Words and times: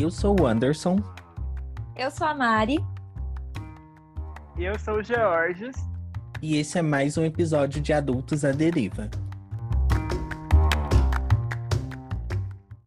Eu 0.00 0.12
sou 0.12 0.40
o 0.40 0.46
Anderson. 0.46 0.96
Eu 1.96 2.08
sou 2.08 2.24
a 2.24 2.32
Mari. 2.32 2.78
E 4.56 4.62
eu 4.62 4.78
sou 4.78 4.98
o 4.98 5.02
Georges. 5.02 5.74
E 6.40 6.56
esse 6.56 6.78
é 6.78 6.82
mais 6.82 7.18
um 7.18 7.24
episódio 7.24 7.82
de 7.82 7.92
Adultos 7.92 8.44
à 8.44 8.52
Deriva. 8.52 9.10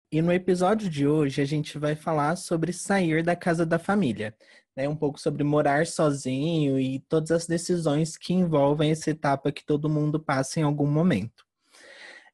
E 0.10 0.21
no 0.21 0.32
episódio 0.32 0.89
de 0.89 1.05
hoje 1.05 1.42
a 1.42 1.46
gente 1.46 1.78
vai 1.78 1.97
falar 1.97 2.38
sobre 2.38 2.71
sair 2.71 3.21
da 3.21 3.36
casa 3.36 3.66
da 3.66 3.78
família, 3.78 4.34
né? 4.73 4.88
Um 4.88 4.96
pouco 4.96 5.20
sobre 5.20 5.43
morar 5.43 5.86
sozinho 5.86 6.80
e 6.80 7.02
todas 7.09 7.32
as 7.32 7.46
decisões 7.46 8.16
que 8.16 8.34
envolvem 8.34 8.89
essa 8.89 9.09
etapa 9.09 9.52
que 9.52 9.66
todo 9.66 9.89
mundo 9.89 10.18
passa 10.18 10.62
em 10.62 10.64
algum 10.64 10.88
momento. 10.88 11.43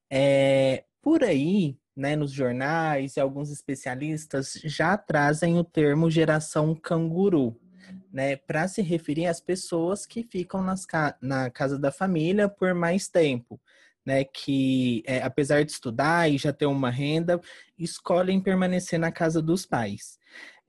É, 0.07 0.84
por 1.02 1.23
aí, 1.23 1.80
né, 1.98 2.16
nos 2.16 2.32
jornais 2.32 3.18
e 3.18 3.20
alguns 3.20 3.50
especialistas 3.50 4.54
já 4.64 4.96
trazem 4.96 5.58
o 5.58 5.64
termo 5.64 6.12
geração 6.12 6.76
canguru, 6.76 7.60
né, 8.14 8.36
para 8.36 8.68
se 8.68 8.84
referir 8.84 9.26
às 9.26 9.42
pessoas 9.42 10.06
que 10.06 10.22
ficam 10.23 10.64
ca 10.88 11.18
na 11.20 11.50
casa 11.50 11.80
da 11.80 11.92
família 11.92 12.48
por 12.48 12.76
mais 12.76 13.08
tempo, 13.08 13.60
né, 14.06 14.23
que 14.23 15.02
é, 15.08 15.23
apesar 15.23 15.66
de 15.66 15.72
estudar 15.72 16.30
e 16.30 16.38
já 16.38 16.54
ter 16.54 16.68
uma 16.68 16.92
renda, 16.92 17.42
escolhem 17.80 18.40
permanecer 18.40 19.00
na 19.00 19.12
casa 19.12 19.42
dos 19.42 19.66
pais. 19.66 20.20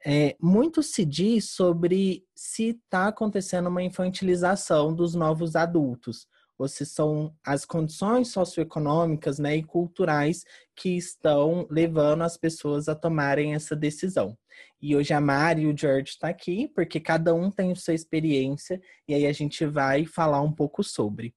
É, 0.07 0.35
muito 0.41 0.83
se 0.83 1.05
diz 1.05 1.51
sobre 1.51 2.25
se 2.35 2.71
está 2.71 3.09
acontecendo 3.09 3.69
uma 3.69 3.83
infantilização 3.83 4.95
dos 4.95 5.15
novos 5.15 5.55
adultos, 5.55 6.27
se 6.67 6.85
são 6.85 7.33
as 7.45 7.65
condições 7.65 8.29
socioeconômicas 8.29 9.39
né, 9.39 9.57
e 9.57 9.63
culturais 9.63 10.45
que 10.75 10.97
estão 10.97 11.67
levando 11.71 12.23
as 12.23 12.37
pessoas 12.37 12.89
a 12.89 12.95
tomarem 12.95 13.55
essa 13.55 13.77
decisão. 13.77 14.37
E 14.81 14.97
hoje 14.97 15.13
a 15.13 15.21
Mari 15.21 15.63
e 15.63 15.67
o 15.67 15.77
George 15.77 16.11
estão 16.11 16.29
tá 16.29 16.35
aqui, 16.35 16.69
porque 16.69 16.99
cada 16.99 17.35
um 17.35 17.51
tem 17.51 17.75
sua 17.75 17.95
experiência, 17.95 18.81
e 19.07 19.15
aí 19.15 19.27
a 19.27 19.33
gente 19.33 19.65
vai 19.67 20.05
falar 20.05 20.41
um 20.41 20.53
pouco 20.53 20.83
sobre. 20.83 21.35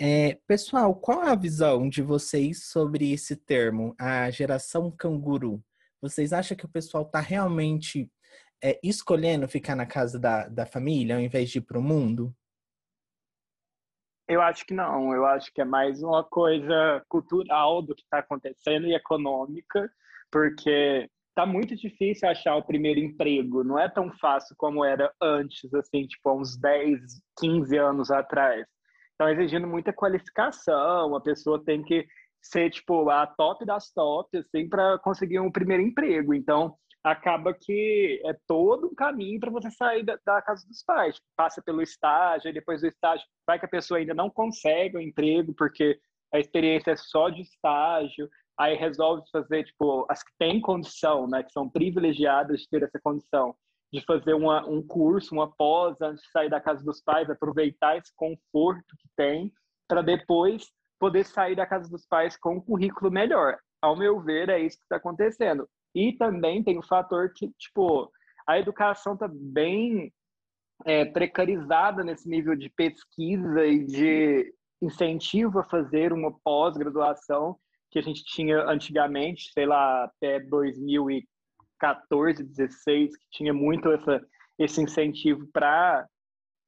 É, 0.00 0.38
pessoal, 0.46 0.94
qual 0.94 1.22
a 1.22 1.34
visão 1.34 1.88
de 1.88 2.02
vocês 2.02 2.64
sobre 2.64 3.12
esse 3.12 3.36
termo, 3.36 3.94
a 3.98 4.30
geração 4.30 4.90
canguru? 4.90 5.62
Vocês 6.00 6.32
acham 6.32 6.56
que 6.56 6.64
o 6.64 6.70
pessoal 6.70 7.04
está 7.04 7.20
realmente 7.20 8.10
é, 8.62 8.78
escolhendo 8.82 9.48
ficar 9.48 9.74
na 9.74 9.86
casa 9.86 10.18
da, 10.18 10.48
da 10.48 10.66
família 10.66 11.16
ao 11.16 11.20
invés 11.20 11.50
de 11.50 11.58
ir 11.58 11.62
para 11.62 11.78
o 11.78 11.82
mundo? 11.82 12.34
Eu 14.30 14.40
acho 14.40 14.64
que 14.64 14.72
não. 14.72 15.12
Eu 15.12 15.26
acho 15.26 15.52
que 15.52 15.60
é 15.60 15.64
mais 15.64 16.04
uma 16.04 16.22
coisa 16.22 17.04
cultural 17.08 17.82
do 17.82 17.96
que 17.96 18.02
está 18.02 18.20
acontecendo 18.20 18.86
e 18.86 18.94
econômica, 18.94 19.90
porque 20.30 21.10
tá 21.34 21.44
muito 21.44 21.74
difícil 21.74 22.28
achar 22.28 22.54
o 22.54 22.62
primeiro 22.62 23.00
emprego. 23.00 23.64
Não 23.64 23.76
é 23.76 23.88
tão 23.88 24.08
fácil 24.18 24.54
como 24.56 24.84
era 24.84 25.12
antes, 25.20 25.74
assim, 25.74 26.06
tipo, 26.06 26.32
uns 26.32 26.56
10, 26.56 27.00
15 27.40 27.76
anos 27.76 28.12
atrás. 28.12 28.64
Estão 29.10 29.28
exigindo 29.28 29.66
muita 29.66 29.92
qualificação, 29.92 31.16
a 31.16 31.20
pessoa 31.20 31.64
tem 31.64 31.82
que 31.82 32.06
ser, 32.40 32.70
tipo, 32.70 33.10
a 33.10 33.26
top 33.26 33.66
das 33.66 33.90
tops, 33.92 34.46
assim, 34.46 34.68
para 34.68 34.96
conseguir 35.00 35.40
um 35.40 35.50
primeiro 35.50 35.82
emprego. 35.82 36.32
Então, 36.32 36.76
acaba 37.02 37.54
que 37.54 38.20
é 38.24 38.36
todo 38.46 38.88
um 38.88 38.94
caminho 38.94 39.40
para 39.40 39.50
você 39.50 39.70
sair 39.70 40.04
da, 40.04 40.18
da, 40.24 40.42
casa 40.42 40.66
dos 40.66 40.82
pais. 40.82 41.18
Passa 41.36 41.62
pelo 41.62 41.82
estágio, 41.82 42.52
depois 42.52 42.82
do 42.82 42.86
estágio, 42.86 43.26
vai 43.46 43.58
que 43.58 43.66
a 43.66 43.70
pessoa 43.70 43.98
ainda 43.98 44.14
não 44.14 44.30
consegue 44.30 44.96
o 44.96 45.00
emprego, 45.00 45.54
porque 45.54 45.98
a 46.32 46.38
experiência 46.38 46.92
é 46.92 46.96
só 46.96 47.28
de 47.28 47.42
estágio, 47.42 48.28
aí 48.58 48.76
resolve 48.76 49.22
fazer, 49.32 49.64
tipo, 49.64 50.06
as 50.08 50.22
que 50.22 50.30
têm 50.38 50.60
condição, 50.60 51.26
né, 51.26 51.42
que 51.42 51.52
são 51.52 51.68
privilegiadas 51.68 52.60
de 52.60 52.68
ter 52.68 52.82
essa 52.82 53.00
condição, 53.02 53.54
de 53.92 54.04
fazer 54.04 54.34
uma, 54.34 54.68
um 54.68 54.86
curso, 54.86 55.34
uma 55.34 55.50
pós, 55.50 56.00
antes 56.00 56.22
de 56.22 56.30
sair 56.30 56.50
da 56.50 56.60
casa 56.60 56.84
dos 56.84 57.02
pais, 57.02 57.28
aproveitar 57.28 57.96
esse 57.96 58.12
conforto 58.14 58.96
que 58.98 59.08
tem, 59.16 59.52
para 59.88 60.02
depois 60.02 60.70
poder 61.00 61.24
sair 61.24 61.56
da 61.56 61.66
casa 61.66 61.90
dos 61.90 62.06
pais 62.06 62.36
com 62.36 62.56
um 62.56 62.60
currículo 62.60 63.10
melhor. 63.10 63.58
Ao 63.82 63.96
meu 63.96 64.20
ver, 64.20 64.50
é 64.50 64.60
isso 64.60 64.76
que 64.76 64.84
está 64.84 64.96
acontecendo. 64.96 65.66
E 65.94 66.12
também 66.12 66.62
tem 66.62 66.78
o 66.78 66.86
fator 66.86 67.32
que, 67.34 67.48
tipo, 67.58 68.10
a 68.46 68.58
educação 68.58 69.14
está 69.14 69.28
bem 69.30 70.12
é, 70.84 71.04
precarizada 71.04 72.02
nesse 72.02 72.28
nível 72.28 72.54
de 72.54 72.70
pesquisa 72.70 73.66
e 73.66 73.84
de 73.84 74.54
incentivo 74.80 75.58
a 75.58 75.64
fazer 75.64 76.12
uma 76.12 76.32
pós-graduação 76.42 77.56
que 77.90 77.98
a 77.98 78.02
gente 78.02 78.24
tinha 78.24 78.62
antigamente, 78.64 79.52
sei 79.52 79.66
lá, 79.66 80.04
até 80.04 80.40
2014, 80.40 82.44
16, 82.44 83.16
que 83.16 83.26
tinha 83.30 83.52
muito 83.52 83.90
essa, 83.90 84.24
esse 84.58 84.80
incentivo 84.80 85.46
para 85.52 86.06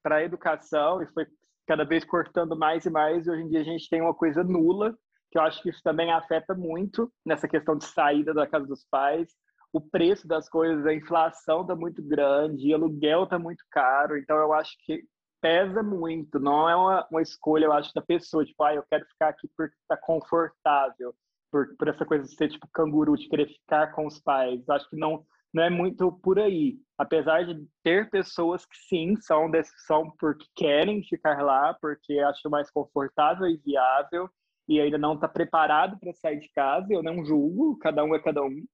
a 0.04 0.22
educação 0.22 1.00
e 1.00 1.06
foi 1.12 1.27
cada 1.66 1.84
vez 1.84 2.04
cortando 2.04 2.56
mais 2.56 2.84
e 2.84 2.91
mais. 2.91 3.27
E 3.27 3.31
hoje 3.31 3.43
em 3.43 3.49
dia 3.49 3.60
a 3.60 3.65
gente 3.65 3.89
tem 3.89 4.00
uma 4.00 4.15
coisa 4.15 4.43
nula 4.43 4.97
que 5.32 5.38
eu 5.38 5.43
acho 5.43 5.62
que 5.62 5.70
isso 5.70 5.82
também 5.82 6.12
afeta 6.12 6.54
muito 6.54 7.10
nessa 7.25 7.48
questão 7.48 7.75
de 7.75 7.87
saída 7.87 8.34
da 8.34 8.47
casa 8.47 8.66
dos 8.66 8.84
pais. 8.91 9.28
O 9.72 9.81
preço 9.81 10.28
das 10.28 10.47
coisas, 10.47 10.84
a 10.84 10.93
inflação 10.93 11.62
está 11.62 11.75
muito 11.75 12.03
grande, 12.03 12.72
aluguel 12.72 13.25
está 13.25 13.38
muito 13.38 13.65
caro, 13.71 14.19
então 14.19 14.37
eu 14.37 14.53
acho 14.53 14.76
que 14.84 15.03
pesa 15.41 15.82
muito, 15.82 16.38
não 16.38 16.69
é 16.69 16.76
uma, 16.76 17.06
uma 17.10 17.22
escolha, 17.22 17.65
eu 17.65 17.72
acho, 17.72 17.92
da 17.94 18.03
pessoa, 18.03 18.44
tipo, 18.44 18.62
ah, 18.62 18.75
eu 18.75 18.84
quero 18.88 19.06
ficar 19.06 19.31
aqui 19.31 19.48
porque 19.56 19.75
está 19.81 19.97
confortável, 19.97 21.15
por, 21.50 21.75
por 21.76 21.88
essa 21.88 22.04
coisa 22.04 22.25
de 22.25 22.34
ser 22.34 22.48
tipo 22.50 22.69
canguru, 22.72 23.16
de 23.16 23.28
querer 23.28 23.48
ficar 23.48 23.92
com 23.92 24.06
os 24.06 24.21
pais. 24.21 24.69
Acho 24.69 24.88
que 24.91 24.97
não, 24.97 25.25
não 25.53 25.62
é 25.62 25.71
muito 25.71 26.12
por 26.22 26.38
aí. 26.38 26.76
Apesar 26.98 27.44
de 27.44 27.66
ter 27.82 28.09
pessoas 28.10 28.65
que 28.65 28.76
sim 28.88 29.16
são 29.16 29.50
decisão 29.50 30.12
porque 30.19 30.47
querem 30.54 31.03
ficar 31.03 31.42
lá, 31.42 31.75
porque 31.81 32.19
acham 32.19 32.50
mais 32.50 32.71
confortável 32.71 33.48
e 33.48 33.56
viável, 33.56 34.31
e 34.68 34.80
ainda 34.80 34.98
não 34.98 35.14
está 35.14 35.28
preparado 35.28 35.98
para 35.98 36.12
sair 36.14 36.40
de 36.40 36.50
casa. 36.52 36.86
Eu 36.90 37.02
não 37.02 37.24
julgo, 37.24 37.78
cada 37.78 38.04
um 38.04 38.14
é 38.14 38.22
cada 38.22 38.42
um, 38.42 38.64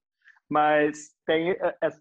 mas 0.49 1.11
tem 1.27 1.57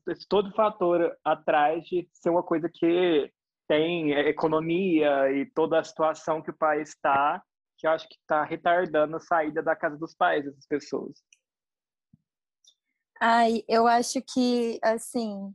esse 0.08 0.28
todo 0.28 0.54
fator 0.54 1.16
atrás 1.24 1.84
de 1.86 2.08
ser 2.14 2.30
uma 2.30 2.44
coisa 2.44 2.70
que 2.74 3.32
tem 3.68 4.12
economia 4.12 5.32
e 5.32 5.46
toda 5.54 5.80
a 5.80 5.84
situação 5.84 6.42
que 6.42 6.52
o 6.52 6.58
país 6.58 6.90
está, 6.90 7.44
que 7.78 7.86
eu 7.86 7.92
acho 7.92 8.08
que 8.08 8.16
está 8.16 8.44
retardando 8.44 9.18
a 9.18 9.20
saída 9.20 9.62
da 9.62 9.76
casa 9.76 9.98
dos 9.98 10.16
pais 10.16 10.46
dessas 10.46 10.66
pessoas. 10.66 11.22
Ai, 13.20 13.64
eu 13.68 13.88
acho 13.88 14.22
que, 14.22 14.80
assim, 14.82 15.54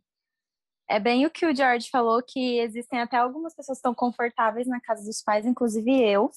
é 0.91 1.01
bem 1.01 1.25
o 1.25 1.31
que 1.31 1.47
o 1.47 1.55
George 1.55 1.89
falou, 1.89 2.23
que 2.23 2.59
existem 2.59 3.01
até 3.01 3.17
algumas 3.17 3.55
pessoas 3.55 3.79
que 3.79 3.81
estão 3.81 3.95
confortáveis 3.95 4.67
na 4.67 4.81
casa 4.81 5.05
dos 5.05 5.23
pais, 5.23 5.47
inclusive 5.47 5.91
eu, 6.03 6.31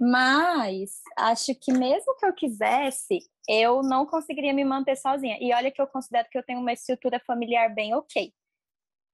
mas 0.00 1.00
acho 1.16 1.54
que 1.54 1.72
mesmo 1.72 2.16
que 2.16 2.26
eu 2.26 2.32
quisesse, 2.32 3.18
eu 3.48 3.82
não 3.82 4.06
conseguiria 4.06 4.52
me 4.52 4.64
manter 4.64 4.96
sozinha. 4.96 5.36
E 5.40 5.52
olha 5.52 5.70
que 5.70 5.80
eu 5.80 5.86
considero 5.86 6.28
que 6.30 6.38
eu 6.38 6.42
tenho 6.44 6.60
uma 6.60 6.72
estrutura 6.72 7.20
familiar 7.26 7.74
bem 7.74 7.94
ok. 7.94 8.32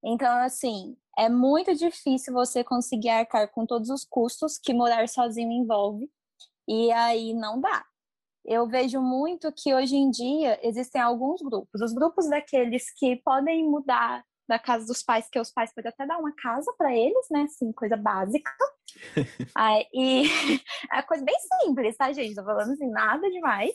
Então, 0.05 0.37
assim, 0.39 0.97
é 1.17 1.29
muito 1.29 1.75
difícil 1.75 2.35
você 2.35 2.63
conseguir 2.63 3.09
arcar 3.09 3.51
com 3.51 3.65
todos 3.65 3.89
os 3.89 4.05
custos 4.05 4.59
que 4.59 4.75
morar 4.75 5.09
sozinho 5.09 5.51
envolve. 5.51 6.11
E 6.69 6.93
aí 6.93 7.33
não 7.33 7.61
dá. 7.61 7.85
Eu 8.45 8.69
vejo 8.69 9.01
muito 9.01 9.51
que 9.53 9.75
hoje 9.75 9.97
em 9.97 10.11
dia 10.11 10.59
existem 10.63 11.01
alguns 11.01 11.41
grupos. 11.41 11.81
Os 11.81 11.95
grupos 11.95 12.29
daqueles 12.29 12.93
que 12.93 13.17
podem 13.17 13.65
mudar 13.65 14.23
da 14.49 14.59
casa 14.59 14.87
dos 14.87 15.03
pais, 15.03 15.29
que 15.31 15.39
os 15.39 15.51
pais 15.51 15.73
podem 15.75 15.91
até 15.91 16.07
dar 16.07 16.19
uma 16.19 16.35
casa 16.35 16.73
para 16.77 16.95
eles, 16.95 17.27
né? 17.31 17.43
Assim, 17.43 17.73
coisa 17.73 17.97
básica. 17.97 18.51
Aí, 19.55 19.87
e 19.93 20.25
é 20.93 21.03
coisa 21.03 21.25
bem 21.25 21.37
simples, 21.63 21.97
tá, 21.97 22.13
gente? 22.13 22.35
Tô 22.35 22.45
falando 22.45 22.73
assim, 22.73 22.91
nada 22.91 23.31
demais. 23.31 23.73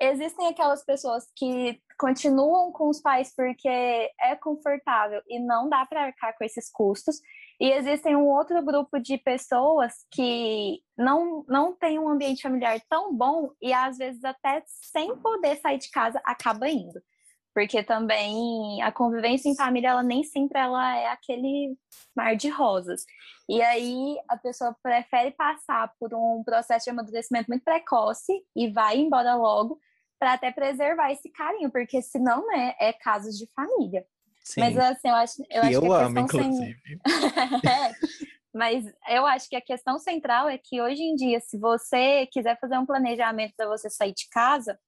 Existem 0.00 0.48
aquelas 0.48 0.84
pessoas 0.84 1.24
que 1.36 1.80
continuam 1.98 2.72
com 2.72 2.88
os 2.88 3.00
pais 3.00 3.32
porque 3.34 3.68
é 3.68 4.34
confortável 4.42 5.22
e 5.28 5.38
não 5.38 5.68
dá 5.68 5.86
para 5.86 6.06
arcar 6.06 6.36
com 6.36 6.44
esses 6.44 6.70
custos. 6.70 7.20
E 7.60 7.70
existem 7.70 8.16
um 8.16 8.26
outro 8.26 8.60
grupo 8.62 8.98
de 8.98 9.16
pessoas 9.18 9.92
que 10.10 10.80
não, 10.98 11.44
não 11.48 11.76
tem 11.76 11.98
um 11.98 12.08
ambiente 12.08 12.42
familiar 12.42 12.80
tão 12.88 13.14
bom 13.14 13.50
e 13.62 13.72
às 13.72 13.96
vezes 13.96 14.24
até 14.24 14.62
sem 14.66 15.16
poder 15.18 15.56
sair 15.60 15.78
de 15.78 15.90
casa 15.90 16.20
acaba 16.24 16.68
indo 16.68 17.00
porque 17.54 17.84
também 17.84 18.82
a 18.82 18.90
convivência 18.90 19.48
em 19.48 19.54
família 19.54 19.90
ela 19.90 20.02
nem 20.02 20.24
sempre 20.24 20.58
ela 20.58 20.98
é 20.98 21.06
aquele 21.06 21.78
mar 22.14 22.34
de 22.34 22.48
rosas. 22.48 23.06
E 23.48 23.62
aí 23.62 24.16
a 24.28 24.36
pessoa 24.36 24.76
prefere 24.82 25.30
passar 25.30 25.92
por 25.98 26.12
um 26.12 26.42
processo 26.44 26.84
de 26.84 26.90
amadurecimento 26.90 27.48
muito 27.48 27.62
precoce 27.62 28.32
e 28.56 28.68
vai 28.68 28.98
embora 28.98 29.36
logo 29.36 29.78
para 30.18 30.32
até 30.32 30.50
preservar 30.50 31.12
esse 31.12 31.30
carinho, 31.30 31.70
porque 31.70 32.02
senão, 32.02 32.46
né, 32.46 32.74
é 32.80 32.92
casos 32.92 33.38
de 33.38 33.46
família. 33.54 34.04
Sim. 34.42 34.60
Mas 34.60 34.76
assim, 34.76 35.08
eu 35.08 35.14
acho, 35.14 35.42
eu 35.50 35.62
acho 35.62 35.72
eu 35.72 35.80
que 35.80 35.88
a 35.88 36.06
amo, 36.06 36.18
inclusive. 36.18 36.76
é, 37.68 37.92
mas 38.52 38.84
eu 39.08 39.26
acho 39.26 39.48
que 39.48 39.56
a 39.56 39.60
questão 39.60 39.98
central 39.98 40.48
é 40.48 40.58
que 40.58 40.80
hoje 40.80 41.02
em 41.02 41.14
dia, 41.14 41.40
se 41.40 41.56
você 41.58 42.26
quiser 42.32 42.58
fazer 42.58 42.78
um 42.78 42.86
planejamento 42.86 43.54
para 43.56 43.68
você 43.68 43.88
sair 43.88 44.12
de 44.12 44.28
casa, 44.28 44.78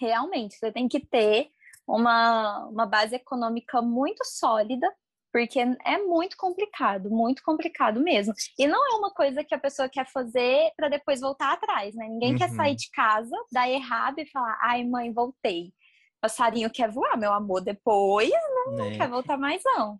realmente 0.00 0.56
você 0.56 0.72
tem 0.72 0.88
que 0.88 1.00
ter 1.00 1.50
uma, 1.96 2.66
uma 2.66 2.86
base 2.86 3.14
econômica 3.16 3.82
muito 3.82 4.24
sólida, 4.24 4.90
porque 5.32 5.60
é 5.60 5.98
muito 5.98 6.36
complicado, 6.36 7.08
muito 7.08 7.42
complicado 7.42 8.00
mesmo. 8.00 8.34
E 8.58 8.66
não 8.66 8.84
é 8.92 8.96
uma 8.96 9.10
coisa 9.10 9.44
que 9.44 9.54
a 9.54 9.58
pessoa 9.58 9.88
quer 9.88 10.06
fazer 10.06 10.70
para 10.76 10.88
depois 10.88 11.20
voltar 11.20 11.52
atrás, 11.52 11.94
né? 11.94 12.08
Ninguém 12.08 12.32
uhum. 12.32 12.38
quer 12.38 12.50
sair 12.50 12.74
de 12.74 12.90
casa, 12.90 13.36
dar 13.52 13.68
errado 13.68 14.18
e 14.18 14.26
falar, 14.26 14.58
ai, 14.62 14.84
mãe, 14.84 15.12
voltei. 15.12 15.72
Passarinho 16.20 16.70
quer 16.70 16.90
voar, 16.90 17.16
meu 17.16 17.32
amor, 17.32 17.62
depois 17.62 18.30
não, 18.30 18.72
não 18.76 18.90
né? 18.90 18.96
quer 18.96 19.08
voltar 19.08 19.38
mais, 19.38 19.62
não. 19.64 19.98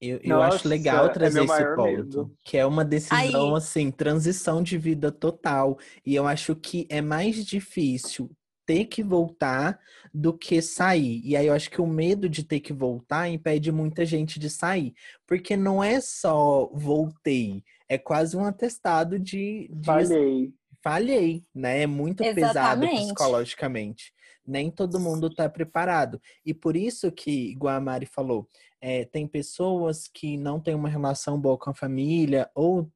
Eu, 0.00 0.18
eu 0.24 0.36
Nossa, 0.36 0.56
acho 0.56 0.68
legal 0.68 1.06
é 1.06 1.08
trazer 1.10 1.40
é 1.40 1.44
esse 1.44 1.76
ponto, 1.76 1.84
medo. 1.84 2.36
que 2.44 2.58
é 2.58 2.66
uma 2.66 2.84
decisão, 2.84 3.50
Aí. 3.50 3.56
assim, 3.56 3.88
transição 3.88 4.60
de 4.60 4.76
vida 4.76 5.12
total. 5.12 5.78
E 6.04 6.12
eu 6.16 6.26
acho 6.26 6.56
que 6.56 6.88
é 6.90 7.00
mais 7.00 7.46
difícil 7.46 8.28
ter 8.66 8.86
que 8.86 9.02
voltar 9.02 9.78
do 10.12 10.32
que 10.32 10.60
sair. 10.60 11.20
E 11.24 11.36
aí 11.36 11.46
eu 11.46 11.54
acho 11.54 11.70
que 11.70 11.80
o 11.80 11.86
medo 11.86 12.28
de 12.28 12.44
ter 12.44 12.60
que 12.60 12.72
voltar 12.72 13.28
impede 13.28 13.72
muita 13.72 14.04
gente 14.04 14.38
de 14.38 14.48
sair. 14.50 14.94
Porque 15.26 15.56
não 15.56 15.82
é 15.82 16.00
só 16.00 16.70
voltei, 16.72 17.62
é 17.88 17.98
quase 17.98 18.36
um 18.36 18.44
atestado 18.44 19.18
de. 19.18 19.68
de 19.72 19.86
falhei. 19.86 20.52
Falhei, 20.82 21.42
né? 21.54 21.82
É 21.82 21.86
muito 21.86 22.24
Exatamente. 22.24 22.54
pesado 22.54 22.86
psicologicamente. 22.88 24.12
Nem 24.44 24.70
todo 24.70 24.98
mundo 24.98 25.28
está 25.28 25.48
preparado. 25.48 26.20
E 26.44 26.52
por 26.52 26.76
isso 26.76 27.12
que, 27.12 27.50
igual 27.50 27.76
a 27.76 27.80
Mari 27.80 28.06
falou, 28.06 28.48
é, 28.80 29.04
tem 29.04 29.28
pessoas 29.28 30.08
que 30.12 30.36
não 30.36 30.58
têm 30.58 30.74
uma 30.74 30.88
relação 30.88 31.40
boa 31.40 31.56
com 31.56 31.70
a 31.70 31.74
família 31.74 32.50
ou 32.52 32.90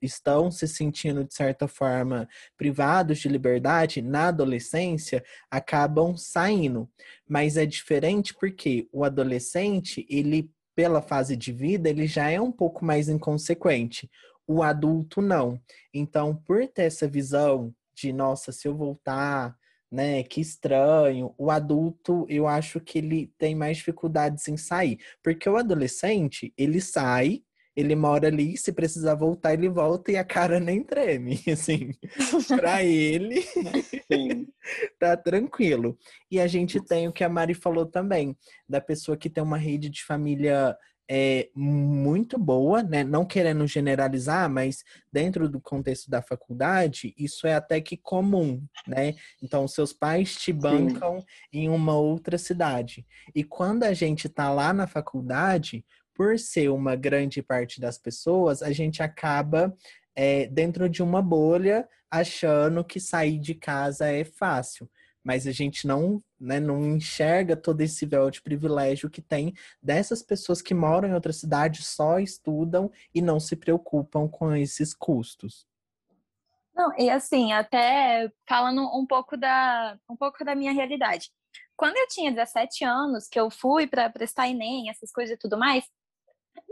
estão 0.00 0.50
se 0.50 0.66
sentindo, 0.66 1.24
de 1.24 1.34
certa 1.34 1.66
forma, 1.68 2.28
privados 2.56 3.18
de 3.18 3.28
liberdade 3.28 4.02
na 4.02 4.28
adolescência, 4.28 5.24
acabam 5.50 6.16
saindo. 6.16 6.88
Mas 7.28 7.56
é 7.56 7.66
diferente 7.66 8.34
porque 8.34 8.88
o 8.92 9.04
adolescente, 9.04 10.06
ele, 10.08 10.50
pela 10.74 11.02
fase 11.02 11.36
de 11.36 11.52
vida, 11.52 11.88
ele 11.88 12.06
já 12.06 12.30
é 12.30 12.40
um 12.40 12.52
pouco 12.52 12.84
mais 12.84 13.08
inconsequente. 13.08 14.10
O 14.46 14.62
adulto 14.62 15.20
não. 15.22 15.60
Então, 15.92 16.34
por 16.34 16.66
ter 16.66 16.82
essa 16.82 17.06
visão 17.06 17.74
de, 17.94 18.12
nossa, 18.12 18.50
se 18.52 18.66
eu 18.66 18.76
voltar, 18.76 19.56
né? 19.90 20.22
Que 20.22 20.40
estranho. 20.40 21.34
O 21.36 21.50
adulto, 21.50 22.24
eu 22.28 22.46
acho 22.46 22.80
que 22.80 22.98
ele 22.98 23.32
tem 23.36 23.54
mais 23.54 23.78
dificuldades 23.78 24.46
em 24.48 24.56
sair, 24.56 24.98
porque 25.22 25.48
o 25.48 25.56
adolescente, 25.56 26.54
ele 26.56 26.80
sai, 26.80 27.42
ele 27.76 27.94
mora 27.94 28.26
ali, 28.26 28.56
se 28.56 28.72
precisar 28.72 29.14
voltar, 29.14 29.54
ele 29.54 29.68
volta 29.68 30.12
e 30.12 30.16
a 30.16 30.24
cara 30.24 30.58
nem 30.58 30.82
treme, 30.82 31.40
assim. 31.50 31.90
Para 32.48 32.82
ele, 32.82 33.44
tá 34.98 35.16
tranquilo. 35.16 35.98
E 36.30 36.40
a 36.40 36.46
gente 36.46 36.80
tem 36.84 37.08
o 37.08 37.12
que 37.12 37.24
a 37.24 37.28
Mari 37.28 37.54
falou 37.54 37.86
também, 37.86 38.36
da 38.68 38.80
pessoa 38.80 39.16
que 39.16 39.30
tem 39.30 39.42
uma 39.42 39.58
rede 39.58 39.88
de 39.88 40.04
família 40.04 40.76
é 41.12 41.50
muito 41.56 42.38
boa, 42.38 42.84
né? 42.84 43.02
Não 43.02 43.26
querendo 43.26 43.66
generalizar, 43.66 44.48
mas 44.48 44.84
dentro 45.12 45.48
do 45.48 45.60
contexto 45.60 46.08
da 46.08 46.22
faculdade, 46.22 47.12
isso 47.18 47.48
é 47.48 47.54
até 47.56 47.80
que 47.80 47.96
comum, 47.96 48.64
né? 48.86 49.16
Então, 49.42 49.66
seus 49.66 49.92
pais 49.92 50.36
te 50.36 50.52
bancam 50.52 51.18
Sim. 51.18 51.26
em 51.52 51.68
uma 51.68 51.96
outra 51.96 52.38
cidade. 52.38 53.04
E 53.34 53.42
quando 53.42 53.82
a 53.82 53.92
gente 53.92 54.28
tá 54.28 54.52
lá 54.52 54.72
na 54.72 54.86
faculdade, 54.86 55.84
por 56.14 56.38
ser 56.38 56.70
uma 56.70 56.96
grande 56.96 57.42
parte 57.42 57.80
das 57.80 57.98
pessoas, 57.98 58.62
a 58.62 58.72
gente 58.72 59.02
acaba 59.02 59.74
é, 60.14 60.46
dentro 60.46 60.88
de 60.88 61.02
uma 61.02 61.22
bolha 61.22 61.88
achando 62.10 62.84
que 62.84 62.98
sair 62.98 63.38
de 63.38 63.54
casa 63.54 64.06
é 64.06 64.24
fácil 64.24 64.88
mas 65.22 65.46
a 65.46 65.52
gente 65.52 65.86
não, 65.86 66.22
né, 66.38 66.58
não 66.58 66.96
enxerga 66.96 67.56
todo 67.56 67.80
esse 67.80 68.06
véu 68.06 68.30
de 68.30 68.40
privilégio 68.40 69.10
que 69.10 69.20
tem 69.20 69.54
dessas 69.82 70.22
pessoas 70.22 70.62
que 70.62 70.74
moram 70.74 71.08
em 71.08 71.14
outra 71.14 71.32
cidade, 71.32 71.84
só 71.84 72.18
estudam 72.18 72.90
e 73.14 73.20
não 73.20 73.38
se 73.38 73.56
preocupam 73.56 74.28
com 74.28 74.54
esses 74.54 74.94
custos. 74.94 75.66
Não, 76.74 76.96
e 76.98 77.10
assim, 77.10 77.52
até 77.52 78.30
falando 78.48 78.82
um 78.96 79.06
pouco 79.06 79.36
da, 79.36 79.98
um 80.08 80.16
pouco 80.16 80.44
da 80.44 80.54
minha 80.54 80.72
realidade. 80.72 81.30
Quando 81.76 81.96
eu 81.96 82.06
tinha 82.08 82.30
17 82.30 82.84
anos, 82.84 83.26
que 83.28 83.38
eu 83.38 83.50
fui 83.50 83.86
para 83.86 84.08
prestar 84.08 84.48
ENEM, 84.48 84.88
essas 84.88 85.10
coisas 85.10 85.34
e 85.34 85.38
tudo 85.38 85.58
mais, 85.58 85.84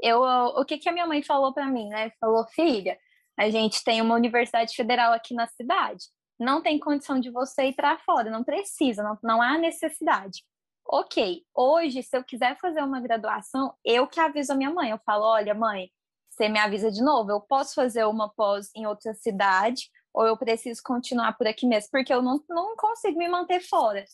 eu, 0.02 0.22
o 0.22 0.64
que, 0.64 0.78
que 0.78 0.88
a 0.88 0.92
minha 0.92 1.06
mãe 1.06 1.22
falou 1.22 1.52
para 1.52 1.66
mim, 1.66 1.88
né? 1.88 2.10
Falou, 2.20 2.46
filha, 2.48 2.98
a 3.36 3.50
gente 3.50 3.82
tem 3.84 4.00
uma 4.00 4.14
universidade 4.14 4.74
federal 4.74 5.12
aqui 5.12 5.34
na 5.34 5.46
cidade 5.46 6.04
não 6.38 6.62
tem 6.62 6.78
condição 6.78 7.18
de 7.18 7.30
você 7.30 7.66
ir 7.66 7.74
para 7.74 7.98
fora, 7.98 8.30
não 8.30 8.44
precisa, 8.44 9.02
não, 9.02 9.18
não 9.22 9.42
há 9.42 9.58
necessidade. 9.58 10.44
Ok, 10.86 11.44
hoje, 11.54 12.02
se 12.02 12.16
eu 12.16 12.24
quiser 12.24 12.56
fazer 12.58 12.82
uma 12.82 13.00
graduação, 13.00 13.74
eu 13.84 14.06
que 14.06 14.20
aviso 14.20 14.52
a 14.52 14.56
minha 14.56 14.70
mãe. 14.70 14.90
Eu 14.90 15.00
falo: 15.04 15.24
olha, 15.24 15.54
mãe, 15.54 15.90
você 16.30 16.48
me 16.48 16.58
avisa 16.58 16.90
de 16.90 17.02
novo, 17.02 17.30
eu 17.30 17.40
posso 17.40 17.74
fazer 17.74 18.04
uma 18.04 18.32
pós 18.32 18.70
em 18.74 18.86
outra 18.86 19.12
cidade 19.14 19.90
ou 20.14 20.26
eu 20.26 20.36
preciso 20.36 20.80
continuar 20.82 21.36
por 21.36 21.46
aqui 21.46 21.66
mesmo, 21.66 21.90
porque 21.92 22.12
eu 22.12 22.22
não, 22.22 22.42
não 22.48 22.74
consigo 22.76 23.18
me 23.18 23.28
manter 23.28 23.60
fora. 23.60 24.04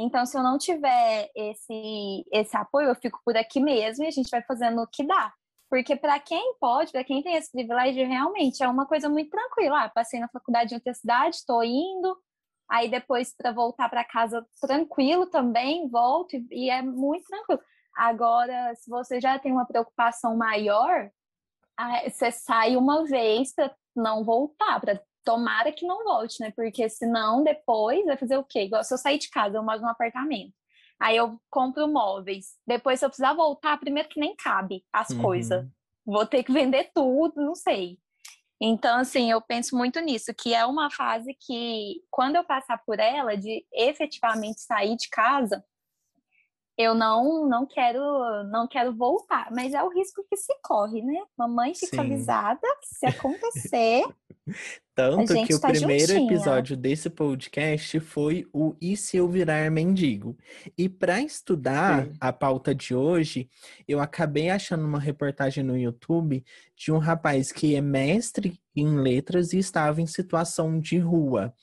Então, 0.00 0.24
se 0.24 0.38
eu 0.38 0.42
não 0.44 0.56
tiver 0.56 1.28
esse, 1.34 2.24
esse 2.32 2.56
apoio, 2.56 2.88
eu 2.88 2.94
fico 2.94 3.20
por 3.24 3.36
aqui 3.36 3.60
mesmo 3.60 4.04
e 4.04 4.06
a 4.06 4.10
gente 4.12 4.30
vai 4.30 4.40
fazendo 4.42 4.80
o 4.80 4.86
que 4.86 5.04
dá. 5.04 5.34
Porque 5.68 5.96
para 5.96 6.18
quem 6.20 6.54
pode, 6.60 6.92
para 6.92 7.02
quem 7.02 7.20
tem 7.20 7.34
esse 7.34 7.50
privilégio, 7.50 8.06
realmente 8.06 8.62
é 8.62 8.68
uma 8.68 8.86
coisa 8.86 9.08
muito 9.08 9.30
tranquila. 9.30 9.84
Ah, 9.84 9.88
passei 9.88 10.20
na 10.20 10.28
faculdade 10.28 10.72
em 10.72 10.76
outra 10.76 10.94
cidade, 10.94 11.36
estou 11.36 11.64
indo, 11.64 12.16
aí 12.70 12.88
depois 12.88 13.34
para 13.36 13.50
voltar 13.50 13.88
para 13.88 14.04
casa 14.04 14.46
tranquilo 14.60 15.26
também, 15.26 15.88
volto 15.88 16.34
e, 16.36 16.46
e 16.52 16.70
é 16.70 16.80
muito 16.80 17.24
tranquilo. 17.24 17.60
Agora, 17.96 18.72
se 18.76 18.88
você 18.88 19.20
já 19.20 19.36
tem 19.38 19.50
uma 19.50 19.66
preocupação 19.66 20.36
maior, 20.36 21.10
você 22.08 22.30
sai 22.30 22.76
uma 22.76 23.04
vez 23.04 23.52
para 23.52 23.74
não 23.96 24.24
voltar, 24.24 24.80
para 24.80 25.02
tomara 25.28 25.70
que 25.70 25.86
não 25.86 26.04
volte, 26.04 26.40
né? 26.40 26.50
Porque 26.56 26.88
senão 26.88 27.44
depois 27.44 28.02
vai 28.06 28.16
fazer 28.16 28.38
o 28.38 28.44
quê? 28.44 28.62
Igual 28.62 28.82
se 28.82 28.94
eu 28.94 28.96
sair 28.96 29.18
de 29.18 29.28
casa, 29.28 29.58
eu 29.58 29.62
moro 29.62 29.78
num 29.78 29.88
apartamento. 29.88 30.54
Aí 30.98 31.18
eu 31.18 31.38
compro 31.50 31.86
móveis. 31.86 32.56
Depois, 32.66 32.98
se 32.98 33.04
eu 33.04 33.10
precisar 33.10 33.34
voltar, 33.34 33.78
primeiro 33.78 34.08
que 34.08 34.18
nem 34.18 34.34
cabe 34.34 34.82
as 34.90 35.10
uhum. 35.10 35.20
coisas. 35.20 35.66
Vou 36.06 36.24
ter 36.24 36.42
que 36.42 36.50
vender 36.50 36.90
tudo, 36.94 37.42
não 37.42 37.54
sei. 37.54 37.98
Então, 38.58 38.98
assim, 38.98 39.30
eu 39.30 39.38
penso 39.42 39.76
muito 39.76 40.00
nisso, 40.00 40.32
que 40.34 40.54
é 40.54 40.64
uma 40.64 40.90
fase 40.90 41.36
que, 41.38 42.02
quando 42.10 42.36
eu 42.36 42.44
passar 42.44 42.82
por 42.86 42.98
ela, 42.98 43.36
de 43.36 43.66
efetivamente 43.70 44.62
sair 44.62 44.96
de 44.96 45.10
casa, 45.10 45.62
eu 46.78 46.94
não 46.94 47.44
não 47.46 47.66
quero 47.66 48.44
não 48.44 48.66
quero 48.68 48.94
voltar, 48.94 49.50
mas 49.50 49.74
é 49.74 49.82
o 49.82 49.90
risco 49.90 50.24
que 50.30 50.36
se 50.36 50.54
corre, 50.62 51.02
né? 51.02 51.20
Mamãe 51.36 51.74
fica 51.74 51.96
Sim. 51.96 52.00
avisada 52.00 52.66
se 52.82 53.04
acontecer. 53.06 54.04
Tanto 54.98 55.32
que 55.46 55.54
o 55.54 55.60
tá 55.60 55.68
primeiro 55.68 56.12
juntinha. 56.12 56.32
episódio 56.32 56.76
desse 56.76 57.08
podcast 57.08 58.00
foi 58.00 58.48
o 58.52 58.74
E 58.80 58.96
se 58.96 59.16
eu 59.16 59.28
virar 59.28 59.70
mendigo? 59.70 60.36
E 60.76 60.88
para 60.88 61.20
estudar 61.20 62.04
Sim. 62.04 62.12
a 62.20 62.32
pauta 62.32 62.74
de 62.74 62.96
hoje, 62.96 63.48
eu 63.86 64.00
acabei 64.00 64.50
achando 64.50 64.84
uma 64.84 64.98
reportagem 64.98 65.62
no 65.62 65.78
YouTube 65.78 66.44
de 66.76 66.90
um 66.90 66.98
rapaz 66.98 67.52
que 67.52 67.76
é 67.76 67.80
mestre 67.80 68.58
em 68.74 68.98
letras 68.98 69.52
e 69.52 69.58
estava 69.58 70.02
em 70.02 70.06
situação 70.06 70.80
de 70.80 70.98
rua. 70.98 71.54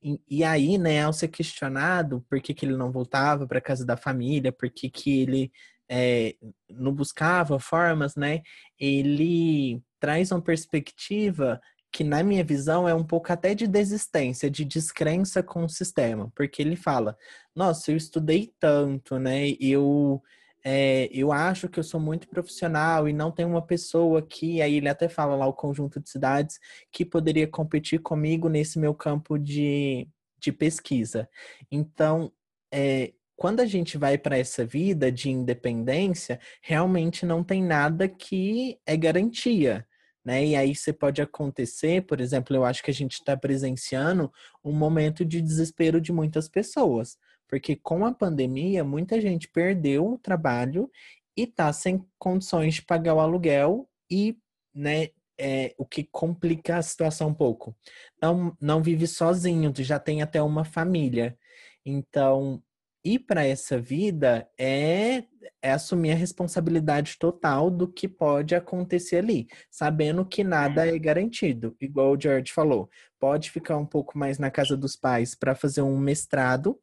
E, 0.00 0.20
e 0.30 0.44
aí, 0.44 0.78
né, 0.78 1.02
ao 1.02 1.12
ser 1.12 1.26
questionado 1.26 2.24
por 2.30 2.40
que, 2.40 2.54
que 2.54 2.64
ele 2.64 2.76
não 2.76 2.92
voltava 2.92 3.48
para 3.48 3.60
casa 3.60 3.84
da 3.84 3.96
família, 3.96 4.52
por 4.52 4.70
que, 4.70 4.88
que 4.88 5.22
ele 5.22 5.50
é, 5.88 6.36
não 6.70 6.92
buscava 6.92 7.58
formas, 7.58 8.14
né, 8.14 8.42
ele 8.78 9.82
traz 9.98 10.30
uma 10.30 10.40
perspectiva 10.40 11.60
que 11.92 12.04
na 12.04 12.22
minha 12.22 12.44
visão 12.44 12.88
é 12.88 12.94
um 12.94 13.04
pouco 13.04 13.32
até 13.32 13.54
de 13.54 13.66
desistência, 13.66 14.50
de 14.50 14.64
descrença 14.64 15.42
com 15.42 15.64
o 15.64 15.68
sistema, 15.68 16.30
porque 16.34 16.62
ele 16.62 16.76
fala: 16.76 17.16
"Nossa, 17.54 17.90
eu 17.92 17.96
estudei 17.96 18.52
tanto, 18.60 19.18
né? 19.18 19.50
Eu 19.60 20.22
é, 20.68 21.08
eu 21.12 21.30
acho 21.30 21.68
que 21.68 21.78
eu 21.78 21.84
sou 21.84 22.00
muito 22.00 22.26
profissional 22.28 23.08
e 23.08 23.12
não 23.12 23.30
tem 23.30 23.46
uma 23.46 23.62
pessoa 23.64 24.20
que, 24.20 24.60
aí 24.60 24.74
ele 24.74 24.88
até 24.88 25.08
fala 25.08 25.36
lá 25.36 25.46
o 25.46 25.52
conjunto 25.52 26.00
de 26.00 26.10
cidades 26.10 26.58
que 26.90 27.04
poderia 27.04 27.46
competir 27.46 28.00
comigo 28.00 28.48
nesse 28.48 28.76
meu 28.76 28.92
campo 28.92 29.38
de, 29.38 30.08
de 30.40 30.50
pesquisa. 30.50 31.28
Então, 31.70 32.32
é, 32.72 33.12
quando 33.36 33.60
a 33.60 33.64
gente 33.64 33.96
vai 33.96 34.18
para 34.18 34.38
essa 34.38 34.66
vida 34.66 35.12
de 35.12 35.30
independência, 35.30 36.40
realmente 36.60 37.24
não 37.24 37.44
tem 37.44 37.62
nada 37.62 38.08
que 38.08 38.76
é 38.84 38.96
garantia 38.96 39.86
né? 40.26 40.44
E 40.44 40.56
aí 40.56 40.74
você 40.74 40.92
pode 40.92 41.22
acontecer, 41.22 42.04
por 42.04 42.20
exemplo, 42.20 42.56
eu 42.56 42.64
acho 42.64 42.82
que 42.82 42.90
a 42.90 42.94
gente 42.94 43.12
está 43.12 43.36
presenciando 43.36 44.32
um 44.64 44.72
momento 44.72 45.24
de 45.24 45.40
desespero 45.40 46.00
de 46.00 46.12
muitas 46.12 46.48
pessoas, 46.48 47.16
porque 47.48 47.76
com 47.76 48.04
a 48.04 48.12
pandemia 48.12 48.82
muita 48.82 49.20
gente 49.20 49.46
perdeu 49.46 50.04
o 50.04 50.18
trabalho 50.18 50.90
e 51.36 51.42
está 51.44 51.72
sem 51.72 52.04
condições 52.18 52.74
de 52.74 52.82
pagar 52.82 53.14
o 53.14 53.20
aluguel 53.20 53.88
e, 54.10 54.36
né? 54.74 55.10
É, 55.38 55.74
o 55.76 55.84
que 55.84 56.02
complica 56.02 56.78
a 56.78 56.82
situação 56.82 57.28
um 57.28 57.34
pouco. 57.34 57.76
Não, 58.20 58.56
não 58.58 58.82
vive 58.82 59.06
sozinho, 59.06 59.70
já 59.76 59.98
tem 59.98 60.22
até 60.22 60.42
uma 60.42 60.64
família. 60.64 61.38
Então, 61.84 62.62
ir 63.06 63.20
para 63.20 63.46
essa 63.46 63.78
vida 63.78 64.48
é, 64.58 65.22
é 65.62 65.72
assumir 65.72 66.12
a 66.12 66.16
responsabilidade 66.16 67.16
total 67.18 67.70
do 67.70 67.86
que 67.86 68.08
pode 68.08 68.54
acontecer 68.54 69.18
ali, 69.18 69.46
sabendo 69.70 70.24
que 70.24 70.42
nada 70.42 70.86
é 70.86 70.98
garantido. 70.98 71.76
Igual 71.80 72.12
o 72.12 72.20
George 72.20 72.52
falou, 72.52 72.90
pode 73.20 73.50
ficar 73.50 73.76
um 73.76 73.86
pouco 73.86 74.18
mais 74.18 74.38
na 74.38 74.50
casa 74.50 74.76
dos 74.76 74.96
pais 74.96 75.34
para 75.34 75.54
fazer 75.54 75.82
um 75.82 75.96
mestrado 75.96 76.78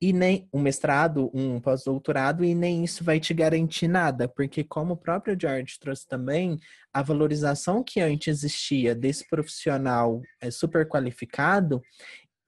e 0.00 0.12
nem 0.12 0.46
um 0.52 0.60
mestrado, 0.60 1.30
um 1.32 1.58
pós-doutorado, 1.60 2.44
e 2.44 2.54
nem 2.54 2.84
isso 2.84 3.02
vai 3.02 3.18
te 3.18 3.32
garantir 3.32 3.88
nada, 3.88 4.28
porque 4.28 4.62
como 4.62 4.92
o 4.92 4.96
próprio 4.98 5.36
George 5.40 5.78
trouxe 5.80 6.06
também, 6.06 6.58
a 6.92 7.00
valorização 7.00 7.82
que 7.82 8.00
antes 8.00 8.44
existia 8.44 8.94
desse 8.94 9.26
profissional 9.26 10.20
é, 10.40 10.50
super 10.50 10.86
qualificado, 10.86 11.80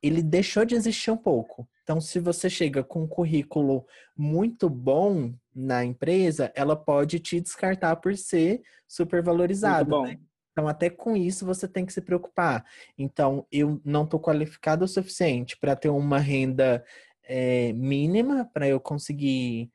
ele 0.06 0.22
deixou 0.22 0.64
de 0.64 0.74
existir 0.74 1.10
um 1.10 1.16
pouco. 1.16 1.68
Então, 1.82 2.00
se 2.00 2.18
você 2.18 2.50
chega 2.50 2.82
com 2.82 3.04
um 3.04 3.06
currículo 3.06 3.86
muito 4.16 4.68
bom 4.68 5.32
na 5.54 5.84
empresa, 5.84 6.52
ela 6.54 6.74
pode 6.74 7.20
te 7.20 7.40
descartar 7.40 7.96
por 7.96 8.16
ser 8.16 8.62
super 8.88 9.22
valorizado. 9.22 10.02
Né? 10.02 10.18
Então, 10.52 10.66
até 10.66 10.90
com 10.90 11.16
isso, 11.16 11.44
você 11.44 11.68
tem 11.68 11.84
que 11.84 11.92
se 11.92 12.00
preocupar. 12.00 12.64
Então, 12.98 13.46
eu 13.52 13.80
não 13.84 14.04
estou 14.04 14.18
qualificado 14.18 14.84
o 14.84 14.88
suficiente 14.88 15.56
para 15.56 15.76
ter 15.76 15.90
uma 15.90 16.18
renda 16.18 16.84
é, 17.22 17.72
mínima 17.74 18.48
para 18.52 18.66
eu 18.66 18.80
conseguir 18.80 19.70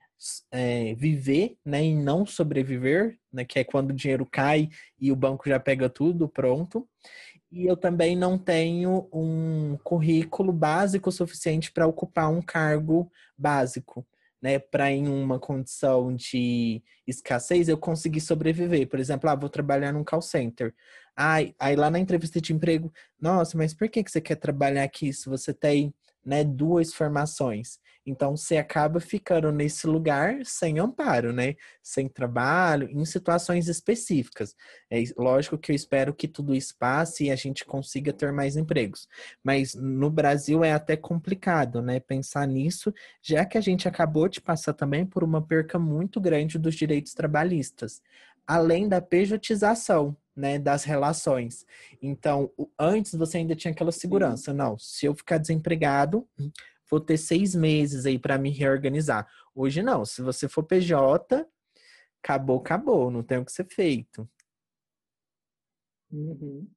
é, 0.52 0.94
viver, 0.96 1.58
né, 1.66 1.84
e 1.84 1.96
não 1.96 2.26
sobreviver, 2.26 3.18
né, 3.32 3.44
que 3.44 3.60
é 3.60 3.64
quando 3.64 3.90
o 3.90 3.96
dinheiro 3.96 4.26
cai 4.26 4.70
e 5.00 5.12
o 5.12 5.16
banco 5.16 5.48
já 5.48 5.60
pega 5.60 5.90
tudo 5.90 6.28
pronto. 6.28 6.88
E 7.52 7.66
eu 7.66 7.76
também 7.76 8.16
não 8.16 8.38
tenho 8.38 9.10
um 9.12 9.78
currículo 9.84 10.54
básico 10.54 11.12
suficiente 11.12 11.72
para 11.72 11.86
ocupar 11.86 12.32
um 12.32 12.42
cargo 12.42 13.12
básico, 13.38 14.08
né, 14.42 14.58
para 14.58 14.90
em 14.90 15.08
uma 15.08 15.38
condição 15.40 16.16
de 16.16 16.82
escassez 17.06 17.68
eu 17.68 17.78
conseguir 17.78 18.22
sobreviver. 18.22 18.88
Por 18.88 19.00
exemplo, 19.00 19.30
ah, 19.30 19.36
vou 19.36 19.50
trabalhar 19.50 19.92
num 19.92 20.04
call 20.04 20.22
center. 20.22 20.74
Ai, 21.16 21.54
aí 21.60 21.76
lá 21.76 21.90
na 21.92 22.00
entrevista 22.00 22.40
de 22.40 22.54
emprego, 22.54 22.92
nossa, 23.20 23.58
mas 23.58 23.74
por 23.74 23.90
que, 23.90 24.04
que 24.04 24.10
você 24.10 24.22
quer 24.22 24.36
trabalhar 24.36 24.84
aqui 24.84 25.12
se 25.12 25.28
você 25.28 25.54
tem 25.54 25.94
né, 26.26 26.44
duas 26.44 26.94
formações. 26.94 27.80
Então 28.06 28.36
você 28.36 28.58
acaba 28.58 29.00
ficando 29.00 29.52
nesse 29.52 29.86
lugar 29.86 30.46
sem 30.46 30.80
amparo, 30.80 31.32
né? 31.32 31.56
Sem 31.84 32.08
trabalho, 32.08 32.90
em 32.90 33.06
situações 33.06 33.68
específicas. 33.68 34.56
É 34.90 35.02
lógico 35.18 35.58
que 35.58 35.72
eu 35.72 35.76
espero 35.76 36.14
que 36.14 36.28
tudo 36.28 36.56
isso 36.56 36.76
passe 36.78 37.26
e 37.26 37.32
a 37.32 37.36
gente 37.36 37.64
consiga 37.66 38.12
ter 38.12 38.32
mais 38.32 38.56
empregos. 38.56 39.08
Mas 39.44 39.76
no 39.76 40.10
Brasil 40.10 40.64
é 40.64 40.74
até 40.74 40.98
complicado, 40.98 41.82
né? 41.82 42.00
Pensar 42.00 42.48
nisso, 42.48 42.94
já 43.22 43.46
que 43.46 43.58
a 43.58 43.62
gente 43.62 43.88
acabou 43.88 44.28
de 44.28 44.42
passar 44.42 44.74
também 44.74 45.06
por 45.06 45.24
uma 45.24 45.42
perca 45.42 45.78
muito 45.78 46.20
grande 46.20 46.58
dos 46.58 46.76
direitos 46.76 47.14
trabalhistas, 47.14 48.02
além 48.48 48.88
da 48.88 49.02
pejotização, 49.02 50.16
né, 50.36 50.58
das 50.58 50.84
relações. 50.84 51.66
Então, 52.02 52.52
antes 52.80 53.14
você 53.14 53.38
ainda 53.38 53.56
tinha 53.56 53.72
aquela 53.72 53.92
segurança, 53.92 54.54
não, 54.54 54.78
se 54.78 55.06
eu 55.06 55.14
ficar 55.14 55.38
desempregado, 55.38 56.28
vou 56.92 57.00
ter 57.00 57.18
seis 57.18 57.56
meses 57.56 58.06
aí 58.06 58.20
para 58.20 58.38
me 58.38 58.50
reorganizar. 58.50 59.26
Hoje 59.56 59.82
não, 59.82 60.04
se 60.04 60.22
você 60.22 60.50
for 60.50 60.64
PJ, 60.64 61.48
acabou, 62.22 62.60
acabou, 62.60 63.10
não 63.10 63.24
tem 63.24 63.38
o 63.38 63.46
que 63.46 63.52
ser 63.52 63.66
feito. 63.66 64.30
Uhum. 66.12 66.68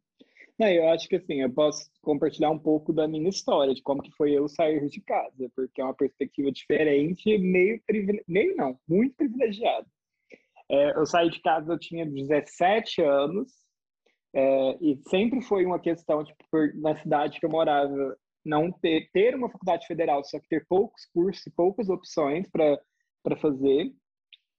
Não, 0.56 0.68
eu 0.68 0.88
acho 0.90 1.08
que 1.08 1.16
assim, 1.16 1.42
eu 1.42 1.52
posso 1.52 1.90
compartilhar 2.00 2.50
um 2.50 2.58
pouco 2.58 2.92
da 2.92 3.08
minha 3.08 3.28
história, 3.28 3.74
de 3.74 3.82
como 3.82 4.00
que 4.00 4.12
foi 4.12 4.32
eu 4.32 4.48
sair 4.48 4.88
de 4.88 5.00
casa, 5.00 5.50
porque 5.56 5.80
é 5.80 5.84
uma 5.84 5.94
perspectiva 5.94 6.52
diferente, 6.52 7.36
meio, 7.38 7.82
meio 8.28 8.56
não, 8.56 8.78
muito 8.86 9.16
privilegiada. 9.16 9.86
É, 10.70 10.96
eu 10.96 11.04
saí 11.04 11.28
de 11.28 11.42
casa, 11.42 11.72
eu 11.72 11.78
tinha 11.78 12.06
17 12.06 13.02
anos, 13.02 13.52
é, 14.32 14.78
e 14.80 14.96
sempre 15.08 15.42
foi 15.42 15.66
uma 15.66 15.80
questão, 15.80 16.24
tipo, 16.24 16.44
por, 16.50 16.72
na 16.76 16.96
cidade 17.00 17.40
que 17.40 17.46
eu 17.46 17.50
morava, 17.50 18.16
não 18.44 18.70
ter, 18.70 19.08
ter 19.12 19.34
uma 19.34 19.50
faculdade 19.50 19.86
federal, 19.86 20.22
só 20.24 20.38
que 20.38 20.48
ter 20.48 20.66
poucos 20.68 21.06
cursos 21.06 21.46
e 21.46 21.50
poucas 21.50 21.88
opções 21.88 22.46
para 22.50 23.36
fazer. 23.36 23.92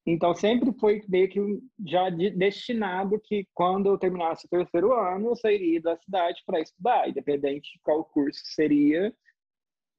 Então, 0.05 0.35
sempre 0.35 0.71
foi 0.79 1.01
meio 1.07 1.29
que 1.29 1.39
já 1.85 2.09
de, 2.09 2.29
destinado 2.29 3.19
que 3.23 3.47
quando 3.53 3.87
eu 3.87 3.97
terminasse 3.97 4.45
o 4.45 4.49
terceiro 4.49 4.93
ano, 4.93 5.29
eu 5.29 5.35
sairia 5.35 5.81
da 5.81 5.97
cidade 5.97 6.43
para 6.45 6.61
estudar, 6.61 7.09
independente 7.09 7.73
de 7.73 7.79
qual 7.81 8.05
curso 8.05 8.41
seria, 8.45 9.13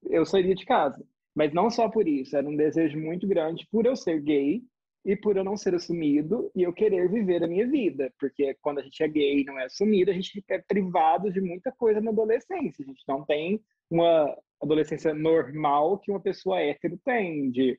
eu 0.05 0.25
sairia 0.25 0.55
de 0.55 0.65
casa. 0.65 1.05
Mas 1.35 1.53
não 1.53 1.71
só 1.71 1.89
por 1.89 2.07
isso, 2.07 2.37
era 2.37 2.49
um 2.49 2.57
desejo 2.57 2.99
muito 2.99 3.27
grande 3.27 3.67
por 3.71 3.85
eu 3.85 3.97
ser 3.97 4.21
gay, 4.21 4.63
e 5.07 5.15
por 5.15 5.37
eu 5.37 5.45
não 5.45 5.57
ser 5.57 5.73
assumido 5.73 6.51
e 6.53 6.65
eu 6.65 6.73
querer 6.73 7.09
viver 7.09 7.43
a 7.45 7.47
minha 7.47 7.65
vida, 7.65 8.13
porque 8.19 8.55
quando 8.61 8.81
a 8.81 8.83
gente 8.83 9.01
é 9.05 9.07
gay 9.07 9.41
e 9.41 9.45
não 9.45 9.57
é 9.57 9.67
assumido, 9.67 10.11
a 10.11 10.15
gente 10.15 10.45
é 10.49 10.59
privado 10.59 11.33
de 11.33 11.41
muita 11.41 11.71
coisa 11.71 12.01
na 12.01 12.11
adolescência. 12.11 12.85
A 12.85 12.89
gente 12.89 13.05
não 13.07 13.25
tem 13.25 13.63
uma 13.89 14.37
adolescência 14.61 15.15
normal 15.15 16.01
que 16.01 16.11
uma 16.11 16.19
pessoa 16.19 16.61
hétero 16.61 16.99
tem, 17.05 17.53
de 17.53 17.79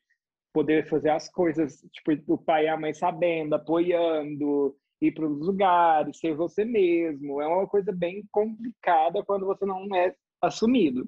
poder 0.54 0.88
fazer 0.88 1.10
as 1.10 1.30
coisas, 1.30 1.84
tipo, 1.92 2.12
o 2.32 2.38
pai 2.38 2.64
e 2.64 2.68
a 2.68 2.78
mãe 2.78 2.94
sabendo, 2.94 3.54
apoiando, 3.54 4.74
ir 4.98 5.12
para 5.12 5.28
os 5.28 5.46
lugares, 5.46 6.18
ser 6.18 6.34
você 6.34 6.64
mesmo. 6.64 7.42
É 7.42 7.46
uma 7.46 7.66
coisa 7.66 7.92
bem 7.92 8.24
complicada 8.32 9.22
quando 9.22 9.44
você 9.44 9.66
não 9.66 9.94
é 9.94 10.14
assumido. 10.40 11.06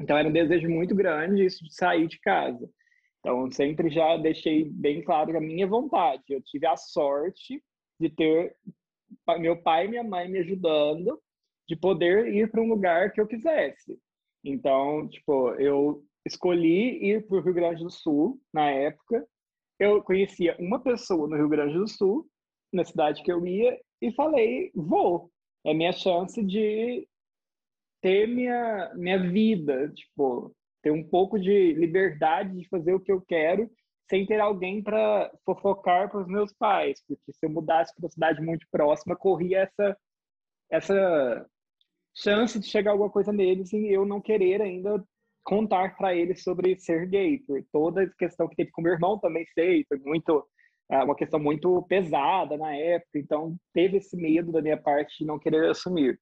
Então 0.00 0.16
era 0.16 0.26
um 0.26 0.32
desejo 0.32 0.70
muito 0.70 0.94
grande 0.94 1.44
isso 1.44 1.62
de 1.62 1.74
sair 1.74 2.08
de 2.08 2.18
casa. 2.18 2.66
Então, 3.20 3.50
sempre 3.50 3.90
já 3.90 4.16
deixei 4.16 4.64
bem 4.64 5.02
claro 5.02 5.36
a 5.36 5.40
minha 5.40 5.66
vontade. 5.66 6.22
Eu 6.28 6.42
tive 6.42 6.66
a 6.66 6.76
sorte 6.76 7.62
de 8.00 8.08
ter 8.08 8.56
meu 9.38 9.60
pai 9.60 9.86
e 9.86 9.88
minha 9.88 10.04
mãe 10.04 10.28
me 10.28 10.38
ajudando, 10.38 11.20
de 11.68 11.76
poder 11.76 12.32
ir 12.34 12.50
para 12.50 12.62
um 12.62 12.68
lugar 12.68 13.12
que 13.12 13.20
eu 13.20 13.26
quisesse. 13.26 13.98
Então, 14.42 15.06
tipo, 15.08 15.50
eu 15.54 16.02
escolhi 16.26 17.04
ir 17.04 17.26
para 17.26 17.36
o 17.36 17.40
Rio 17.40 17.54
Grande 17.54 17.84
do 17.84 17.90
Sul 17.90 18.40
na 18.52 18.70
época. 18.70 19.26
Eu 19.78 20.02
conhecia 20.02 20.56
uma 20.58 20.80
pessoa 20.80 21.28
no 21.28 21.36
Rio 21.36 21.48
Grande 21.48 21.74
do 21.74 21.88
Sul, 21.88 22.26
na 22.72 22.84
cidade 22.84 23.22
que 23.22 23.30
eu 23.30 23.46
ia, 23.46 23.78
e 24.00 24.12
falei: 24.12 24.70
vou. 24.74 25.30
É 25.64 25.74
minha 25.74 25.92
chance 25.92 26.42
de 26.42 27.06
ter 28.00 28.26
minha, 28.26 28.92
minha 28.94 29.18
vida, 29.18 29.90
tipo, 29.90 30.54
ter 30.82 30.90
um 30.90 31.02
pouco 31.02 31.38
de 31.38 31.72
liberdade 31.74 32.56
de 32.56 32.68
fazer 32.68 32.94
o 32.94 33.00
que 33.00 33.12
eu 33.12 33.20
quero 33.20 33.70
sem 34.08 34.26
ter 34.26 34.40
alguém 34.40 34.82
para 34.82 35.30
fofocar 35.44 36.10
para 36.10 36.20
os 36.20 36.26
meus 36.26 36.52
pais, 36.52 37.00
porque 37.06 37.32
se 37.32 37.46
eu 37.46 37.50
mudasse 37.50 37.94
para 37.94 38.04
uma 38.06 38.10
cidade 38.10 38.42
muito 38.42 38.66
próxima, 38.70 39.14
corria 39.14 39.60
essa 39.60 39.96
essa 40.70 41.46
chance 42.14 42.58
de 42.58 42.66
chegar 42.66 42.92
alguma 42.92 43.10
coisa 43.10 43.32
neles 43.32 43.72
e 43.72 43.88
eu 43.88 44.04
não 44.04 44.20
querer 44.20 44.60
ainda 44.60 45.02
contar 45.42 45.96
para 45.96 46.14
eles 46.14 46.42
sobre 46.42 46.78
ser 46.78 47.06
gay, 47.08 47.38
por 47.40 47.62
toda 47.72 48.02
a 48.02 48.10
questão 48.18 48.48
que 48.48 48.56
teve 48.56 48.70
com 48.70 48.82
meu 48.82 48.92
irmão 48.92 49.18
também 49.18 49.44
sei, 49.54 49.84
foi 49.88 49.98
muito 49.98 50.46
é, 50.90 50.98
uma 51.02 51.16
questão 51.16 51.40
muito 51.40 51.82
pesada 51.82 52.56
na 52.56 52.74
época, 52.74 53.18
então 53.18 53.56
teve 53.72 53.98
esse 53.98 54.16
medo 54.16 54.52
da 54.52 54.60
minha 54.60 54.76
parte 54.76 55.18
de 55.18 55.24
não 55.24 55.38
querer 55.38 55.70
assumir 55.70 56.18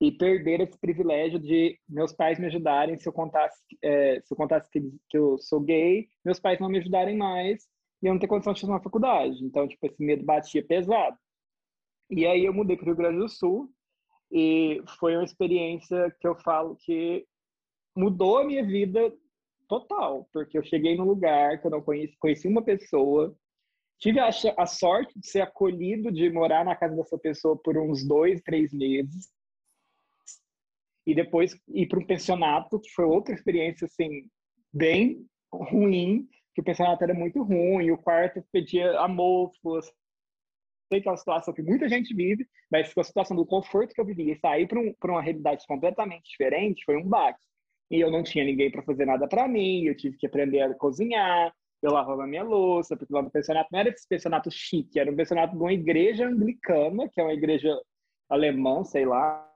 e 0.00 0.10
perder 0.10 0.60
esse 0.60 0.78
privilégio 0.78 1.38
de 1.38 1.78
meus 1.86 2.12
pais 2.12 2.38
me 2.38 2.46
ajudarem 2.46 2.98
se 2.98 3.06
eu 3.06 3.12
contasse, 3.12 3.60
é, 3.82 4.20
se 4.22 4.32
eu 4.32 4.36
contasse 4.36 4.70
que, 4.70 4.80
que, 5.08 5.18
eu 5.18 5.36
sou 5.38 5.60
gay, 5.60 6.08
meus 6.24 6.40
pais 6.40 6.58
não 6.58 6.70
me 6.70 6.78
ajudarem 6.78 7.16
mais 7.16 7.64
e 8.02 8.06
eu 8.06 8.14
não 8.14 8.18
ter 8.18 8.26
condição 8.26 8.54
de 8.54 8.62
fazer 8.62 8.72
uma 8.72 8.82
faculdade. 8.82 9.44
Então, 9.44 9.68
tipo, 9.68 9.86
esse 9.86 10.02
medo 10.02 10.24
batia 10.24 10.64
pesado. 10.64 11.16
E 12.08 12.26
aí 12.26 12.46
eu 12.46 12.54
mudei 12.54 12.76
para 12.76 12.84
o 12.84 12.86
Rio 12.86 12.96
Grande 12.96 13.18
do 13.18 13.28
Sul 13.28 13.70
e 14.32 14.82
foi 14.98 15.14
uma 15.16 15.24
experiência 15.24 16.10
que 16.18 16.26
eu 16.26 16.34
falo 16.34 16.76
que 16.76 17.26
mudou 17.94 18.38
a 18.38 18.44
minha 18.44 18.64
vida 18.64 19.12
total, 19.68 20.26
porque 20.32 20.56
eu 20.56 20.64
cheguei 20.64 20.96
num 20.96 21.04
lugar 21.04 21.60
que 21.60 21.66
eu 21.66 21.70
não 21.70 21.82
conheci, 21.82 22.16
conheci 22.18 22.48
uma 22.48 22.62
pessoa, 22.62 23.36
tive 23.98 24.18
a, 24.18 24.30
a 24.56 24.66
sorte 24.66 25.18
de 25.18 25.28
ser 25.28 25.42
acolhido, 25.42 26.10
de 26.10 26.30
morar 26.30 26.64
na 26.64 26.74
casa 26.74 26.96
dessa 26.96 27.18
pessoa 27.18 27.56
por 27.56 27.76
uns 27.76 28.04
dois, 28.06 28.40
três 28.40 28.72
meses, 28.72 29.28
e 31.10 31.14
depois 31.14 31.58
ir 31.68 31.88
para 31.88 31.98
um 31.98 32.06
pensionato, 32.06 32.80
que 32.80 32.90
foi 32.90 33.04
outra 33.04 33.34
experiência 33.34 33.86
assim 33.86 34.28
bem 34.72 35.26
ruim, 35.52 36.28
que 36.54 36.60
o 36.60 36.64
pensionato 36.64 37.02
era 37.02 37.12
muito 37.12 37.42
ruim, 37.42 37.90
o 37.90 37.98
quarto 37.98 38.44
pedia 38.52 38.98
amor, 39.00 39.50
sei 40.92 41.00
que 41.00 41.08
é 41.08 41.10
uma 41.10 41.16
situação 41.16 41.52
que 41.52 41.62
muita 41.62 41.88
gente 41.88 42.14
vive, 42.14 42.46
mas 42.70 42.92
a 42.96 43.04
situação 43.04 43.36
do 43.36 43.44
conforto 43.44 43.92
que 43.92 44.00
eu 44.00 44.04
vivia 44.04 44.34
e 44.34 44.38
sair 44.38 44.68
para 44.68 44.78
um, 44.78 44.94
uma 45.04 45.22
realidade 45.22 45.66
completamente 45.66 46.30
diferente 46.30 46.84
foi 46.84 46.96
um 46.96 47.08
baque. 47.08 47.40
E 47.90 48.00
eu 48.00 48.10
não 48.10 48.22
tinha 48.22 48.44
ninguém 48.44 48.70
para 48.70 48.82
fazer 48.82 49.04
nada 49.04 49.26
para 49.26 49.48
mim, 49.48 49.84
eu 49.84 49.96
tive 49.96 50.16
que 50.16 50.26
aprender 50.26 50.60
a 50.60 50.74
cozinhar, 50.74 51.52
eu 51.82 51.92
lavava 51.92 52.24
minha 52.24 52.44
louça, 52.44 52.96
porque 52.96 53.12
lá 53.12 53.22
no 53.22 53.30
pensionato 53.30 53.68
não 53.72 53.80
era 53.80 53.88
esse 53.88 54.06
pensionato 54.06 54.48
chique, 54.48 55.00
era 55.00 55.10
um 55.10 55.16
pensionato 55.16 55.56
de 55.56 55.60
uma 55.60 55.72
igreja 55.72 56.28
anglicana, 56.28 57.08
que 57.08 57.20
é 57.20 57.24
uma 57.24 57.34
igreja 57.34 57.76
alemã, 58.28 58.84
sei 58.84 59.04
lá, 59.04 59.49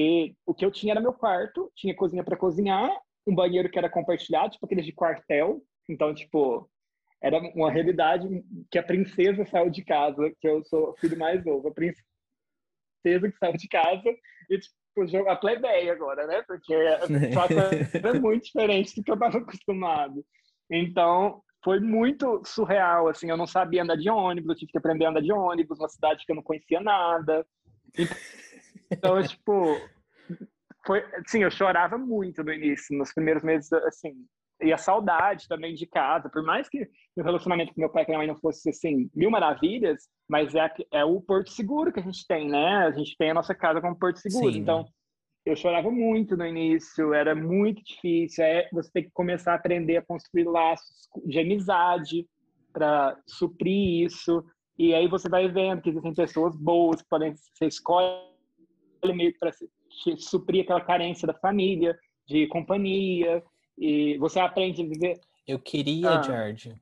e 0.00 0.32
o 0.46 0.54
que 0.54 0.64
eu 0.64 0.70
tinha 0.70 0.92
era 0.92 1.00
meu 1.00 1.12
quarto, 1.12 1.72
tinha 1.74 1.92
cozinha 1.92 2.22
para 2.22 2.36
cozinhar, 2.36 2.88
um 3.26 3.34
banheiro 3.34 3.68
que 3.68 3.76
era 3.76 3.90
compartilhado, 3.90 4.52
tipo 4.52 4.64
aqueles 4.64 4.86
de 4.86 4.92
quartel. 4.92 5.60
Então, 5.88 6.14
tipo, 6.14 6.70
era 7.20 7.36
uma 7.36 7.68
realidade 7.68 8.28
que 8.70 8.78
a 8.78 8.82
princesa 8.82 9.44
saiu 9.44 9.68
de 9.68 9.84
casa, 9.84 10.32
que 10.40 10.46
eu 10.46 10.62
sou 10.66 10.90
o 10.90 10.96
filho 10.98 11.18
mais 11.18 11.44
novo, 11.44 11.66
a 11.66 11.72
princesa 11.72 12.04
que 13.02 13.38
saiu 13.40 13.54
de 13.54 13.66
casa 13.66 14.08
e, 14.48 14.58
tipo, 14.60 15.08
jogo 15.08 15.30
a 15.30 15.34
plebeia 15.34 15.94
agora, 15.94 16.28
né? 16.28 16.44
Porque 16.46 16.72
era 17.92 18.20
muito 18.20 18.44
diferente 18.44 18.94
do 18.94 19.02
que 19.02 19.10
eu 19.10 19.14
estava 19.14 19.38
acostumado. 19.38 20.24
Então, 20.70 21.42
foi 21.64 21.80
muito 21.80 22.40
surreal, 22.46 23.08
assim, 23.08 23.28
eu 23.30 23.36
não 23.36 23.48
sabia 23.48 23.82
andar 23.82 23.96
de 23.96 24.08
ônibus, 24.08 24.50
eu 24.50 24.56
tive 24.58 24.70
que 24.70 24.78
aprender 24.78 25.06
a 25.06 25.10
andar 25.10 25.22
de 25.22 25.32
ônibus, 25.32 25.80
uma 25.80 25.88
cidade 25.88 26.24
que 26.24 26.30
eu 26.30 26.36
não 26.36 26.42
conhecia 26.44 26.80
nada. 26.80 27.44
Então, 27.98 28.16
tipo, 29.28 29.76
foi, 30.86 31.04
sim, 31.26 31.42
eu 31.42 31.50
chorava 31.50 31.98
muito 31.98 32.42
no 32.42 32.52
início, 32.52 32.96
nos 32.96 33.12
primeiros 33.12 33.42
meses, 33.42 33.72
assim, 33.72 34.14
e 34.60 34.72
a 34.72 34.78
saudade 34.78 35.46
também 35.46 35.74
de 35.74 35.86
casa, 35.86 36.28
por 36.28 36.42
mais 36.42 36.68
que 36.68 36.88
o 37.16 37.22
relacionamento 37.22 37.72
com 37.72 37.80
meu 37.80 37.90
pai 37.90 38.02
e 38.02 38.06
minha 38.06 38.18
mãe 38.18 38.26
não 38.26 38.36
fosse, 38.36 38.70
assim, 38.70 39.08
mil 39.14 39.30
maravilhas, 39.30 40.08
mas 40.28 40.54
é, 40.54 40.68
é 40.92 41.04
o 41.04 41.20
porto 41.20 41.50
seguro 41.50 41.92
que 41.92 42.00
a 42.00 42.02
gente 42.02 42.26
tem, 42.26 42.48
né? 42.48 42.86
A 42.86 42.90
gente 42.90 43.16
tem 43.16 43.30
a 43.30 43.34
nossa 43.34 43.54
casa 43.54 43.80
como 43.80 43.98
porto 43.98 44.18
seguro, 44.18 44.52
sim. 44.52 44.58
então 44.58 44.84
eu 45.46 45.56
chorava 45.56 45.90
muito 45.90 46.36
no 46.36 46.44
início, 46.44 47.14
era 47.14 47.34
muito 47.34 47.82
difícil. 47.82 48.44
É, 48.44 48.68
você 48.72 48.90
tem 48.92 49.04
que 49.04 49.10
começar 49.12 49.52
a 49.52 49.56
aprender 49.56 49.96
a 49.96 50.04
construir 50.04 50.44
laços 50.44 51.08
de 51.24 51.38
amizade 51.38 52.26
para 52.72 53.16
suprir 53.26 54.06
isso. 54.06 54.44
E 54.78 54.94
aí 54.94 55.08
você 55.08 55.28
vai 55.28 55.48
vendo 55.48 55.80
que 55.80 55.90
existem 55.90 56.14
pessoas 56.14 56.54
boas 56.56 57.00
que 57.00 57.08
podem 57.08 57.34
ser 57.54 57.66
escolhe 57.66 58.37
meio 59.14 59.34
para 59.38 59.52
suprir 60.18 60.62
aquela 60.62 60.80
carência 60.80 61.26
da 61.26 61.34
família, 61.34 61.98
de 62.26 62.46
companhia. 62.48 63.42
E 63.76 64.18
você 64.18 64.40
aprende 64.40 64.82
a 64.82 64.86
viver. 64.86 65.20
Eu 65.46 65.58
queria, 65.58 66.18
ah. 66.18 66.22
George, 66.22 66.74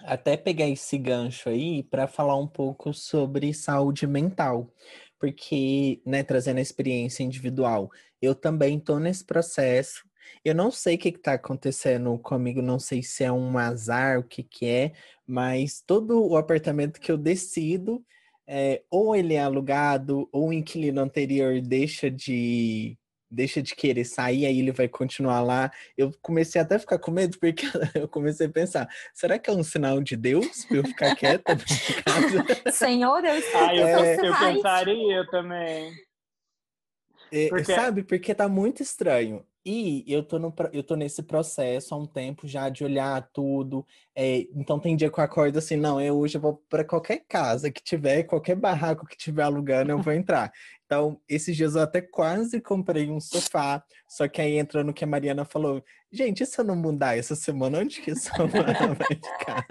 até 0.00 0.36
pegar 0.36 0.68
esse 0.68 0.96
gancho 0.96 1.48
aí 1.48 1.82
para 1.82 2.06
falar 2.06 2.36
um 2.36 2.46
pouco 2.46 2.92
sobre 2.94 3.52
saúde 3.52 4.06
mental 4.06 4.72
porque, 5.18 6.00
né, 6.06 6.22
trazendo 6.22 6.58
a 6.58 6.62
experiência 6.62 7.22
individual, 7.22 7.90
eu 8.22 8.34
também 8.34 8.78
estou 8.78 9.00
nesse 9.00 9.24
processo. 9.24 10.06
Eu 10.44 10.54
não 10.54 10.70
sei 10.70 10.94
o 10.94 10.98
que 10.98 11.08
está 11.08 11.34
acontecendo 11.34 12.16
comigo, 12.18 12.62
não 12.62 12.78
sei 12.78 13.02
se 13.02 13.24
é 13.24 13.32
um 13.32 13.58
azar, 13.58 14.18
o 14.18 14.22
que, 14.22 14.42
que 14.42 14.66
é, 14.66 14.92
mas 15.26 15.82
todo 15.84 16.24
o 16.24 16.36
apartamento 16.36 17.00
que 17.00 17.10
eu 17.10 17.18
decido, 17.18 18.04
é, 18.48 18.82
ou 18.90 19.14
ele 19.14 19.34
é 19.34 19.42
alugado, 19.42 20.26
ou 20.32 20.48
o 20.48 20.52
inquilino 20.52 21.02
anterior 21.02 21.60
deixa 21.60 22.10
de 22.10 22.96
deixa 23.30 23.62
de 23.62 23.74
querer 23.74 24.04
sair, 24.04 24.46
aí 24.46 24.58
ele 24.58 24.72
vai 24.72 24.88
continuar 24.88 25.42
lá. 25.42 25.70
Eu 25.98 26.10
comecei 26.22 26.58
até 26.58 26.76
a 26.76 26.78
ficar 26.78 26.98
com 26.98 27.10
medo, 27.10 27.38
porque 27.38 27.66
eu 27.94 28.08
comecei 28.08 28.46
a 28.46 28.50
pensar, 28.50 28.88
será 29.12 29.38
que 29.38 29.50
é 29.50 29.52
um 29.52 29.62
sinal 29.62 30.00
de 30.00 30.16
Deus 30.16 30.64
para 30.64 30.76
eu 30.78 30.84
ficar 30.84 31.14
quieta? 31.14 31.56
Senhor, 32.72 33.20
Deus, 33.20 33.44
ah, 33.54 33.76
eu, 33.76 33.86
é, 33.86 34.14
eu 34.16 34.34
pensaria 34.34 35.26
também. 35.30 35.92
É, 37.30 37.48
porque... 37.48 37.74
Sabe, 37.74 38.02
porque 38.02 38.34
tá 38.34 38.48
muito 38.48 38.82
estranho. 38.82 39.44
E 39.70 40.02
eu 40.06 40.22
tô, 40.22 40.38
no, 40.38 40.54
eu 40.72 40.82
tô 40.82 40.96
nesse 40.96 41.22
processo 41.22 41.94
há 41.94 41.98
um 41.98 42.06
tempo 42.06 42.48
já 42.48 42.70
de 42.70 42.84
olhar 42.84 43.20
tudo. 43.34 43.86
É, 44.16 44.46
então 44.54 44.80
tem 44.80 44.96
dia 44.96 45.10
que 45.10 45.20
eu 45.20 45.24
acordo 45.24 45.58
assim, 45.58 45.76
não, 45.76 46.00
eu 46.00 46.16
hoje 46.16 46.38
vou 46.38 46.64
para 46.70 46.82
qualquer 46.82 47.22
casa 47.28 47.70
que 47.70 47.82
tiver, 47.82 48.22
qualquer 48.22 48.56
barraco 48.56 49.06
que 49.06 49.14
tiver 49.14 49.42
alugando, 49.42 49.90
eu 49.90 50.00
vou 50.00 50.14
entrar. 50.14 50.50
Então, 50.86 51.20
esses 51.28 51.54
dias 51.54 51.74
eu 51.74 51.82
até 51.82 52.00
quase 52.00 52.62
comprei 52.62 53.10
um 53.10 53.20
sofá, 53.20 53.84
só 54.08 54.26
que 54.26 54.40
aí 54.40 54.56
entra 54.56 54.82
no 54.82 54.94
que 54.94 55.04
a 55.04 55.06
Mariana 55.06 55.44
falou, 55.44 55.84
gente, 56.10 56.42
e 56.42 56.46
se 56.46 56.58
eu 56.58 56.64
não 56.64 56.74
mudar 56.74 57.18
essa 57.18 57.36
semana, 57.36 57.80
onde 57.80 58.00
que 58.00 58.12
essa 58.12 58.30
semana 58.34 58.94
vai 58.94 59.06
ficar? 59.06 59.66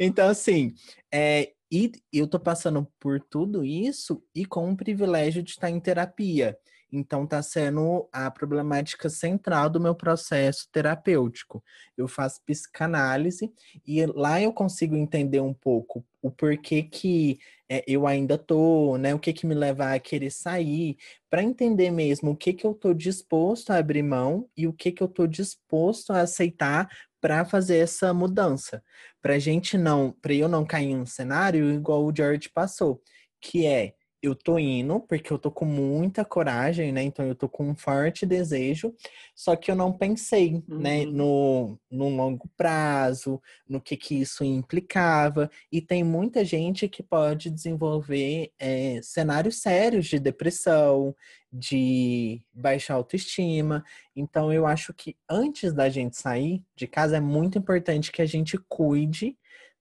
Então, 0.00 0.30
assim, 0.30 0.72
é, 1.12 1.52
e 1.70 1.92
eu 2.10 2.26
tô 2.26 2.40
passando 2.40 2.90
por 2.98 3.20
tudo 3.20 3.62
isso 3.62 4.22
e 4.34 4.46
com 4.46 4.70
o 4.70 4.76
privilégio 4.76 5.42
de 5.42 5.50
estar 5.50 5.68
em 5.68 5.78
terapia. 5.78 6.56
Então, 6.92 7.24
está 7.24 7.42
sendo 7.42 8.08
a 8.12 8.30
problemática 8.30 9.08
central 9.08 9.68
do 9.68 9.80
meu 9.80 9.94
processo 9.94 10.68
terapêutico. 10.72 11.62
Eu 11.96 12.08
faço 12.08 12.40
psicanálise 12.44 13.52
e 13.86 14.04
lá 14.06 14.40
eu 14.40 14.52
consigo 14.52 14.96
entender 14.96 15.40
um 15.40 15.54
pouco 15.54 16.04
o 16.22 16.30
porquê 16.30 16.82
que 16.82 17.38
é, 17.68 17.84
eu 17.86 18.06
ainda 18.06 18.38
tô, 18.38 18.96
né? 18.96 19.14
O 19.14 19.18
que 19.18 19.32
que 19.32 19.46
me 19.46 19.54
leva 19.54 19.92
a 19.92 19.98
querer 19.98 20.30
sair, 20.30 20.96
para 21.28 21.42
entender 21.42 21.90
mesmo 21.90 22.30
o 22.30 22.36
que 22.36 22.52
que 22.52 22.64
eu 22.64 22.74
tô 22.74 22.94
disposto 22.94 23.70
a 23.70 23.76
abrir 23.78 24.02
mão 24.02 24.48
e 24.56 24.66
o 24.66 24.72
que 24.72 24.92
que 24.92 25.02
eu 25.02 25.08
tô 25.08 25.26
disposto 25.26 26.12
a 26.12 26.20
aceitar 26.20 26.88
para 27.20 27.44
fazer 27.44 27.78
essa 27.78 28.14
mudança. 28.14 28.82
Para 29.20 29.38
gente 29.38 29.76
não, 29.76 30.12
para 30.22 30.32
eu 30.32 30.48
não 30.48 30.64
cair 30.64 30.90
em 30.90 31.00
um 31.00 31.06
cenário 31.06 31.72
igual 31.72 32.04
o 32.04 32.14
George 32.16 32.48
passou, 32.48 33.02
que 33.40 33.66
é 33.66 33.94
eu 34.22 34.34
tô 34.34 34.58
indo 34.58 35.00
porque 35.00 35.32
eu 35.32 35.38
tô 35.38 35.50
com 35.50 35.64
muita 35.64 36.24
coragem, 36.24 36.92
né? 36.92 37.02
Então 37.02 37.26
eu 37.26 37.34
tô 37.34 37.48
com 37.48 37.68
um 37.68 37.76
forte 37.76 38.26
desejo, 38.26 38.94
só 39.34 39.54
que 39.54 39.70
eu 39.70 39.76
não 39.76 39.92
pensei, 39.92 40.52
né, 40.52 40.60
uhum. 40.68 40.78
né, 40.78 41.06
no, 41.06 41.78
no 41.90 42.08
longo 42.08 42.48
prazo, 42.56 43.40
no 43.68 43.80
que 43.80 43.96
que 43.96 44.20
isso 44.20 44.44
implicava. 44.44 45.50
E 45.70 45.80
tem 45.80 46.02
muita 46.02 46.44
gente 46.44 46.88
que 46.88 47.02
pode 47.02 47.50
desenvolver 47.50 48.52
é, 48.58 49.00
cenários 49.02 49.60
sérios 49.60 50.06
de 50.06 50.18
depressão, 50.18 51.14
de 51.52 52.42
baixa 52.52 52.94
autoestima. 52.94 53.84
Então 54.14 54.52
eu 54.52 54.66
acho 54.66 54.92
que 54.92 55.16
antes 55.28 55.72
da 55.72 55.88
gente 55.88 56.16
sair 56.16 56.62
de 56.74 56.86
casa 56.86 57.16
é 57.16 57.20
muito 57.20 57.58
importante 57.58 58.12
que 58.12 58.22
a 58.22 58.26
gente 58.26 58.58
cuide 58.68 59.36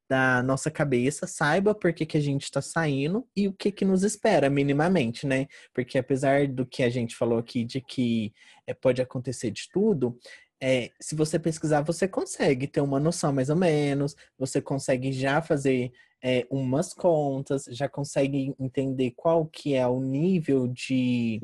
da 0.10 0.44
nossa 0.44 0.70
cabeça, 0.70 1.26
saiba 1.26 1.74
por 1.74 1.92
que, 1.94 2.06
que 2.06 2.18
a 2.18 2.22
gente 2.22 2.44
está 2.44 2.62
saindo 2.62 3.28
e 3.36 3.48
o 3.48 3.54
que, 3.54 3.72
que 3.72 3.86
nos 3.86 4.04
espera, 4.04 4.50
minimamente, 4.50 5.26
né? 5.26 5.48
Porque 5.74 5.98
apesar 5.98 6.48
do 6.48 6.66
que 6.66 6.84
a 6.84 6.90
gente 6.90 7.16
falou 7.16 7.40
aqui 7.40 7.64
de 7.64 7.82
que 7.82 8.34
é, 8.68 8.74
pode 8.74 9.02
acontecer 9.02 9.52
de 9.52 9.68
tudo, 9.72 10.18
é, 10.62 10.92
se 11.00 11.16
você 11.16 11.38
pesquisar, 11.38 11.82
você 11.82 12.08
consegue 12.08 12.68
ter 12.68 12.82
uma 12.82 13.00
noção 13.00 13.34
mais 13.34 13.50
ou 13.50 13.56
menos, 13.56 14.16
você 14.38 14.62
consegue 14.62 15.12
já 15.12 15.42
fazer 15.42 15.92
é, 16.24 16.46
umas 16.50 16.94
contas, 16.94 17.66
já 17.70 17.88
consegue 17.88 18.56
entender 18.60 19.12
qual 19.16 19.46
que 19.46 19.76
é 19.76 19.86
o 19.86 20.00
nível 20.00 20.68
de, 20.68 21.40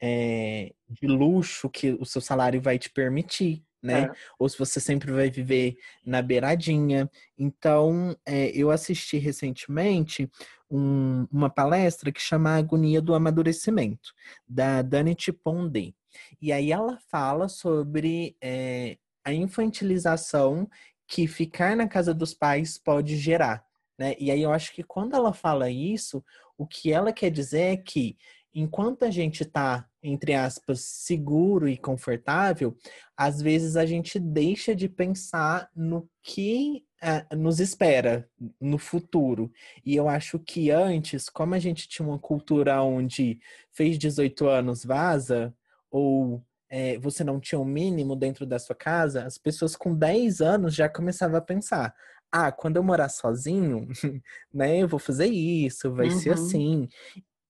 é, 0.00 0.72
de 0.88 1.06
luxo 1.06 1.68
que 1.68 1.92
o 1.92 2.06
seu 2.06 2.20
salário 2.20 2.60
vai 2.60 2.78
te 2.78 2.88
permitir, 2.88 3.62
né? 3.84 4.04
É. 4.04 4.12
Ou 4.38 4.48
se 4.48 4.58
você 4.58 4.80
sempre 4.80 5.12
vai 5.12 5.30
viver 5.30 5.76
na 6.04 6.22
beiradinha. 6.22 7.08
Então, 7.38 8.16
é, 8.24 8.46
eu 8.54 8.70
assisti 8.70 9.18
recentemente 9.18 10.28
um, 10.70 11.26
uma 11.30 11.50
palestra 11.50 12.10
que 12.10 12.20
chama 12.20 12.56
Agonia 12.56 13.02
do 13.02 13.14
Amadurecimento, 13.14 14.14
da 14.48 14.80
Dani 14.80 15.14
Tiponde. 15.14 15.94
E 16.40 16.50
aí 16.50 16.72
ela 16.72 16.98
fala 17.10 17.46
sobre 17.46 18.36
é, 18.40 18.96
a 19.22 19.32
infantilização 19.32 20.68
que 21.06 21.26
ficar 21.26 21.76
na 21.76 21.86
casa 21.86 22.14
dos 22.14 22.32
pais 22.32 22.78
pode 22.78 23.16
gerar. 23.16 23.62
Né? 23.98 24.14
E 24.18 24.30
aí 24.30 24.42
eu 24.42 24.52
acho 24.52 24.72
que 24.72 24.82
quando 24.82 25.14
ela 25.14 25.34
fala 25.34 25.68
isso, 25.70 26.24
o 26.56 26.66
que 26.66 26.90
ela 26.90 27.12
quer 27.12 27.30
dizer 27.30 27.72
é 27.72 27.76
que 27.76 28.16
enquanto 28.54 29.04
a 29.04 29.10
gente 29.10 29.42
está, 29.42 29.88
entre 30.02 30.34
aspas, 30.34 30.80
seguro 30.80 31.68
e 31.68 31.76
confortável, 31.76 32.76
às 33.16 33.42
vezes 33.42 33.76
a 33.76 33.84
gente 33.84 34.18
deixa 34.18 34.74
de 34.74 34.88
pensar 34.88 35.68
no 35.74 36.08
que 36.22 36.84
uh, 37.02 37.36
nos 37.36 37.58
espera 37.58 38.28
no 38.60 38.78
futuro. 38.78 39.50
E 39.84 39.96
eu 39.96 40.08
acho 40.08 40.38
que 40.38 40.70
antes, 40.70 41.28
como 41.28 41.54
a 41.54 41.58
gente 41.58 41.88
tinha 41.88 42.06
uma 42.06 42.18
cultura 42.18 42.80
onde 42.82 43.40
fez 43.72 43.98
18 43.98 44.46
anos 44.46 44.84
vaza, 44.84 45.52
ou 45.90 46.42
é, 46.70 46.98
você 46.98 47.22
não 47.24 47.40
tinha 47.40 47.58
o 47.58 47.62
um 47.62 47.66
mínimo 47.66 48.16
dentro 48.16 48.46
da 48.46 48.58
sua 48.58 48.74
casa, 48.74 49.24
as 49.24 49.38
pessoas 49.38 49.76
com 49.76 49.94
10 49.94 50.40
anos 50.40 50.74
já 50.74 50.88
começavam 50.88 51.36
a 51.36 51.40
pensar: 51.40 51.94
ah, 52.32 52.50
quando 52.50 52.76
eu 52.76 52.82
morar 52.82 53.08
sozinho, 53.08 53.86
né, 54.52 54.78
eu 54.78 54.88
vou 54.88 54.98
fazer 54.98 55.26
isso, 55.26 55.92
vai 55.92 56.08
uhum. 56.08 56.18
ser 56.18 56.30
assim. 56.32 56.88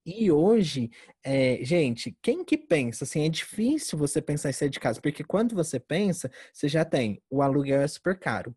E 0.07 0.31
hoje, 0.31 0.90
é, 1.23 1.59
gente, 1.62 2.14
quem 2.21 2.45
que 2.45 2.59
pensa? 2.59 3.05
Assim, 3.05 3.25
é 3.25 3.29
difícil 3.29 3.99
você 3.99 4.21
pensar 4.21 4.51
em 4.51 4.53
sair 4.53 4.69
de 4.69 4.79
casa, 4.79 5.01
porque 5.01 5.25
quando 5.25 5.55
você 5.55 5.81
pensa, 5.81 6.31
você 6.53 6.69
já 6.69 6.85
tem 6.85 7.23
o 7.31 7.40
aluguel 7.40 7.81
é 7.81 7.88
super 7.88 8.19
caro. 8.19 8.55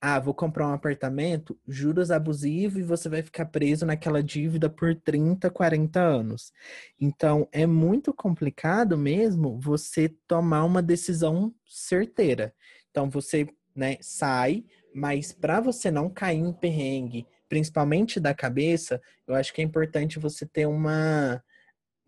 Ah, 0.00 0.20
vou 0.20 0.34
comprar 0.34 0.68
um 0.68 0.72
apartamento, 0.72 1.58
juros 1.66 2.10
abusivos 2.10 2.78
e 2.80 2.84
você 2.84 3.08
vai 3.08 3.22
ficar 3.22 3.46
preso 3.46 3.84
naquela 3.86 4.22
dívida 4.22 4.70
por 4.70 4.94
30, 4.94 5.50
40 5.50 6.00
anos. 6.00 6.52
Então, 7.00 7.48
é 7.52 7.66
muito 7.66 8.12
complicado 8.14 8.96
mesmo 8.98 9.58
você 9.60 10.08
tomar 10.28 10.64
uma 10.64 10.82
decisão 10.82 11.52
certeira. 11.66 12.54
Então, 12.90 13.10
você 13.10 13.48
né, 13.74 13.96
sai, 14.00 14.64
mas 14.94 15.32
para 15.32 15.60
você 15.60 15.90
não 15.90 16.08
cair 16.10 16.38
em 16.38 16.52
perrengue, 16.52 17.26
principalmente 17.48 18.20
da 18.20 18.34
cabeça, 18.34 19.00
eu 19.26 19.34
acho 19.34 19.52
que 19.52 19.60
é 19.60 19.64
importante 19.64 20.18
você 20.18 20.46
ter 20.46 20.66
uma 20.66 21.42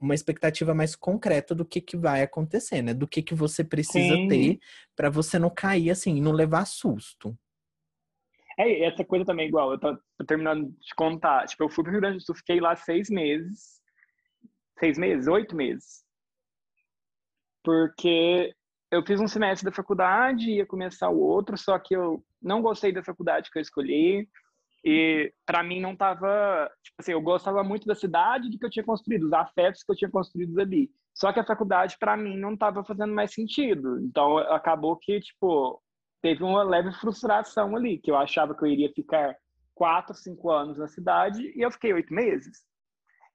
uma 0.00 0.14
expectativa 0.14 0.72
mais 0.72 0.96
concreta 0.96 1.54
do 1.54 1.62
que, 1.62 1.78
que 1.78 1.94
vai 1.94 2.22
acontecer, 2.22 2.80
né? 2.80 2.94
Do 2.94 3.06
que, 3.06 3.22
que 3.22 3.34
você 3.34 3.62
precisa 3.62 4.16
Sim. 4.16 4.28
ter 4.28 4.60
para 4.96 5.10
você 5.10 5.38
não 5.38 5.50
cair 5.50 5.90
assim, 5.90 6.22
não 6.22 6.32
levar 6.32 6.64
susto. 6.64 7.36
É, 8.58 8.84
essa 8.84 9.04
coisa 9.04 9.24
também, 9.24 9.48
igual, 9.48 9.72
eu 9.72 9.78
tô, 9.78 9.96
tô 10.16 10.24
terminando 10.26 10.70
de 10.70 10.94
contar. 10.94 11.46
Tipo, 11.46 11.64
eu 11.64 11.68
fui 11.68 11.84
pro 11.84 11.92
Rio 11.92 12.00
Grande 12.00 12.16
do 12.16 12.22
Sul, 12.22 12.34
fiquei 12.34 12.60
lá 12.60 12.74
seis 12.74 13.10
meses. 13.10 13.80
Seis 14.78 14.96
meses? 14.96 15.26
Oito 15.28 15.54
meses. 15.54 16.02
Porque 17.62 18.54
eu 18.90 19.04
fiz 19.04 19.20
um 19.20 19.28
semestre 19.28 19.64
da 19.64 19.74
faculdade, 19.74 20.50
ia 20.50 20.66
começar 20.66 21.10
o 21.10 21.18
outro, 21.18 21.56
só 21.56 21.78
que 21.78 21.94
eu 21.94 22.24
não 22.40 22.62
gostei 22.62 22.90
da 22.90 23.04
faculdade 23.04 23.50
que 23.50 23.58
eu 23.58 23.62
escolhi. 23.62 24.28
E 24.84 25.32
para 25.44 25.62
mim 25.62 25.80
não 25.80 25.94
tava, 25.94 26.70
tipo 26.82 26.96
assim, 26.98 27.12
eu 27.12 27.20
gostava 27.20 27.62
muito 27.62 27.86
da 27.86 27.94
cidade 27.94 28.48
do 28.48 28.58
que 28.58 28.64
eu 28.64 28.70
tinha 28.70 28.84
construído, 28.84 29.26
os 29.26 29.32
afetos 29.32 29.82
que 29.82 29.92
eu 29.92 29.96
tinha 29.96 30.10
construído 30.10 30.58
ali. 30.58 30.90
Só 31.14 31.32
que 31.32 31.40
a 31.40 31.44
faculdade 31.44 31.96
para 31.98 32.16
mim 32.16 32.36
não 32.38 32.56
tava 32.56 32.82
fazendo 32.84 33.14
mais 33.14 33.34
sentido. 33.34 34.00
Então 34.00 34.38
acabou 34.38 34.96
que, 34.96 35.20
tipo, 35.20 35.82
teve 36.22 36.42
uma 36.42 36.62
leve 36.62 36.92
frustração 36.92 37.76
ali, 37.76 37.98
que 37.98 38.10
eu 38.10 38.16
achava 38.16 38.54
que 38.54 38.62
eu 38.64 38.68
iria 38.68 38.92
ficar 38.94 39.36
quatro, 39.74 40.14
cinco 40.14 40.50
anos 40.50 40.78
na 40.78 40.88
cidade 40.88 41.52
e 41.56 41.60
eu 41.64 41.70
fiquei 41.70 41.92
oito 41.92 42.12
meses. 42.12 42.64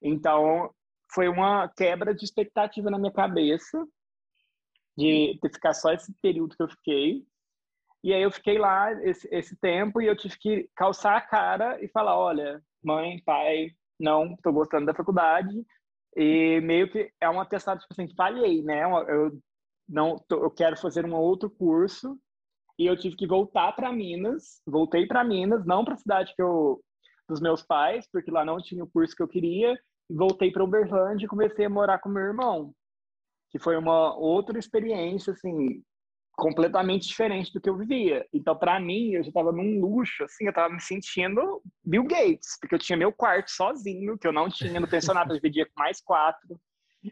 Então 0.01 0.69
foi 1.13 1.27
uma 1.27 1.67
quebra 1.69 2.13
de 2.13 2.23
expectativa 2.25 2.89
na 2.89 2.97
minha 2.97 3.11
cabeça 3.11 3.85
de 4.97 5.37
ter 5.41 5.51
ficar 5.51 5.73
só 5.73 5.91
esse 5.91 6.13
período 6.21 6.55
que 6.55 6.63
eu 6.63 6.69
fiquei. 6.69 7.25
E 8.05 8.13
aí 8.13 8.21
eu 8.21 8.29
fiquei 8.29 8.59
lá 8.59 8.91
esse, 9.01 9.27
esse 9.31 9.55
tempo 9.55 9.99
e 9.99 10.05
eu 10.05 10.15
tive 10.15 10.37
que 10.37 10.69
calçar 10.75 11.17
a 11.17 11.21
cara 11.21 11.83
e 11.83 11.87
falar, 11.87 12.15
olha, 12.15 12.61
mãe, 12.83 13.19
pai, 13.25 13.71
não 13.99 14.35
estou 14.35 14.53
gostando 14.53 14.85
da 14.85 14.93
faculdade. 14.93 15.65
E 16.15 16.61
meio 16.61 16.87
que 16.87 17.11
é 17.19 17.27
um 17.27 17.41
atestado, 17.41 17.79
tipo 17.79 17.91
assim, 17.93 18.07
falhei, 18.15 18.61
né? 18.61 18.83
Eu 18.83 19.41
não 19.89 20.17
tô, 20.27 20.43
eu 20.43 20.51
quero 20.51 20.77
fazer 20.77 21.03
um 21.03 21.15
outro 21.15 21.49
curso 21.49 22.15
e 22.77 22.85
eu 22.85 22.95
tive 22.95 23.15
que 23.15 23.25
voltar 23.25 23.71
para 23.71 23.91
Minas. 23.91 24.61
Voltei 24.67 25.07
para 25.07 25.23
Minas, 25.23 25.65
não 25.65 25.83
para 25.83 25.95
a 25.95 25.97
cidade 25.97 26.31
que 26.35 26.43
eu 26.43 26.79
dos 27.27 27.41
meus 27.41 27.63
pais, 27.63 28.07
porque 28.11 28.29
lá 28.29 28.45
não 28.45 28.57
tinha 28.57 28.83
o 28.83 28.91
curso 28.91 29.15
que 29.15 29.23
eu 29.23 29.27
queria. 29.27 29.75
Voltei 30.07 30.51
para 30.51 30.63
Uberlândia 30.63 31.25
e 31.25 31.27
comecei 31.27 31.65
a 31.65 31.69
morar 31.71 31.97
com 31.97 32.09
meu 32.09 32.21
irmão, 32.21 32.71
que 33.49 33.57
foi 33.57 33.75
uma 33.75 34.15
outra 34.15 34.59
experiência 34.59 35.33
assim 35.33 35.83
completamente 36.35 37.07
diferente 37.07 37.53
do 37.53 37.61
que 37.61 37.69
eu 37.69 37.77
vivia. 37.77 38.25
Então, 38.33 38.55
para 38.55 38.79
mim, 38.79 39.11
eu 39.11 39.23
já 39.23 39.29
estava 39.29 39.51
num 39.51 39.79
luxo, 39.79 40.23
assim, 40.23 40.45
eu 40.45 40.49
estava 40.49 40.73
me 40.73 40.81
sentindo 40.81 41.61
Bill 41.83 42.03
Gates, 42.03 42.57
porque 42.59 42.75
eu 42.75 42.79
tinha 42.79 42.97
meu 42.97 43.11
quarto 43.11 43.49
sozinho, 43.49 44.17
que 44.17 44.27
eu 44.27 44.33
não 44.33 44.49
tinha 44.49 44.79
no 44.79 44.87
pensionato, 44.87 45.31
eu 45.31 45.35
dividia 45.35 45.65
com 45.65 45.79
mais 45.79 46.01
quatro. 46.01 46.59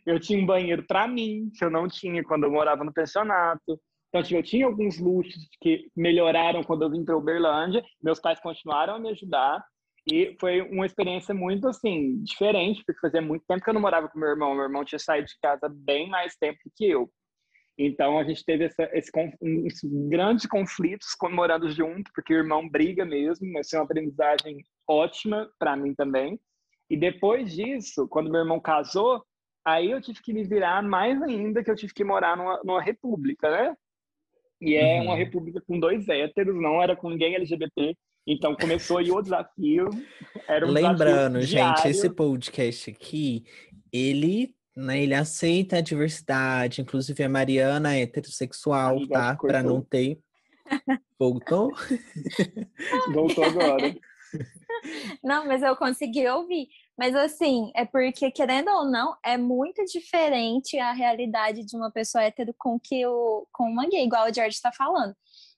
Eu 0.06 0.20
tinha 0.20 0.40
um 0.40 0.46
banheiro 0.46 0.84
para 0.88 1.08
mim, 1.08 1.52
que 1.56 1.64
eu 1.64 1.70
não 1.70 1.88
tinha 1.88 2.24
quando 2.24 2.46
eu 2.46 2.52
morava 2.52 2.84
no 2.84 2.94
pensionato. 2.94 3.80
Então, 4.10 4.38
eu 4.38 4.44
tinha 4.44 4.66
alguns 4.66 5.00
luxos 5.00 5.48
que 5.62 5.90
melhoraram 5.96 6.64
quando 6.64 6.84
eu 6.84 6.90
vim 6.90 7.04
para 7.04 7.18
Uberlândia. 7.18 7.84
Meus 8.02 8.20
pais 8.20 8.40
continuaram 8.40 8.96
a 8.96 9.00
me 9.00 9.10
ajudar. 9.10 9.64
E 10.12 10.36
foi 10.40 10.62
uma 10.62 10.86
experiência 10.86 11.34
muito, 11.34 11.68
assim, 11.68 12.22
diferente, 12.24 12.84
porque 12.86 13.00
fazia 13.00 13.22
muito 13.22 13.46
tempo 13.48 13.64
que 13.64 13.70
eu 13.70 13.74
não 13.74 13.82
morava 13.82 14.10
com 14.10 14.20
meu 14.20 14.30
irmão. 14.30 14.54
Meu 14.54 14.66
irmão 14.66 14.84
tinha 14.84 15.00
saído 15.00 15.28
de 15.28 15.40
casa 15.42 15.70
bem 15.70 16.10
mais 16.10 16.36
tempo 16.36 16.60
que 16.76 16.86
eu. 16.86 17.10
Então 17.78 18.20
a 18.20 18.24
gente 18.24 18.46
teve 18.46 18.66
essa, 18.66 18.90
esse, 18.94 19.12
uns 19.42 19.80
grandes 20.10 20.46
conflitos 20.46 21.16
quando 21.16 21.36
morando 21.36 21.70
junto, 21.72 22.12
porque 22.14 22.34
o 22.34 22.38
irmão 22.38 22.70
briga 22.70 23.04
mesmo, 23.04 23.52
mas 23.52 23.70
foi 23.70 23.80
uma 23.80 23.86
aprendizagem 23.86 24.64
ótima 24.88 25.50
para 25.58 25.76
mim 25.76 25.94
também. 25.96 26.40
E 26.90 26.98
depois 26.98 27.52
disso, 27.52 28.08
quando 28.08 28.30
meu 28.30 28.42
irmão 28.42 28.60
casou, 28.60 29.24
aí 29.66 29.90
eu 29.90 30.02
tive 30.02 30.22
que 30.22 30.34
me 30.34 30.44
virar 30.44 30.84
mais 30.84 31.22
ainda, 31.22 31.64
que 31.64 31.72
eu 31.72 31.76
tive 31.76 31.94
que 31.94 32.04
morar 32.04 32.38
numa, 32.38 32.62
numa 32.64 32.82
república, 32.82 33.50
né? 33.50 33.76
E 34.62 34.76
é 34.76 35.00
uhum. 35.00 35.08
uma 35.08 35.16
república 35.16 35.62
com 35.68 35.80
dois 35.80 36.08
héteros, 36.08 36.56
não 36.62 36.82
era 36.82 36.96
com 36.96 37.10
ninguém 37.10 37.36
LGBT. 37.36 37.98
Então 38.26 38.56
começou 38.56 38.98
aí 39.00 39.12
o 39.12 39.22
desafio. 39.22 39.90
Era 40.48 40.66
um 40.66 40.72
Lembrando, 40.72 41.40
desafio 41.40 41.42
gente, 41.42 41.88
esse 41.90 42.10
podcast 42.10 42.92
aqui, 42.92 43.44
ele 43.92 44.56
né, 44.76 45.02
ele 45.02 45.14
aceita 45.14 45.78
a 45.78 45.82
diversidade, 45.82 46.82
inclusive 46.82 47.24
a 47.24 47.30
Mariana 47.30 47.96
é 47.96 48.02
heterossexual, 48.02 48.98
Amiga, 48.98 49.14
tá? 49.14 49.36
Para 49.36 49.62
não 49.62 49.82
ter. 49.82 50.20
Voltou? 51.20 51.72
Voltou 53.14 53.44
agora. 53.44 53.96
Não, 55.24 55.46
mas 55.48 55.62
eu 55.62 55.76
consegui 55.76 56.28
ouvir. 56.28 56.68
Mas 56.98 57.16
assim, 57.16 57.72
é 57.76 57.86
porque, 57.86 58.30
querendo 58.32 58.70
ou 58.70 58.86
não, 58.86 59.16
é 59.24 59.38
muito 59.38 59.84
diferente 59.86 60.78
a 60.78 60.92
realidade 60.92 61.64
de 61.64 61.76
uma 61.76 61.92
pessoa 61.92 62.24
hétero 62.24 62.54
com 62.58 62.80
que 62.80 63.06
o, 63.06 63.48
com 63.52 63.64
uma 63.66 63.88
gay, 63.88 64.04
igual 64.04 64.30
o 64.30 64.34
George 64.34 64.56
está 64.56 64.72
falando. 64.72 65.16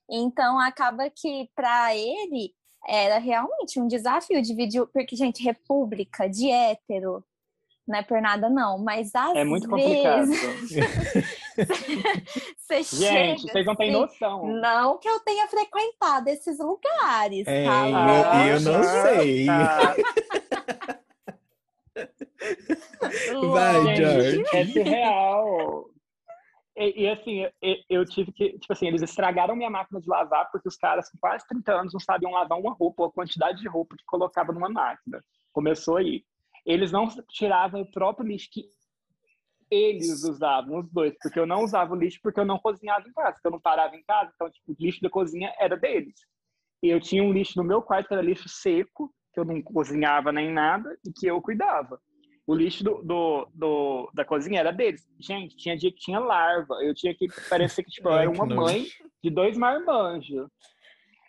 Então 0.08 0.58
acaba 0.58 1.10
que 1.10 1.50
para 1.54 1.94
ele 1.94 2.54
era 2.88 3.18
realmente 3.18 3.80
um 3.80 3.88
desafio 3.88 4.40
dividir, 4.40 4.86
porque, 4.92 5.16
gente, 5.16 5.42
república 5.42 6.28
de 6.28 6.50
hétero, 6.50 7.24
não 7.86 7.98
é 7.98 8.02
por 8.02 8.20
nada, 8.20 8.48
não, 8.50 8.78
mas 8.78 9.14
às 9.14 9.34
É 9.36 9.44
muito 9.44 9.68
complicado. 9.68 10.26
vezes 10.26 10.74
você 12.58 12.82
Gente, 12.82 13.40
chega, 13.40 13.52
vocês 13.52 13.66
não 13.66 13.74
têm 13.76 13.90
assim, 13.90 14.00
noção. 14.00 14.46
Não 14.46 14.98
que 14.98 15.08
eu 15.08 15.20
tenha 15.20 15.46
frequentado 15.48 16.28
esses 16.28 16.58
lugares, 16.58 17.46
É, 17.46 17.64
tá? 17.64 17.88
eu- 17.88 18.54
eu 18.54 18.60
não 18.60 18.82
sei. 18.82 19.46
tá. 19.46 19.96
Vai. 23.52 23.96
George. 23.96 24.42
É 24.52 24.64
surreal. 24.66 25.86
E, 26.76 27.04
e, 27.04 27.08
assim, 27.08 27.46
eu 27.88 28.04
tive 28.04 28.30
que, 28.32 28.58
tipo 28.58 28.70
assim, 28.72 28.86
eles 28.88 29.00
estragaram 29.00 29.56
minha 29.56 29.70
máquina 29.70 29.98
de 29.98 30.06
lavar 30.08 30.50
porque 30.50 30.68
os 30.68 30.76
caras 30.76 31.08
com 31.10 31.16
quase 31.18 31.46
30 31.48 31.72
anos 31.72 31.92
não 31.94 32.00
sabiam 32.00 32.32
lavar 32.32 32.58
uma 32.58 32.74
roupa, 32.74 33.02
ou 33.04 33.08
a 33.08 33.12
quantidade 33.12 33.60
de 33.60 33.68
roupa 33.68 33.96
que 33.96 34.04
colocava 34.04 34.52
numa 34.52 34.68
máquina. 34.68 35.24
Começou 35.52 35.96
aí. 35.96 36.22
Eles 36.66 36.90
não 36.92 37.08
tiravam 37.30 37.80
o 37.80 37.90
próprio 37.90 38.26
lixo 38.26 38.48
que 38.52 38.64
eles 39.70 40.22
usavam, 40.24 40.78
os 40.80 40.90
dois, 40.90 41.14
porque 41.20 41.38
eu 41.40 41.46
não 41.46 41.62
usava 41.64 41.92
o 41.92 41.96
lixo 41.98 42.20
porque 42.22 42.38
eu 42.38 42.44
não 42.44 42.58
cozinhava 42.58 43.08
em 43.08 43.12
casa, 43.12 43.32
porque 43.32 43.46
eu 43.48 43.50
não 43.52 43.60
parava 43.60 43.96
em 43.96 44.02
casa, 44.04 44.30
então 44.34 44.50
tipo, 44.50 44.72
o 44.72 44.76
lixo 44.78 45.00
da 45.00 45.10
cozinha 45.10 45.52
era 45.58 45.76
deles. 45.76 46.14
E 46.82 46.88
eu 46.88 47.00
tinha 47.00 47.22
um 47.22 47.32
lixo 47.32 47.54
no 47.56 47.64
meu 47.64 47.82
quarto 47.82 48.06
que 48.08 48.14
era 48.14 48.22
lixo 48.22 48.48
seco, 48.48 49.12
que 49.32 49.40
eu 49.40 49.44
não 49.44 49.60
cozinhava 49.62 50.30
nem 50.30 50.52
nada 50.52 50.96
e 51.04 51.12
que 51.12 51.26
eu 51.26 51.40
cuidava. 51.42 52.00
O 52.46 52.54
lixo 52.54 52.84
do, 52.84 53.02
do, 53.02 53.48
do- 53.52 54.10
da 54.14 54.24
cozinha 54.24 54.60
era 54.60 54.70
deles. 54.72 55.04
Gente, 55.18 55.56
tinha 55.56 55.76
dia 55.76 55.90
que 55.90 55.98
tinha 55.98 56.20
larva. 56.20 56.74
Eu 56.80 56.94
tinha 56.94 57.12
que 57.12 57.26
parecer 57.50 57.82
que 57.82 57.90
tipo, 57.90 58.08
eu 58.08 58.12
era 58.20 58.30
uma 58.30 58.46
mãe 58.62 58.86
de 59.22 59.30
dois 59.30 59.56
marmanjos. 59.58 60.46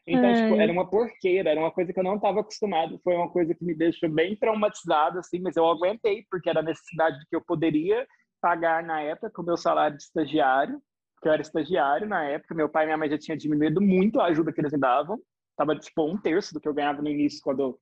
Então, 0.08 0.34
tipo, 0.34 0.56
era 0.62 0.72
uma 0.72 0.90
porqueira, 0.90 1.50
era 1.50 1.60
uma 1.60 1.72
coisa 1.72 1.92
que 1.92 2.00
eu 2.00 2.04
não 2.04 2.16
estava 2.16 2.40
acostumado. 2.40 2.98
Foi 3.04 3.14
uma 3.14 3.30
coisa 3.30 3.54
que 3.54 3.66
me 3.66 3.76
deixou 3.76 4.10
bem 4.10 4.36
traumatizado, 4.38 5.20
assim, 5.20 5.40
mas 5.40 5.58
eu 5.58 5.68
aguentei, 5.68 6.26
porque 6.32 6.50
era 6.50 6.62
a 6.62 6.64
necessidade 6.64 7.18
que 7.30 7.36
eu 7.36 7.42
poderia 7.42 8.08
pagar 8.42 8.82
na 8.84 9.02
época 9.02 9.30
com 9.32 9.42
o 9.42 9.46
meu 9.46 9.58
salário 9.58 9.98
de 9.98 10.04
estagiário, 10.04 10.82
porque 11.16 11.28
eu 11.28 11.34
era 11.34 11.42
estagiário 11.42 12.08
na 12.08 12.24
época. 12.24 12.56
Meu 12.56 12.70
pai 12.70 12.84
e 12.84 12.86
minha 12.88 12.98
mãe 12.98 13.10
já 13.10 13.18
tinham 13.18 13.38
diminuído 13.38 13.82
muito 13.82 14.22
a 14.22 14.26
ajuda 14.28 14.54
que 14.54 14.62
eles 14.62 14.72
me 14.72 14.80
davam. 14.80 15.20
Tava, 15.58 15.76
tipo, 15.76 16.10
um 16.10 16.18
terço 16.18 16.54
do 16.54 16.62
que 16.62 16.70
eu 16.70 16.74
ganhava 16.74 17.02
no 17.02 17.10
início 17.10 17.42
quando 17.44 17.78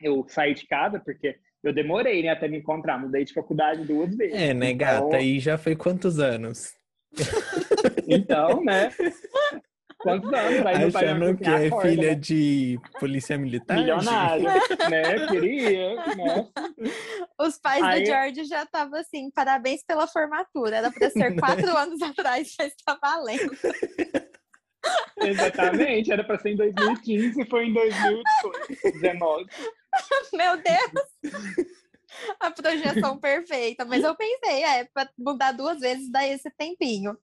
eu 0.00 0.24
saí 0.28 0.54
de 0.54 0.66
casa, 0.66 0.98
porque 0.98 1.36
eu 1.62 1.72
demorei, 1.72 2.24
né, 2.24 2.30
até 2.30 2.48
me 2.48 2.58
encontrar. 2.58 2.98
Mudei 2.98 3.24
de 3.24 3.32
faculdade 3.34 3.84
duas 3.84 4.16
vezes. 4.16 4.34
É, 4.34 4.52
né, 4.52 4.70
Então- 4.70 5.08
gata? 5.10 5.20
E 5.20 5.38
já 5.38 5.56
foi 5.56 5.76
quantos 5.76 6.18
anos? 6.18 6.74
Então, 8.08 8.64
né? 8.64 8.90
Quantos 10.02 10.32
anos? 10.32 10.66
Aí 10.66 10.84
Achando 10.84 11.36
que 11.36 11.44
é 11.48 11.66
acorda, 11.66 11.88
filha 11.88 12.08
né? 12.08 12.14
de 12.14 12.78
polícia 12.98 13.38
militar? 13.38 13.76
milionário, 13.76 14.44
né? 14.90 15.26
Queria, 15.28 15.94
né? 16.16 16.48
Os 17.38 17.58
pais 17.58 17.82
Aí- 17.82 18.00
do 18.00 18.06
George 18.06 18.44
já 18.44 18.64
estavam 18.64 18.98
assim, 18.98 19.30
parabéns 19.30 19.82
pela 19.84 20.06
formatura. 20.06 20.76
Era 20.76 20.90
para 20.90 21.10
ser 21.10 21.34
quatro 21.38 21.76
anos 21.76 22.02
atrás, 22.02 22.54
já 22.58 22.66
está 22.66 22.98
valendo. 23.00 23.52
Exatamente, 25.22 26.10
era 26.12 26.24
para 26.24 26.38
ser 26.40 26.50
em 26.50 26.56
2015 26.56 27.40
e 27.40 27.46
foi 27.46 27.66
em 27.66 27.72
2019. 27.72 29.46
Meu 30.32 30.56
Deus! 30.56 31.36
A 32.40 32.50
projeção 32.50 33.18
perfeita. 33.18 33.84
Mas 33.84 34.02
eu 34.02 34.14
pensei, 34.16 34.62
é, 34.64 34.84
para 34.92 35.08
mudar 35.18 35.52
duas 35.52 35.80
vezes 35.80 36.10
dá 36.10 36.26
esse 36.26 36.50
tempinho. 36.56 37.16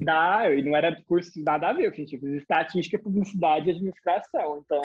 Dá, 0.00 0.50
e 0.52 0.62
não 0.62 0.76
era 0.76 1.00
curso 1.06 1.32
nada 1.42 1.68
a 1.68 1.72
ver, 1.72 1.90
porque 1.90 2.06
tipo, 2.06 2.26
estatística, 2.28 2.98
publicidade 2.98 3.68
e 3.68 3.72
administração. 3.72 4.62
Então, 4.64 4.82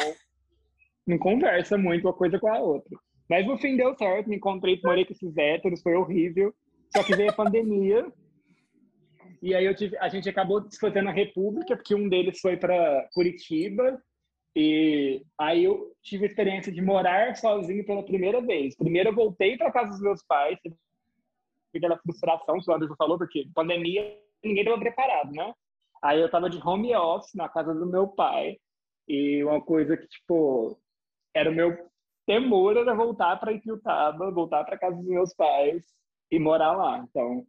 não 1.06 1.17
conversa 1.17 1.78
muito 1.78 2.08
uma 2.08 2.13
coisa 2.13 2.39
com 2.39 2.48
a 2.48 2.60
outra. 2.60 2.98
Mas 3.30 3.46
no 3.46 3.58
fim 3.58 3.76
deu 3.76 3.96
certo, 3.96 4.30
me 4.30 4.36
encontrei, 4.36 4.80
morei 4.84 5.06
com 5.06 5.13
esses 5.13 5.36
héteros, 5.38 5.82
foi 5.82 5.96
horrível. 5.96 6.54
Só 6.96 7.04
que 7.04 7.15
veio 7.15 7.30
a 7.30 7.34
pandemia. 7.34 8.06
E 9.41 9.54
aí 9.54 9.74
tive, 9.76 9.98
a 9.98 10.08
gente 10.08 10.30
acabou 10.30 10.62
desfazendo 10.62 11.10
a 11.10 11.13
República, 11.13 11.76
porque 11.76 11.96
um 11.96 12.08
deles 12.08 12.39
foi 12.39 12.56
para 12.58 13.08
Curitiba. 13.13 14.02
E 14.56 15.26
aí 15.38 15.63
eu 15.63 15.92
tive 16.04 16.26
a 16.26 16.28
experiência 16.28 16.72
de 16.72 16.82
morar 16.82 17.36
sozinho 17.36 17.86
pela 17.86 18.04
primeira 18.04 18.42
vez. 18.42 18.76
Primeiro 18.76 19.10
eu 19.10 19.16
voltei 19.16 19.58
para 19.58 19.72
casa 19.72 19.89
dos 19.89 20.02
meus 20.02 20.24
pais, 20.24 20.60
aquela 21.76 21.98
frustração 21.98 22.60
que 22.60 22.70
o 22.70 22.74
Anderson 22.74 22.96
falou, 22.96 23.18
porque 23.18 23.48
pandemia 23.54 24.20
ninguém 24.44 24.63
estava 24.63 24.80
preparado, 24.80 25.32
né? 25.32 25.54
Aí 26.02 26.20
eu 26.20 26.28
estava 26.28 26.50
de 26.50 26.60
home 26.63 26.94
office 26.96 27.34
na 27.34 27.50
casa 27.50 27.74
do 27.74 27.86
meu 27.86 28.08
pai 28.08 28.58
e 29.08 29.44
uma 29.44 29.62
coisa 29.62 29.98
que, 29.98 30.08
tipo, 30.08 30.78
era 31.34 31.50
o 31.50 31.56
meu 31.56 31.78
temor 32.26 32.78
era 32.78 32.94
voltar 32.94 33.39
para 33.39 33.54
Itiutaba, 33.54 34.32
voltar 34.32 34.63
para 34.63 34.78
casa 34.78 34.98
dos 34.98 35.08
meus 35.08 35.34
pais 35.34 35.84
e 36.32 36.39
morar 36.39 36.74
lá. 36.74 37.00
Então, 37.00 37.46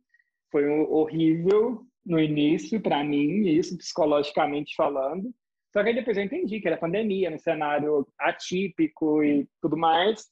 foi 0.51 0.67
horrível 0.69 1.85
no 2.05 2.21
início 2.21 2.81
para 2.81 3.03
mim, 3.03 3.47
isso 3.47 3.77
psicologicamente 3.77 4.75
falando. 4.77 5.33
Só 5.75 5.83
que 5.83 5.89
aí 5.89 5.95
depois 5.97 6.17
eu 6.17 6.23
entendi 6.23 6.61
que 6.61 6.69
era 6.69 6.77
pandemia, 6.77 7.29
no 7.29 7.39
cenário 7.39 8.07
atípico 8.17 9.25
e 9.25 9.45
tudo 9.61 9.77
mais. 9.77 10.31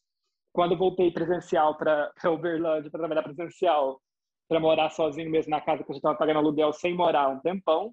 Quando 0.53 0.79
voltei 0.79 1.11
presencial 1.11 1.77
para 1.77 2.13
Uberlândia, 2.31 2.89
para 2.89 3.01
trabalhar 3.01 3.25
presencial, 3.25 4.01
para 4.49 4.61
morar 4.61 4.91
sozinho 4.91 5.29
mesmo 5.29 5.51
na 5.51 5.61
casa 5.61 5.83
que 5.83 5.91
eu 5.91 5.95
já 5.95 5.99
estava 5.99 6.17
pagando 6.17 6.39
aluguel 6.39 6.73
sem 6.73 6.95
morar 6.95 7.29
um 7.29 7.41
tempão, 7.41 7.93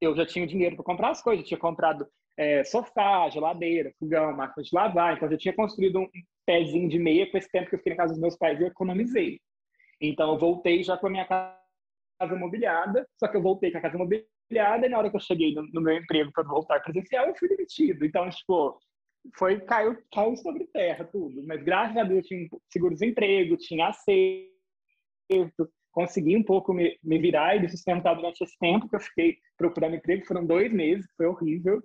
eu 0.00 0.14
já 0.14 0.24
tinha 0.24 0.46
dinheiro 0.46 0.76
para 0.76 0.84
comprar 0.84 1.10
as 1.10 1.20
coisas. 1.20 1.42
Eu 1.42 1.48
tinha 1.48 1.58
comprado 1.58 2.06
é, 2.38 2.62
sofá, 2.62 3.28
geladeira, 3.30 3.92
fogão, 3.98 4.36
máquina 4.36 4.62
de 4.62 4.70
lavar. 4.72 5.16
Então, 5.16 5.26
eu 5.26 5.32
já 5.32 5.38
tinha 5.38 5.54
construído 5.56 5.98
um 5.98 6.08
pezinho 6.46 6.88
de 6.88 7.00
meia 7.00 7.28
com 7.28 7.36
esse 7.36 7.50
tempo 7.50 7.68
que 7.68 7.74
eu 7.74 7.78
fiquei 7.80 7.94
na 7.94 7.96
casa 7.96 8.12
dos 8.12 8.22
meus 8.22 8.36
pais 8.36 8.60
e 8.60 8.62
eu 8.62 8.68
economizei. 8.68 9.40
Então, 10.00 10.34
eu 10.34 10.38
voltei 10.38 10.84
já 10.84 10.96
com 10.96 11.08
a 11.08 11.10
minha 11.10 11.26
casa 11.26 12.36
mobiliada, 12.38 13.04
só 13.18 13.26
que 13.26 13.36
eu 13.36 13.42
voltei 13.42 13.72
com 13.72 13.78
a 13.78 13.80
casa 13.80 13.98
mobiliada 13.98 14.39
e 14.50 14.88
na 14.88 14.98
hora 14.98 15.10
que 15.10 15.16
eu 15.16 15.20
cheguei 15.20 15.54
no, 15.54 15.62
no 15.72 15.80
meu 15.80 15.96
emprego 15.96 16.32
para 16.32 16.42
voltar 16.42 16.80
presencial, 16.80 17.26
eu 17.26 17.36
fui 17.36 17.48
demitido. 17.48 18.04
Então, 18.04 18.28
tipo, 18.30 18.78
foi 19.36 19.60
caiu, 19.60 19.96
caiu 20.12 20.36
sobre 20.36 20.66
terra 20.66 21.04
tudo. 21.04 21.42
Mas 21.46 21.62
graças 21.62 21.96
a 21.96 22.04
Deus 22.04 22.26
tinha 22.26 22.48
seguro-desemprego, 22.68 23.56
tinha 23.56 23.88
acerto, 23.88 25.70
consegui 25.92 26.36
um 26.36 26.42
pouco 26.42 26.72
me, 26.72 26.98
me 27.02 27.18
virar 27.18 27.56
e 27.56 27.60
me 27.60 27.68
sustentar 27.68 28.14
durante 28.14 28.42
esse 28.42 28.58
tempo 28.58 28.88
que 28.88 28.96
eu 28.96 29.00
fiquei 29.00 29.38
procurando 29.56 29.96
emprego. 29.96 30.26
Foram 30.26 30.46
dois 30.46 30.72
meses, 30.72 31.06
foi 31.16 31.26
horrível. 31.26 31.82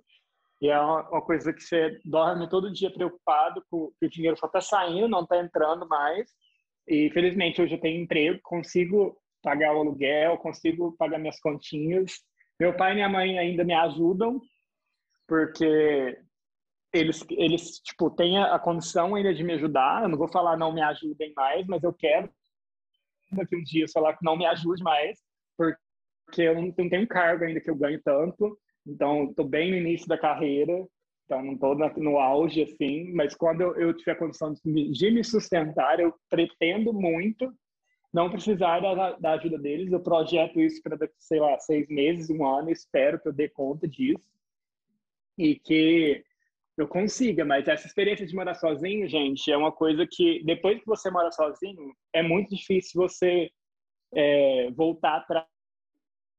E 0.60 0.68
é 0.68 0.80
uma, 0.80 1.08
uma 1.10 1.22
coisa 1.22 1.52
que 1.52 1.62
você 1.62 2.00
dorme 2.04 2.48
todo 2.48 2.72
dia 2.72 2.90
preocupado 2.90 3.62
com 3.70 3.92
que 4.00 4.06
o 4.06 4.10
dinheiro 4.10 4.36
só 4.36 4.46
está 4.46 4.60
saindo, 4.60 5.08
não 5.08 5.22
está 5.22 5.38
entrando 5.38 5.86
mais. 5.86 6.30
E 6.88 7.10
felizmente 7.10 7.60
hoje 7.60 7.74
eu 7.74 7.80
tenho 7.80 8.02
emprego, 8.02 8.40
consigo 8.42 9.16
pagar 9.42 9.74
o 9.74 9.80
aluguel, 9.80 10.38
consigo 10.38 10.96
pagar 10.96 11.18
minhas 11.18 11.38
continhas. 11.40 12.12
Meu 12.58 12.74
pai 12.76 12.92
e 12.92 12.94
minha 12.94 13.08
mãe 13.08 13.38
ainda 13.38 13.64
me 13.64 13.74
ajudam, 13.74 14.40
porque 15.26 16.18
eles, 16.92 17.24
eles 17.30 17.78
tipo, 17.80 18.10
têm 18.10 18.38
a 18.38 18.58
condição 18.58 19.14
ainda 19.14 19.34
de 19.34 19.44
me 19.44 19.54
ajudar. 19.54 20.02
Eu 20.02 20.08
não 20.08 20.18
vou 20.18 20.28
falar 20.28 20.56
não 20.56 20.72
me 20.72 20.80
ajudem 20.80 21.32
mais, 21.34 21.66
mas 21.66 21.82
eu 21.82 21.92
quero 21.92 22.30
daqui 23.32 23.56
um 23.56 23.62
dia 23.62 23.86
falar 23.92 24.16
que 24.16 24.24
não 24.24 24.36
me 24.36 24.46
ajude 24.46 24.82
mais, 24.82 25.18
porque 25.56 26.42
eu 26.42 26.54
não, 26.54 26.62
não 26.62 26.88
tenho 26.88 27.06
cargo 27.06 27.44
ainda 27.44 27.60
que 27.60 27.70
eu 27.70 27.76
ganho 27.76 28.00
tanto. 28.02 28.58
Então, 28.86 29.24
estou 29.24 29.46
bem 29.46 29.70
no 29.70 29.76
início 29.76 30.06
da 30.06 30.16
carreira, 30.16 30.72
então 31.24 31.42
não 31.42 31.54
estou 31.54 31.74
no 31.74 32.18
auge 32.18 32.62
assim, 32.62 33.12
mas 33.12 33.34
quando 33.34 33.60
eu, 33.60 33.74
eu 33.76 33.96
tiver 33.96 34.12
a 34.12 34.18
condição 34.18 34.54
de 34.54 34.92
de 34.92 35.10
me, 35.10 35.24
sustentar, 35.24 35.98
eu 35.98 36.14
pretendo 36.30 36.92
muito 36.92 37.52
não 38.16 38.30
precisar 38.30 38.80
da, 38.80 39.12
da 39.12 39.32
ajuda 39.32 39.58
deles. 39.58 39.92
Eu 39.92 40.00
projeto 40.00 40.58
isso 40.58 40.82
para, 40.82 40.96
sei 41.18 41.38
lá, 41.38 41.58
seis 41.58 41.86
meses, 41.88 42.30
um 42.30 42.46
ano, 42.46 42.70
espero 42.70 43.20
que 43.20 43.28
eu 43.28 43.32
dê 43.32 43.46
conta 43.46 43.86
disso 43.86 44.24
e 45.36 45.56
que 45.56 46.24
eu 46.78 46.88
consiga. 46.88 47.44
Mas 47.44 47.68
essa 47.68 47.86
experiência 47.86 48.26
de 48.26 48.34
morar 48.34 48.54
sozinho, 48.54 49.06
gente, 49.06 49.52
é 49.52 49.56
uma 49.56 49.70
coisa 49.70 50.06
que 50.10 50.42
depois 50.44 50.80
que 50.80 50.86
você 50.86 51.10
mora 51.10 51.30
sozinho, 51.30 51.94
é 52.10 52.22
muito 52.22 52.56
difícil 52.56 53.02
você 53.02 53.50
é, 54.14 54.70
voltar 54.70 55.16
atrás 55.18 55.46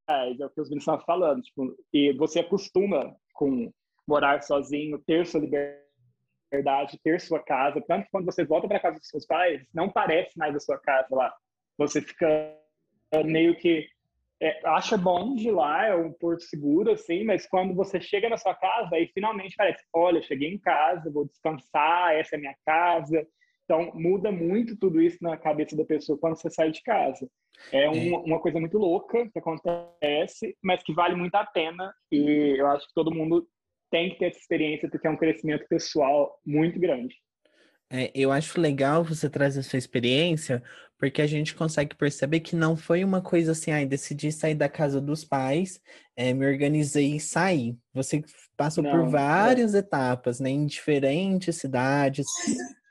é 0.10 0.46
o 0.46 0.50
que 0.50 0.62
os 0.62 0.70
meninos 0.70 0.84
estavam 0.84 1.06
falando, 1.06 1.42
tipo, 1.44 1.76
e 1.94 2.13
você 2.13 2.40
acostuma 2.40 3.13
com 3.34 3.72
morar 4.08 4.42
sozinho, 4.42 5.04
ter 5.06 5.28
sua 5.28 5.42
liberdade, 5.42 6.98
ter 7.04 7.20
sua 7.20 7.44
casa, 7.44 7.84
tanto 7.86 8.06
que 8.06 8.12
quando 8.12 8.26
você 8.26 8.46
volta 8.46 8.70
para 8.70 8.80
casa 8.80 8.98
dos 8.98 9.10
seus 9.10 9.26
pais, 9.26 9.68
não 9.74 9.90
parece 9.90 10.38
mais 10.38 10.56
a 10.56 10.60
sua 10.62 10.80
casa 10.80 11.13
lá. 11.13 11.36
Você 11.78 12.02
fica 12.02 12.56
meio 13.26 13.56
que 13.56 13.88
é, 14.42 14.60
acha 14.66 14.98
bom 14.98 15.36
de 15.36 15.50
lá, 15.50 15.88
é 15.88 15.96
um 15.96 16.12
porto 16.12 16.44
seguro, 16.44 16.92
assim, 16.92 17.24
mas 17.24 17.48
quando 17.48 17.74
você 17.74 18.00
chega 18.00 18.30
na 18.30 18.38
sua 18.38 18.54
casa, 18.54 18.96
aí 18.96 19.10
finalmente 19.13 19.56
parece, 19.56 19.84
olha, 19.92 20.22
cheguei 20.22 20.50
em 20.54 20.60
casa, 20.60 21.12
vou 21.12 21.26
descansar, 21.26 22.13
essa 22.13 22.36
é 22.36 22.40
minha 22.40 22.56
casa, 22.66 23.26
então, 23.68 23.92
muda 23.94 24.32
muito 24.32 24.78
tudo 24.78 25.02
isso 25.02 25.18
na 25.22 25.36
cabeça 25.36 25.76
da 25.76 25.84
pessoa 25.84 26.18
quando 26.18 26.38
você 26.38 26.50
sai 26.50 26.72
de 26.72 26.82
casa. 26.82 27.30
É, 27.74 27.84
é. 27.84 27.90
uma, 27.90 28.20
uma, 28.20 28.40
coisa 28.40 28.62
muito 28.62 28.78
louca 28.78 29.30
que 29.30 29.38
acontece, 29.38 30.56
mas 30.63 30.82
que 30.84 30.94
vale 30.94 31.16
muito 31.16 31.36
a 31.36 31.46
pena. 31.46 31.94
E 32.10 32.56
eu 32.58 32.66
acho 32.68 32.88
que 32.88 32.94
todo 32.94 33.13
mundo 33.13 33.46
tem 33.92 34.12
que 34.12 34.20
ter 34.20 34.28
essa 34.28 34.40
experiência, 34.40 34.90
porque 34.90 35.06
é 35.06 35.10
um 35.10 35.18
crescimento 35.18 35.68
pessoal 35.68 36.40
muito 36.46 36.80
grande. 36.80 37.13
É, 37.90 38.10
eu 38.16 38.32
acho 38.32 38.60
legal 38.60 39.04
você 39.04 39.30
trazer 39.30 39.60
a 39.60 39.63
sua 39.63 39.80
experiência, 39.80 40.63
porque 40.97 41.21
a 41.21 41.27
gente 41.27 41.55
consegue 41.55 41.95
perceber 41.95 42.39
que 42.39 42.55
não 42.55 42.75
foi 42.75 43.03
uma 43.03 43.21
coisa 43.21 43.51
assim, 43.51 43.71
ai, 43.71 43.86
decidi 43.86 44.31
sair 44.31 44.55
da 44.55 44.67
casa 44.67 44.99
dos 44.99 45.23
pais, 45.23 45.79
é, 46.15 46.33
me 46.33 46.45
organizei 46.45 47.15
e 47.15 47.19
saí. 47.19 47.77
Você 47.93 48.23
passou 48.55 48.83
não, 48.83 48.91
por 48.91 49.10
várias 49.10 49.75
é. 49.75 49.79
etapas, 49.79 50.39
né, 50.39 50.49
em 50.49 50.65
diferentes 50.65 51.55
cidades, 51.57 52.25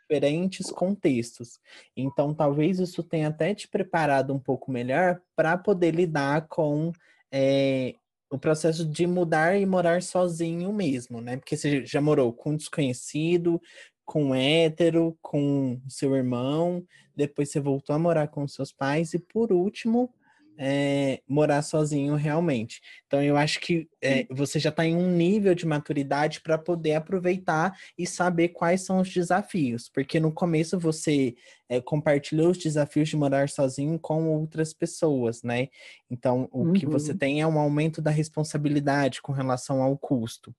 diferentes 0.03 0.71
contextos. 0.71 1.59
Então, 1.97 2.33
talvez 2.33 2.79
isso 2.79 3.03
tenha 3.03 3.29
até 3.29 3.55
te 3.55 3.67
preparado 3.67 4.33
um 4.33 4.39
pouco 4.39 4.71
melhor 4.71 5.21
para 5.35 5.59
poder 5.59 5.95
lidar 5.95 6.47
com 6.47 6.93
é, 7.33 7.95
o 8.31 8.39
processo 8.39 8.85
de 8.85 9.07
mudar 9.07 9.57
e 9.57 9.67
morar 9.67 10.03
sozinho 10.03 10.73
mesmo, 10.73 11.21
né? 11.21 11.37
Porque 11.37 11.57
você 11.57 11.85
já 11.85 12.01
morou 12.01 12.33
com 12.33 12.51
um 12.51 12.57
desconhecido, 12.57 13.61
com 14.07 14.35
hétero, 14.35 15.19
com 15.21 15.81
seu 15.89 16.15
irmão, 16.17 16.83
depois 17.15 17.51
você 17.51 17.61
voltou 17.61 17.95
a 17.95 17.99
morar 17.99 18.29
com 18.29 18.47
seus 18.49 18.73
pais 18.73 19.13
e, 19.13 19.19
por 19.19 19.53
último, 19.53 20.11
é, 20.59 21.21
morar 21.29 21.63
sozinho 21.63 22.15
realmente. 22.15 22.81
Então, 23.07 23.23
eu 23.23 23.37
acho 23.37 23.61
que 23.61 23.89
é, 24.03 24.27
você 24.31 24.59
já 24.59 24.71
está 24.71 24.85
em 24.85 24.97
um 24.97 25.11
nível 25.11 25.55
de 25.55 25.67
maturidade 25.67 26.41
para 26.41 26.57
poder 26.57 26.95
aproveitar 26.95 27.77
e 27.99 28.07
saber 28.07 28.49
quais 28.49 28.83
são 28.83 29.01
os 29.01 29.13
desafios, 29.13 29.89
porque 29.89 30.19
no 30.19 30.33
começo 30.33 30.79
você 30.79 31.35
é, 31.69 31.81
compartilhou 31.81 32.51
os 32.51 32.59
desafios 32.59 33.09
de 33.09 33.17
morar 33.17 33.49
sozinho 33.49 33.99
com 33.99 34.29
outras 34.29 34.73
pessoas, 34.73 35.43
né? 35.43 35.69
Então, 36.11 36.49
o 36.53 36.65
uhum. 36.65 36.73
que 36.73 36.87
você 36.87 37.15
tem 37.15 37.41
é 37.41 37.47
um 37.47 37.59
aumento 37.59 38.01
da 38.01 38.11
responsabilidade 38.11 39.21
com 39.21 39.33
relação 39.33 39.83
ao 39.83 39.99
custo. 39.99 40.55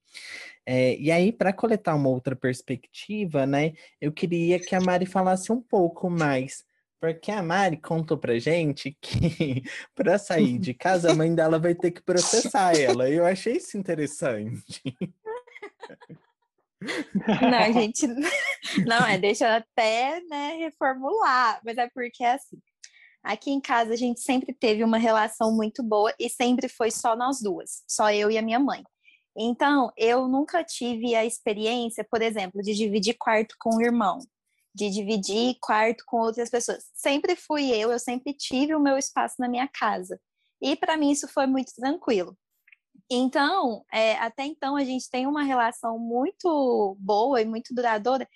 e 0.67 1.12
aí, 1.12 1.31
para 1.31 1.53
coletar 1.53 1.95
uma 1.95 2.10
outra 2.10 2.36
perspectiva, 2.36 3.45
né, 3.45 3.73
eu 4.01 4.12
queria 4.12 4.60
que 4.60 4.75
a 4.75 4.81
Mari 4.81 5.05
falasse 5.05 5.51
um 5.51 5.62
pouco 5.62 6.10
mais 6.10 6.66
porque 6.99 7.31
a 7.31 7.43
Mari 7.43 7.77
contou 7.77 8.17
pra 8.17 8.39
gente 8.39 8.97
que 9.01 9.63
para 9.95 10.17
sair 10.17 10.57
de 10.57 10.73
casa 10.73 11.12
a 11.12 11.15
mãe 11.15 11.33
dela 11.33 11.60
vai 11.60 11.75
ter 11.75 11.91
que 11.91 12.01
processar 12.01 12.77
ela. 12.77 13.10
Eu 13.10 13.25
achei 13.25 13.57
isso 13.57 13.77
interessante. 13.77 14.81
Não, 16.81 17.73
gente, 17.73 18.07
não 18.86 19.05
é, 19.05 19.17
deixa 19.17 19.57
até 19.57 20.21
né, 20.29 20.57
reformular, 20.57 21.60
mas 21.63 21.77
é 21.77 21.89
porque 21.89 22.23
é 22.23 22.33
assim. 22.33 22.57
Aqui 23.23 23.51
em 23.51 23.60
casa 23.60 23.93
a 23.93 23.97
gente 23.97 24.21
sempre 24.21 24.53
teve 24.53 24.83
uma 24.83 24.97
relação 24.97 25.55
muito 25.55 25.83
boa 25.83 26.13
e 26.19 26.29
sempre 26.29 26.69
foi 26.69 26.91
só 26.91 27.15
nós 27.15 27.41
duas, 27.41 27.83
só 27.88 28.12
eu 28.12 28.31
e 28.31 28.38
a 28.38 28.41
minha 28.41 28.60
mãe. 28.60 28.83
Então, 29.36 29.91
eu 29.97 30.27
nunca 30.27 30.63
tive 30.63 31.13
a 31.13 31.25
experiência, 31.25 32.03
por 32.10 32.21
exemplo, 32.21 32.62
de 32.62 32.73
dividir 32.73 33.15
quarto 33.19 33.55
com 33.60 33.75
o 33.75 33.81
irmão 33.81 34.19
de 34.78 34.92
dividir 34.92 35.58
quarto 35.60 36.04
com 36.06 36.18
outras 36.18 36.52
pessoas. 36.52 36.86
Sempre 36.94 37.36
fui 37.36 37.72
eu, 37.72 37.92
eu 37.92 38.00
sempre 38.00 38.32
tive 38.34 38.76
o 38.76 38.80
meu 38.80 38.96
espaço 38.96 39.36
na 39.40 39.50
minha 39.50 39.68
casa. 39.68 40.20
E 40.62 40.76
para 40.76 40.96
mim 40.96 41.12
isso 41.12 41.28
foi 41.28 41.48
muito 41.48 41.74
tranquilo. 41.76 42.38
Então, 43.10 43.84
é, 43.92 44.13
até 44.18 44.46
então 44.46 44.76
a 44.76 44.84
gente 44.84 45.10
tem 45.10 45.26
uma 45.26 45.44
relação 45.44 45.98
muito 45.98 46.96
boa 47.00 47.42
e 47.42 47.46
muito 47.46 47.74
duradoura 47.74 48.28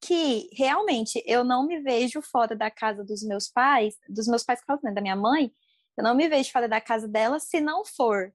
que 0.00 0.48
realmente 0.52 1.22
eu 1.26 1.44
não 1.44 1.66
me 1.66 1.80
vejo 1.80 2.22
fora 2.22 2.56
da 2.56 2.70
casa 2.70 3.04
dos 3.04 3.22
meus 3.22 3.48
pais, 3.48 3.94
dos 4.08 4.26
meus 4.26 4.42
pais, 4.42 4.60
né, 4.82 4.92
da 4.92 5.00
minha 5.00 5.14
mãe, 5.14 5.52
eu 5.96 6.02
não 6.02 6.14
me 6.14 6.28
vejo 6.28 6.50
fora 6.50 6.68
da 6.68 6.80
casa 6.80 7.06
dela 7.06 7.38
se 7.38 7.60
não 7.60 7.84
for 7.84 8.32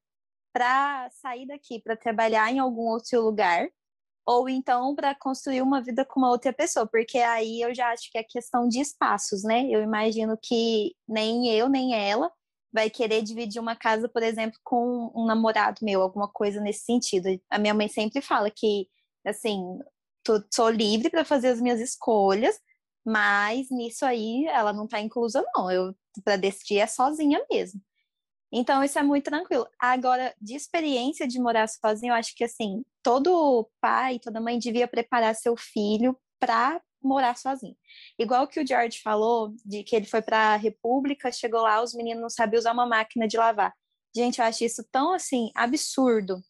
para 0.54 1.10
sair 1.10 1.48
daqui 1.48 1.82
para 1.82 1.98
trabalhar 1.98 2.52
em 2.52 2.60
algum 2.60 2.84
outro 2.84 3.22
lugar 3.22 3.67
ou 4.27 4.49
então 4.49 4.95
para 4.95 5.15
construir 5.15 5.61
uma 5.61 5.81
vida 5.81 6.05
com 6.05 6.19
uma 6.19 6.29
outra 6.29 6.53
pessoa, 6.53 6.87
porque 6.87 7.17
aí 7.19 7.61
eu 7.61 7.73
já 7.73 7.91
acho 7.91 8.11
que 8.11 8.17
é 8.17 8.23
questão 8.23 8.67
de 8.67 8.81
espaços, 8.81 9.43
né? 9.43 9.67
Eu 9.69 9.81
imagino 9.81 10.37
que 10.41 10.93
nem 11.07 11.49
eu 11.49 11.69
nem 11.69 11.95
ela 11.95 12.31
vai 12.73 12.89
querer 12.89 13.21
dividir 13.23 13.61
uma 13.61 13.75
casa, 13.75 14.09
por 14.09 14.23
exemplo, 14.23 14.59
com 14.63 15.11
um 15.15 15.25
namorado 15.25 15.79
meu, 15.83 16.01
alguma 16.01 16.27
coisa 16.29 16.59
nesse 16.61 16.85
sentido. 16.85 17.27
A 17.49 17.57
minha 17.57 17.73
mãe 17.73 17.87
sempre 17.87 18.21
fala 18.21 18.51
que, 18.51 18.87
assim, 19.25 19.61
tô, 20.23 20.43
sou 20.53 20.69
livre 20.69 21.09
para 21.09 21.25
fazer 21.25 21.49
as 21.49 21.61
minhas 21.61 21.79
escolhas, 21.81 22.59
Mas 23.05 23.69
nisso 23.71 24.05
aí 24.05 24.45
ela 24.47 24.73
não 24.73 24.85
está 24.85 24.99
inclusa, 25.01 25.43
não. 25.55 25.71
Eu 25.71 25.95
para 26.23 26.37
decidir 26.37 26.79
é 26.79 26.87
sozinha 26.87 27.45
mesmo. 27.51 27.81
Então, 28.51 28.83
isso 28.83 28.97
é 28.97 29.03
muito 29.03 29.25
tranquilo. 29.25 29.67
Agora, 29.79 30.33
de 30.41 30.55
experiência 30.55 31.27
de 31.27 31.39
morar 31.39 31.67
sozinho, 31.67 32.12
eu 32.12 32.15
acho 32.15 32.33
que 32.36 32.43
assim, 32.43 32.83
todo 33.03 33.69
pai, 33.81 34.19
toda 34.19 34.39
mãe 34.39 34.57
devia 34.57 34.88
preparar 34.88 35.36
seu 35.36 35.55
filho 35.57 36.17
para 36.39 36.81
morar 37.01 37.38
sozinho. 37.38 37.75
Igual 38.17 38.47
que 38.47 38.60
o 38.60 38.67
George 38.67 38.99
falou, 39.01 39.53
de 39.65 39.83
que 39.83 39.95
ele 39.95 40.05
foi 40.05 40.21
para 40.21 40.53
a 40.53 40.55
República, 40.55 41.31
chegou 41.31 41.62
lá, 41.62 41.81
os 41.81 41.93
meninos 41.93 42.21
não 42.21 42.29
sabiam 42.29 42.60
usar 42.60 42.73
uma 42.73 42.86
máquina 42.86 43.27
de 43.27 43.38
lavar. 43.38 43.73
Gente, 44.15 44.39
eu 44.39 44.45
acho 44.45 44.63
isso 44.63 44.83
tão 44.91 45.13
assim 45.13 45.51
absurdo, 45.55 46.41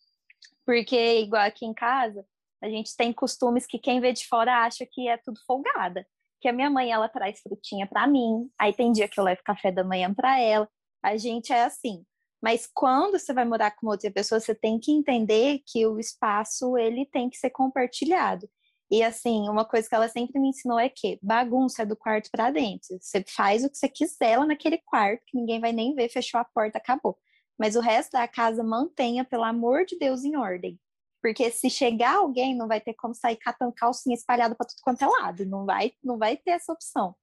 porque 0.66 1.20
igual 1.20 1.44
aqui 1.44 1.66
em 1.66 1.74
casa, 1.74 2.26
a 2.62 2.70
gente 2.70 2.96
tem 2.96 3.14
costumes 3.14 3.66
que 3.66 3.80
quem 3.80 4.00
vê 4.00 4.14
de 4.14 4.28
fora 4.28 4.64
acha 4.64 4.86
que 4.90 5.08
é 5.08 5.18
tudo 5.18 5.40
folgada. 5.46 6.06
Que 6.40 6.48
a 6.48 6.54
minha 6.54 6.70
mãe 6.70 6.92
ela 6.92 7.10
traz 7.10 7.40
frutinha 7.42 7.88
para 7.88 8.08
mim, 8.08 8.50
aí 8.60 8.72
tem 8.74 8.92
dia 8.92 9.08
que 9.08 9.20
eu 9.20 9.24
levo 9.24 9.42
café 9.44 9.72
da 9.72 9.84
manhã 9.84 10.14
para 10.14 10.40
ela. 10.40 10.70
A 11.08 11.16
gente 11.16 11.54
é 11.54 11.64
assim. 11.64 12.06
Mas 12.44 12.68
quando 12.72 13.18
você 13.18 13.34
vai 13.34 13.46
morar 13.46 13.72
com 13.72 13.88
outra 13.88 14.12
pessoa, 14.12 14.42
você 14.42 14.54
tem 14.54 14.78
que 14.78 14.92
entender 14.92 15.62
que 15.66 15.88
o 15.88 15.98
espaço 15.98 16.78
ele 16.78 17.06
tem 17.06 17.30
que 17.30 17.38
ser 17.38 17.50
compartilhado. 17.50 18.50
E 18.92 19.02
assim, 19.02 19.48
uma 19.48 19.64
coisa 19.64 19.88
que 19.88 19.96
ela 19.96 20.10
sempre 20.10 20.38
me 20.38 20.50
ensinou 20.50 20.78
é 20.78 20.90
que 20.90 21.18
bagunça 21.22 21.84
é 21.84 21.86
do 21.86 21.96
quarto 21.96 22.30
para 22.30 22.52
dentro. 22.52 22.98
Você 23.00 23.24
faz 23.26 23.64
o 23.64 23.70
que 23.70 23.78
você 23.78 23.88
quiser 23.88 24.38
lá 24.38 24.46
naquele 24.46 24.80
quarto, 24.80 25.24
que 25.26 25.38
ninguém 25.38 25.62
vai 25.62 25.72
nem 25.72 25.96
ver, 25.96 26.10
fechou 26.10 26.42
a 26.42 26.46
porta, 26.46 26.78
acabou. 26.78 27.18
Mas 27.58 27.78
o 27.78 27.82
resto 27.82 28.12
da 28.12 28.28
casa 28.28 28.62
mantenha, 28.62 29.24
pelo 29.24 29.46
amor 29.46 29.86
de 29.86 29.98
Deus, 29.98 30.26
em 30.26 30.36
ordem. 30.36 30.78
Porque 31.22 31.50
se 31.52 31.70
chegar 31.70 32.18
alguém, 32.18 32.54
não 32.54 32.68
vai 32.68 32.82
ter 32.82 32.94
como 32.96 33.16
sair 33.16 33.38
catando 33.38 33.72
calcinha 33.74 34.14
espalhada 34.14 34.56
para 34.56 34.68
tudo 34.68 34.80
quanto 34.84 35.04
é 35.04 35.08
lado. 35.08 35.46
Não 35.46 35.66
vai, 35.66 35.94
não 36.04 36.18
vai 36.18 36.36
ter 36.36 36.52
essa 36.52 36.74
opção. 36.74 37.16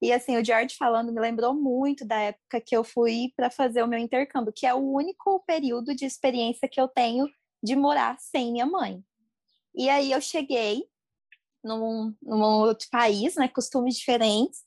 E 0.00 0.12
assim, 0.12 0.36
o 0.36 0.44
George 0.44 0.76
falando 0.76 1.12
me 1.12 1.20
lembrou 1.20 1.54
muito 1.54 2.04
da 2.04 2.18
época 2.20 2.60
que 2.60 2.76
eu 2.76 2.84
fui 2.84 3.32
para 3.36 3.50
fazer 3.50 3.82
o 3.82 3.88
meu 3.88 3.98
intercâmbio, 3.98 4.52
que 4.54 4.66
é 4.66 4.74
o 4.74 4.92
único 4.92 5.42
período 5.46 5.94
de 5.94 6.04
experiência 6.04 6.68
que 6.68 6.80
eu 6.80 6.86
tenho 6.86 7.26
de 7.62 7.74
morar 7.74 8.18
sem 8.18 8.52
minha 8.52 8.66
mãe. 8.66 9.02
E 9.74 9.88
aí 9.88 10.12
eu 10.12 10.20
cheguei 10.20 10.84
num, 11.64 12.14
num 12.22 12.42
outro 12.42 12.86
país, 12.90 13.34
né, 13.36 13.48
costumes 13.48 13.96
diferentes, 13.96 14.64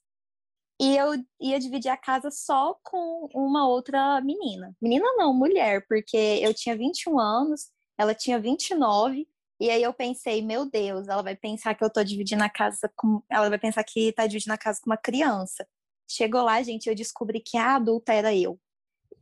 e 0.82 0.96
eu 0.96 1.12
ia 1.40 1.60
dividir 1.60 1.90
a 1.90 1.98
casa 1.98 2.32
só 2.32 2.80
com 2.84 3.28
uma 3.34 3.68
outra 3.68 4.22
menina. 4.22 4.76
Menina 4.82 5.06
não, 5.18 5.34
mulher, 5.34 5.86
porque 5.88 6.18
eu 6.18 6.54
tinha 6.54 6.76
21 6.76 7.20
anos, 7.20 7.70
ela 7.98 8.16
tinha 8.16 8.40
29, 8.40 9.28
e 9.60 9.70
aí 9.70 9.84
eu 9.84 9.94
pensei, 9.94 10.42
meu 10.42 10.66
Deus, 10.70 11.08
ela 11.08 11.22
vai 11.22 11.36
pensar 11.36 11.76
que 11.76 11.84
eu 11.84 11.90
tô 11.90 12.02
dividindo 12.04 12.44
a 12.44 12.50
casa 12.50 12.90
com. 12.96 13.22
Ela 13.30 13.50
vai 13.50 13.60
pensar 13.60 13.84
que 13.84 14.14
tá 14.14 14.26
dividindo 14.26 14.54
a 14.54 14.58
casa 14.58 14.80
com 14.82 14.90
uma 14.90 14.98
criança. 14.98 15.68
Chegou 16.10 16.42
lá, 16.44 16.62
gente, 16.64 16.88
eu 16.88 16.96
descobri 16.96 17.42
que 17.42 17.58
a 17.58 17.76
adulta 17.76 18.14
era 18.14 18.34
eu. 18.34 18.58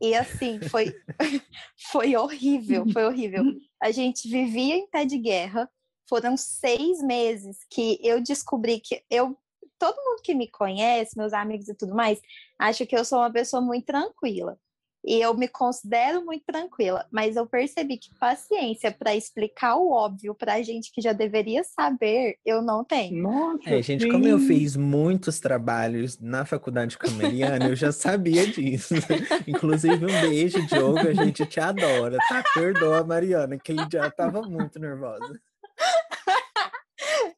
E 0.00 0.14
assim, 0.14 0.60
foi, 0.60 0.94
foi 1.90 2.16
horrível, 2.16 2.86
foi 2.92 3.04
horrível. 3.04 3.44
A 3.82 3.90
gente 3.90 4.28
vivia 4.28 4.76
em 4.76 4.86
pé 4.86 5.04
de 5.04 5.18
guerra. 5.18 5.68
Foram 6.08 6.36
seis 6.36 7.02
meses 7.02 7.58
que 7.68 7.98
eu 8.02 8.22
descobri 8.22 8.80
que 8.80 9.02
eu. 9.10 9.36
Todo 9.76 9.96
mundo 9.96 10.22
que 10.22 10.34
me 10.34 10.48
conhece, 10.48 11.16
meus 11.16 11.32
amigos 11.32 11.68
e 11.68 11.74
tudo 11.74 11.94
mais, 11.94 12.20
acha 12.58 12.86
que 12.86 12.96
eu 12.96 13.04
sou 13.04 13.18
uma 13.18 13.30
pessoa 13.30 13.60
muito 13.60 13.86
tranquila. 13.86 14.58
E 15.08 15.22
eu 15.22 15.32
me 15.32 15.48
considero 15.48 16.22
muito 16.22 16.44
tranquila, 16.44 17.06
mas 17.10 17.34
eu 17.34 17.46
percebi 17.46 17.96
que 17.96 18.14
paciência 18.20 18.92
para 18.92 19.16
explicar 19.16 19.76
o 19.76 19.90
óbvio 19.90 20.34
para 20.34 20.56
a 20.56 20.62
gente 20.62 20.92
que 20.92 21.00
já 21.00 21.14
deveria 21.14 21.64
saber, 21.64 22.36
eu 22.44 22.60
não 22.60 22.84
tenho. 22.84 23.22
Nossa, 23.22 23.70
é, 23.70 23.80
gente, 23.80 24.02
sim. 24.02 24.10
como 24.10 24.28
eu 24.28 24.38
fiz 24.38 24.76
muitos 24.76 25.40
trabalhos 25.40 26.18
na 26.20 26.44
faculdade 26.44 26.98
com 26.98 27.06
a 27.08 27.10
Mariana, 27.12 27.68
eu 27.68 27.74
já 27.74 27.90
sabia 27.90 28.46
disso. 28.48 28.96
Inclusive, 29.48 30.04
um 30.04 30.28
beijo, 30.28 30.66
Diogo, 30.66 30.98
a 30.98 31.14
gente 31.14 31.46
te 31.46 31.58
adora, 31.58 32.18
tá? 32.28 32.44
Perdoa 32.52 33.02
Mariana, 33.02 33.56
que 33.58 33.72
ele 33.72 33.86
já 33.90 34.08
estava 34.08 34.42
muito 34.42 34.78
nervosa. 34.78 35.40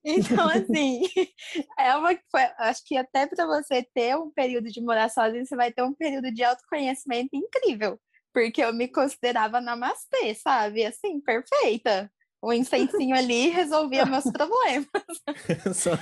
Então, 0.05 0.49
assim, 0.49 1.03
é 1.79 1.95
uma 1.97 2.19
acho 2.59 2.83
que 2.85 2.97
até 2.97 3.27
para 3.27 3.47
você 3.47 3.83
ter 3.95 4.17
um 4.17 4.31
período 4.31 4.69
de 4.69 4.81
morar 4.81 5.09
sozinho, 5.11 5.45
você 5.45 5.57
vai 5.57 5.73
ter 5.73 5.83
um 5.83 5.95
período 5.95 6.33
de 6.33 6.43
autoconhecimento 6.43 7.31
incrível. 7.35 8.01
Porque 8.33 8.63
eu 8.63 8.73
me 8.73 8.89
considerava 8.89 9.61
namastê, 9.61 10.35
sabe? 10.35 10.85
Assim, 10.85 11.21
perfeita. 11.21 12.11
O 12.43 12.53
incensinho 12.53 13.15
ali 13.15 13.49
resolvia 13.49 14.07
meus 14.07 14.25
problemas. 14.33 14.87
Só 15.75 15.93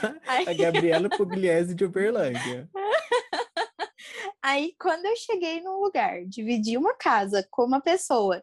a 0.46 0.52
Gabriela 0.52 1.08
Pugliese 1.08 1.74
de 1.74 1.84
Uberlândia. 1.84 2.68
Aí, 4.42 4.72
quando 4.78 5.04
eu 5.06 5.16
cheguei 5.16 5.60
num 5.60 5.80
lugar, 5.80 6.24
dividi 6.26 6.76
uma 6.76 6.94
casa 6.94 7.46
com 7.50 7.64
uma 7.64 7.80
pessoa 7.80 8.42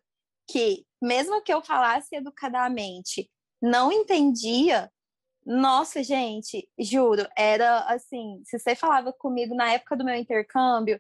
que, 0.50 0.86
mesmo 1.02 1.42
que 1.42 1.54
eu 1.54 1.64
falasse 1.64 2.16
educadamente, 2.16 3.30
não 3.62 3.92
entendia, 3.92 4.92
nossa, 5.46 6.04
gente, 6.04 6.68
juro, 6.80 7.28
era 7.38 7.80
assim, 7.88 8.42
se 8.46 8.58
você 8.60 8.76
falava 8.76 9.14
comigo 9.14 9.54
na 9.56 9.74
época 9.74 9.96
do 9.96 10.04
meu 10.04 10.16
intercâmbio, 10.16 11.00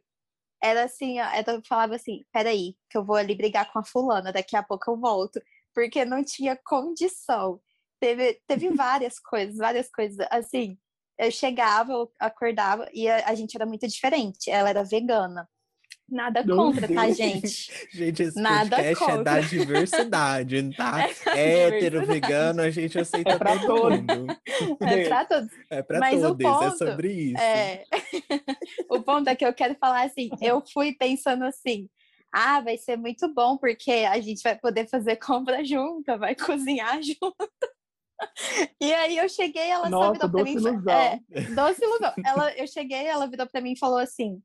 era 0.64 0.86
assim, 0.86 1.18
eu 1.20 1.62
falava 1.68 1.96
assim, 1.96 2.24
peraí, 2.32 2.76
que 2.90 2.98
eu 2.98 3.06
vou 3.06 3.16
ali 3.16 3.36
brigar 3.36 3.72
com 3.72 3.80
a 3.80 3.84
fulana, 3.84 4.32
daqui 4.34 4.56
a 4.56 4.64
pouco 4.64 4.92
eu 4.92 4.98
volto, 5.00 5.42
porque 5.74 6.06
não 6.06 6.24
tinha 6.24 6.60
condição. 6.66 7.62
Teve, 8.00 8.42
teve 8.48 8.70
várias 8.76 9.20
coisas, 9.20 9.58
várias 9.58 9.90
coisas, 9.92 10.18
assim, 10.32 10.78
eu 11.18 11.32
chegava, 11.32 11.94
eu 11.94 12.12
acordava, 12.20 12.90
e 12.94 13.08
a, 13.10 13.30
a 13.30 13.36
gente 13.36 13.56
era 13.56 13.66
muito 13.66 13.88
diferente, 13.88 14.50
ela 14.50 14.70
era 14.70 14.84
vegana, 14.84 15.50
Nada 16.08 16.44
contra, 16.44 16.88
tá, 16.88 17.10
gente? 17.10 17.72
gente, 17.92 18.24
esse 18.24 18.40
Nada 18.40 18.78
podcast 18.78 19.06
contra. 19.06 19.20
é 19.20 19.24
da 19.24 19.40
diversidade, 19.40 20.76
tá? 20.76 21.10
É 21.36 21.68
Hétero, 21.68 22.06
vegano, 22.06 22.62
a 22.62 22.70
gente 22.70 23.00
aceita 23.00 23.32
é 23.32 23.38
pra 23.38 23.58
todo 23.60 23.92
mundo. 23.92 24.38
É 24.82 25.08
pra 25.08 25.26
todos. 25.26 25.50
É 25.70 25.82
pra 25.82 26.00
Mas 26.00 26.22
todos, 26.22 26.40
é 26.40 26.50
ponto, 26.50 26.64
é 26.64 26.72
sobre 26.72 27.12
isso. 27.12 27.42
É... 27.42 27.84
o 28.90 29.02
ponto 29.02 29.30
é 29.30 29.36
que 29.36 29.46
eu 29.46 29.54
quero 29.54 29.76
falar 29.76 30.06
assim, 30.06 30.30
eu 30.42 30.62
fui 30.72 30.94
pensando 30.94 31.44
assim, 31.44 31.90
ah, 32.32 32.62
vai 32.62 32.78
ser 32.78 32.98
muito 32.98 33.34
bom, 33.34 33.58
porque 33.58 33.92
a 33.92 34.20
gente 34.20 34.44
vai 34.44 34.56
poder 34.58 34.88
fazer 34.88 35.16
compra 35.16 35.66
junto, 35.66 36.18
vai 36.20 36.36
cozinhar 36.36 37.02
junto. 37.02 37.50
E 38.80 38.94
aí 38.94 39.18
eu 39.18 39.28
cheguei, 39.28 39.70
ela 39.70 39.90
Nossa, 39.90 40.14
virou 40.14 40.30
pra 40.30 40.44
mim. 40.44 40.54
Ilusão. 40.54 40.94
É, 40.94 41.20
doce 41.54 41.84
ilusão. 41.84 42.14
Ela, 42.26 42.54
eu 42.56 42.68
cheguei, 42.68 43.06
ela 43.06 43.28
virou 43.28 43.48
pra 43.48 43.62
mim 43.62 43.74
e 43.74 43.80
falou 43.80 43.98
assim: 43.98 44.42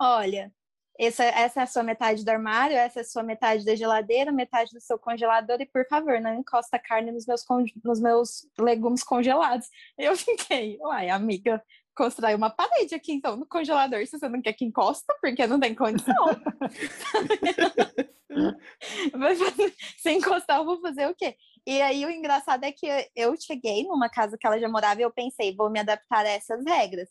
olha, 0.00 0.52
essa, 0.98 1.24
essa 1.24 1.60
é 1.60 1.62
a 1.64 1.66
sua 1.66 1.82
metade 1.82 2.24
do 2.24 2.28
armário, 2.28 2.76
essa 2.76 3.00
é 3.00 3.02
a 3.02 3.06
sua 3.06 3.22
metade 3.22 3.64
da 3.64 3.74
geladeira, 3.74 4.30
metade 4.30 4.70
do 4.72 4.80
seu 4.80 4.98
congelador, 4.98 5.60
e 5.60 5.66
por 5.66 5.86
favor, 5.88 6.20
não 6.20 6.34
encosta 6.34 6.78
carne 6.78 7.10
nos 7.10 7.26
meus, 7.26 7.44
nos 7.84 8.00
meus 8.00 8.46
legumes 8.58 9.02
congelados. 9.02 9.68
Eu 9.98 10.14
fiquei, 10.16 10.78
uai, 10.80 11.10
amiga, 11.10 11.62
constrói 11.96 12.34
uma 12.34 12.50
parede 12.50 12.94
aqui 12.94 13.12
então 13.12 13.36
no 13.36 13.46
congelador 13.46 14.04
se 14.06 14.18
você 14.18 14.28
não 14.28 14.40
quer 14.40 14.52
que 14.52 14.64
encosta, 14.64 15.14
porque 15.20 15.46
não 15.46 15.58
tem 15.58 15.74
condição. 15.74 16.14
se 19.98 20.10
encostar, 20.10 20.58
eu 20.58 20.64
vou 20.64 20.80
fazer 20.80 21.08
o 21.08 21.14
quê? 21.14 21.36
E 21.66 21.80
aí 21.82 22.04
o 22.04 22.10
engraçado 22.10 22.64
é 22.64 22.70
que 22.70 22.86
eu 23.16 23.34
cheguei 23.36 23.84
numa 23.84 24.08
casa 24.08 24.36
que 24.38 24.46
ela 24.46 24.60
já 24.60 24.68
morava 24.68 25.00
e 25.00 25.04
eu 25.04 25.12
pensei, 25.12 25.56
vou 25.56 25.70
me 25.70 25.80
adaptar 25.80 26.24
a 26.24 26.30
essas 26.30 26.64
regras 26.64 27.08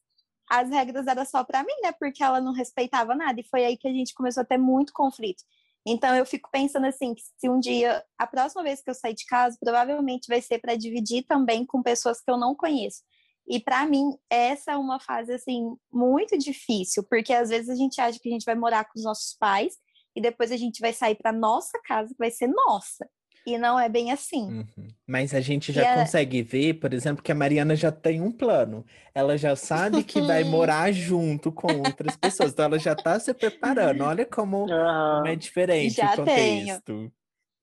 as 0.49 0.69
regras 0.69 1.07
eram 1.07 1.25
só 1.25 1.43
para 1.43 1.63
mim, 1.63 1.73
né? 1.81 1.91
Porque 1.91 2.23
ela 2.23 2.41
não 2.41 2.53
respeitava 2.53 3.15
nada. 3.15 3.39
E 3.39 3.47
foi 3.47 3.65
aí 3.65 3.77
que 3.77 3.87
a 3.87 3.93
gente 3.93 4.13
começou 4.13 4.41
a 4.41 4.45
ter 4.45 4.57
muito 4.57 4.93
conflito. 4.93 5.43
Então 5.85 6.15
eu 6.15 6.25
fico 6.25 6.49
pensando 6.51 6.85
assim, 6.85 7.13
que 7.13 7.21
se 7.37 7.49
um 7.49 7.59
dia, 7.59 8.03
a 8.17 8.25
próxima 8.25 8.63
vez 8.63 8.81
que 8.81 8.89
eu 8.89 8.93
sair 8.93 9.13
de 9.13 9.25
casa, 9.25 9.57
provavelmente 9.59 10.27
vai 10.27 10.41
ser 10.41 10.59
para 10.59 10.75
dividir 10.75 11.23
também 11.23 11.65
com 11.65 11.83
pessoas 11.83 12.21
que 12.21 12.31
eu 12.31 12.37
não 12.37 12.55
conheço. 12.55 13.01
E 13.47 13.59
para 13.59 13.85
mim, 13.85 14.17
essa 14.29 14.71
é 14.71 14.77
uma 14.77 14.99
fase 14.99 15.33
assim 15.33 15.75
muito 15.91 16.37
difícil, 16.37 17.03
porque 17.09 17.33
às 17.33 17.49
vezes 17.49 17.69
a 17.69 17.75
gente 17.75 17.99
acha 17.99 18.17
que 18.17 18.29
a 18.29 18.31
gente 18.31 18.45
vai 18.45 18.55
morar 18.55 18.85
com 18.85 18.97
os 18.97 19.03
nossos 19.03 19.35
pais 19.37 19.75
e 20.15 20.21
depois 20.21 20.51
a 20.51 20.57
gente 20.57 20.79
vai 20.79 20.93
sair 20.93 21.15
para 21.15 21.33
nossa 21.33 21.77
casa, 21.83 22.09
que 22.09 22.19
vai 22.19 22.31
ser 22.31 22.47
nossa. 22.47 23.09
E 23.45 23.57
não 23.57 23.79
é 23.79 23.89
bem 23.89 24.11
assim. 24.11 24.59
Uhum. 24.59 24.87
Mas 25.05 25.33
a 25.33 25.41
gente 25.41 25.71
já 25.73 25.95
consegue 25.95 26.41
ver, 26.41 26.75
por 26.75 26.93
exemplo, 26.93 27.21
que 27.21 27.31
a 27.31 27.35
Mariana 27.35 27.75
já 27.75 27.91
tem 27.91 28.21
um 28.21 28.31
plano. 28.31 28.85
Ela 29.13 29.37
já 29.37 29.55
sabe 29.55 30.03
que 30.03 30.21
vai 30.21 30.43
morar 30.45 30.91
junto 30.93 31.51
com 31.51 31.67
outras 31.67 32.15
pessoas. 32.15 32.51
Então 32.51 32.65
ela 32.65 32.79
já 32.79 32.93
está 32.93 33.19
se 33.19 33.33
preparando. 33.33 34.01
Olha 34.01 34.25
como, 34.25 34.65
uhum. 34.65 35.25
é 35.25 35.35
diferente 35.35 35.95
já 35.95 36.13
o 36.13 36.17
contexto. 36.17 36.83
Tenho. 36.85 37.11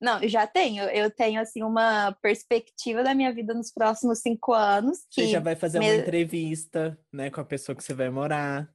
Não, 0.01 0.27
já 0.27 0.47
tenho. 0.47 0.85
Eu 0.85 1.11
tenho, 1.11 1.41
assim, 1.41 1.63
uma 1.63 2.13
perspectiva 2.23 3.03
da 3.03 3.15
minha 3.15 3.33
vida 3.33 3.53
nos 3.53 3.71
próximos 3.71 4.21
cinco 4.21 4.53
anos. 4.55 4.99
Que 5.11 5.25
você 5.25 5.29
já 5.33 5.41
vai 5.41 5.55
fazer 5.55 5.79
me... 5.79 5.91
uma 5.91 5.97
entrevista, 5.97 6.99
né, 7.13 7.31
com 7.31 7.41
a 7.41 7.45
pessoa 7.45 7.77
que 7.77 7.85
você 7.85 7.93
vai 7.93 8.09
morar. 8.09 8.69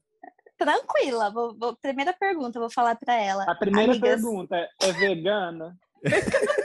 Tranquila. 0.58 1.32
Vou, 1.32 1.58
vou... 1.58 1.76
Primeira 1.76 2.14
pergunta, 2.14 2.60
vou 2.60 2.70
falar 2.70 2.96
para 2.96 3.16
ela. 3.16 3.44
A 3.44 3.56
primeira 3.56 3.92
Amigas... 3.92 4.22
pergunta 4.22 4.70
é 4.82 4.92
vegana? 4.94 5.76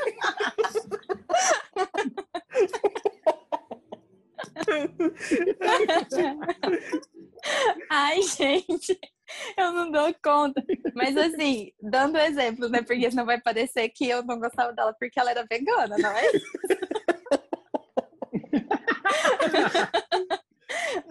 Ai, 7.91 8.23
gente, 8.23 8.99
eu 9.57 9.73
não 9.73 9.91
dou 9.91 10.15
conta. 10.23 10.63
Mas 10.95 11.17
assim, 11.17 11.73
dando 11.81 12.19
exemplo, 12.19 12.69
né? 12.69 12.83
Porque 12.83 13.11
senão 13.11 13.25
vai 13.25 13.41
parecer 13.41 13.89
que 13.89 14.09
eu 14.09 14.23
não 14.23 14.39
gostava 14.39 14.73
dela 14.73 14.95
porque 14.99 15.19
ela 15.19 15.31
era 15.31 15.47
vegana, 15.49 15.97
não 15.99 16.11
é? 16.11 16.31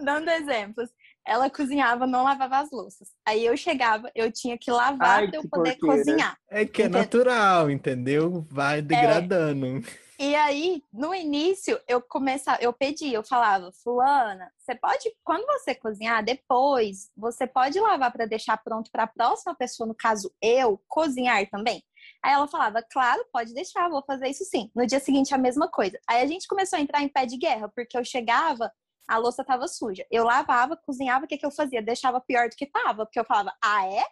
dando 0.02 0.30
exemplos. 0.30 0.88
Ela 1.26 1.50
cozinhava, 1.50 2.06
não 2.06 2.24
lavava 2.24 2.58
as 2.58 2.70
louças. 2.70 3.08
Aí 3.26 3.44
eu 3.44 3.56
chegava, 3.56 4.10
eu 4.14 4.32
tinha 4.32 4.56
que 4.58 4.70
lavar 4.70 5.28
para 5.28 5.36
eu 5.36 5.48
poder 5.48 5.76
porqueira. 5.76 5.98
cozinhar. 5.98 6.36
É 6.48 6.64
que 6.64 6.82
é 6.82 6.88
natural, 6.88 7.70
entendeu? 7.70 8.46
Vai 8.50 8.78
é. 8.78 8.82
degradando. 8.82 9.66
É. 9.66 10.09
E 10.22 10.34
aí, 10.34 10.84
no 10.92 11.14
início, 11.14 11.80
eu 11.88 11.98
começava, 11.98 12.58
eu 12.60 12.74
pedia, 12.74 13.16
eu 13.16 13.24
falava, 13.24 13.72
fulana, 13.72 14.52
você 14.54 14.74
pode, 14.74 15.10
quando 15.24 15.46
você 15.46 15.74
cozinhar, 15.74 16.22
depois, 16.22 17.10
você 17.16 17.46
pode 17.46 17.80
lavar 17.80 18.12
para 18.12 18.26
deixar 18.26 18.58
pronto 18.58 18.90
para 18.90 19.04
a 19.04 19.06
próxima 19.06 19.54
pessoa, 19.54 19.86
no 19.86 19.94
caso 19.94 20.30
eu, 20.42 20.78
cozinhar 20.86 21.48
também? 21.48 21.82
Aí 22.22 22.34
ela 22.34 22.46
falava, 22.46 22.82
claro, 22.82 23.24
pode 23.32 23.54
deixar, 23.54 23.88
vou 23.88 24.04
fazer 24.04 24.28
isso 24.28 24.44
sim. 24.44 24.70
No 24.76 24.86
dia 24.86 25.00
seguinte, 25.00 25.34
a 25.34 25.38
mesma 25.38 25.70
coisa. 25.70 25.98
Aí 26.06 26.20
a 26.22 26.26
gente 26.26 26.46
começou 26.46 26.78
a 26.78 26.82
entrar 26.82 27.00
em 27.00 27.08
pé 27.08 27.24
de 27.24 27.38
guerra, 27.38 27.70
porque 27.74 27.96
eu 27.96 28.04
chegava, 28.04 28.70
a 29.08 29.16
louça 29.16 29.40
estava 29.40 29.66
suja. 29.68 30.06
Eu 30.10 30.24
lavava, 30.24 30.76
cozinhava, 30.76 31.24
o 31.24 31.28
que, 31.28 31.38
que 31.38 31.46
eu 31.46 31.50
fazia? 31.50 31.80
Deixava 31.80 32.20
pior 32.20 32.50
do 32.50 32.56
que 32.56 32.66
estava, 32.66 33.06
porque 33.06 33.18
eu 33.18 33.24
falava, 33.24 33.54
ah, 33.64 33.86
é? 33.86 34.04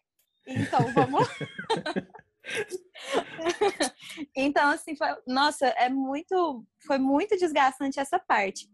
Então 0.47 0.91
vamos. 0.95 1.29
então, 4.37 4.71
assim, 4.71 4.97
foi, 4.97 5.09
nossa, 5.27 5.67
é 5.67 5.89
muito, 5.89 6.65
foi 6.87 6.99
muito 6.99 7.37
desgastante 7.37 8.01
essa 8.01 8.19
parte. 8.19 8.69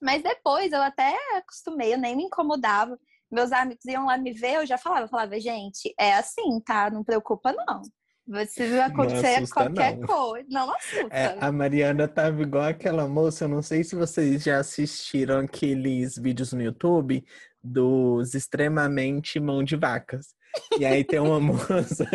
Mas 0.00 0.22
depois 0.22 0.72
eu 0.72 0.80
até 0.80 1.14
acostumei, 1.36 1.92
eu 1.92 1.98
nem 1.98 2.16
me 2.16 2.24
incomodava. 2.24 2.98
Meus 3.30 3.52
amigos 3.52 3.84
iam 3.84 4.06
lá 4.06 4.16
me 4.18 4.32
ver, 4.32 4.56
eu 4.56 4.66
já 4.66 4.78
falava, 4.78 5.06
falava, 5.06 5.38
gente, 5.38 5.94
é 5.98 6.14
assim, 6.14 6.60
tá? 6.64 6.90
Não 6.90 7.04
preocupa, 7.04 7.52
não. 7.52 7.82
Se 8.46 8.80
acontecer 8.80 9.48
qualquer 9.48 9.98
não. 9.98 10.06
coisa, 10.06 10.46
não 10.48 10.72
assusta. 10.72 11.08
É, 11.10 11.36
a 11.40 11.50
Mariana 11.50 12.06
tava 12.06 12.42
igual 12.42 12.64
aquela 12.64 13.08
moça, 13.08 13.44
eu 13.44 13.48
não 13.48 13.60
sei 13.60 13.82
se 13.82 13.96
vocês 13.96 14.44
já 14.44 14.58
assistiram 14.58 15.40
aqueles 15.40 16.16
vídeos 16.16 16.52
no 16.52 16.62
YouTube 16.62 17.24
dos 17.62 18.34
extremamente 18.34 19.40
mão 19.40 19.64
de 19.64 19.76
vacas. 19.76 20.28
E 20.78 20.84
aí 20.84 21.04
tem 21.04 21.18
uma 21.18 21.38
moça 21.40 22.06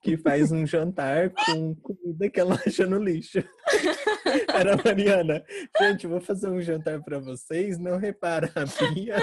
que 0.00 0.16
faz 0.16 0.52
um 0.52 0.66
jantar 0.66 1.30
com 1.30 1.74
comida 1.76 2.30
que 2.30 2.40
ela 2.40 2.54
acha 2.66 2.86
no 2.86 2.98
lixo. 2.98 3.38
Era 4.54 4.74
a 4.74 4.76
Mariana. 4.76 5.44
Gente, 5.80 6.06
vou 6.06 6.20
fazer 6.20 6.48
um 6.48 6.60
jantar 6.60 7.02
para 7.02 7.18
vocês, 7.18 7.78
não 7.78 7.98
repara 7.98 8.50
a 8.54 8.88
pia. 8.88 9.16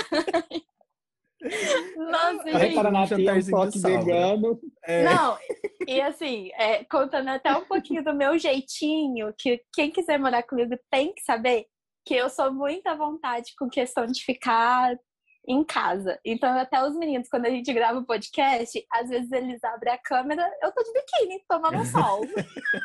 Nossa, 1.95 2.43
gente. 2.43 2.57
Repara 2.57 2.91
na 2.91 3.03
um 3.03 3.49
toque 3.49 3.79
vegano. 3.79 4.59
É. 4.83 5.03
Não, 5.03 5.37
e 5.87 6.01
assim, 6.01 6.49
é, 6.53 6.83
contando 6.83 7.29
até 7.29 7.55
um 7.55 7.65
pouquinho 7.65 8.03
do 8.03 8.13
meu 8.13 8.37
jeitinho, 8.37 9.33
que 9.37 9.61
quem 9.73 9.89
quiser 9.89 10.19
morar 10.19 10.43
comigo 10.43 10.77
tem 10.91 11.13
que 11.13 11.21
saber 11.21 11.65
que 12.05 12.15
eu 12.15 12.29
sou 12.29 12.51
muito 12.51 12.87
à 12.87 12.95
vontade 12.95 13.53
com 13.57 13.69
questão 13.69 14.05
de 14.05 14.23
ficar 14.23 14.97
em 15.49 15.63
casa. 15.63 16.19
Então, 16.23 16.55
até 16.59 16.81
os 16.83 16.95
meninos, 16.95 17.27
quando 17.27 17.47
a 17.47 17.49
gente 17.49 17.73
grava 17.73 17.97
o 17.97 18.05
podcast, 18.05 18.85
às 18.91 19.09
vezes 19.09 19.31
eles 19.31 19.63
abrem 19.63 19.91
a 19.91 19.97
câmera, 19.97 20.47
eu 20.61 20.71
tô 20.71 20.83
de 20.83 20.93
biquíni, 20.93 21.43
tomando 21.49 21.83
sol. 21.85 22.21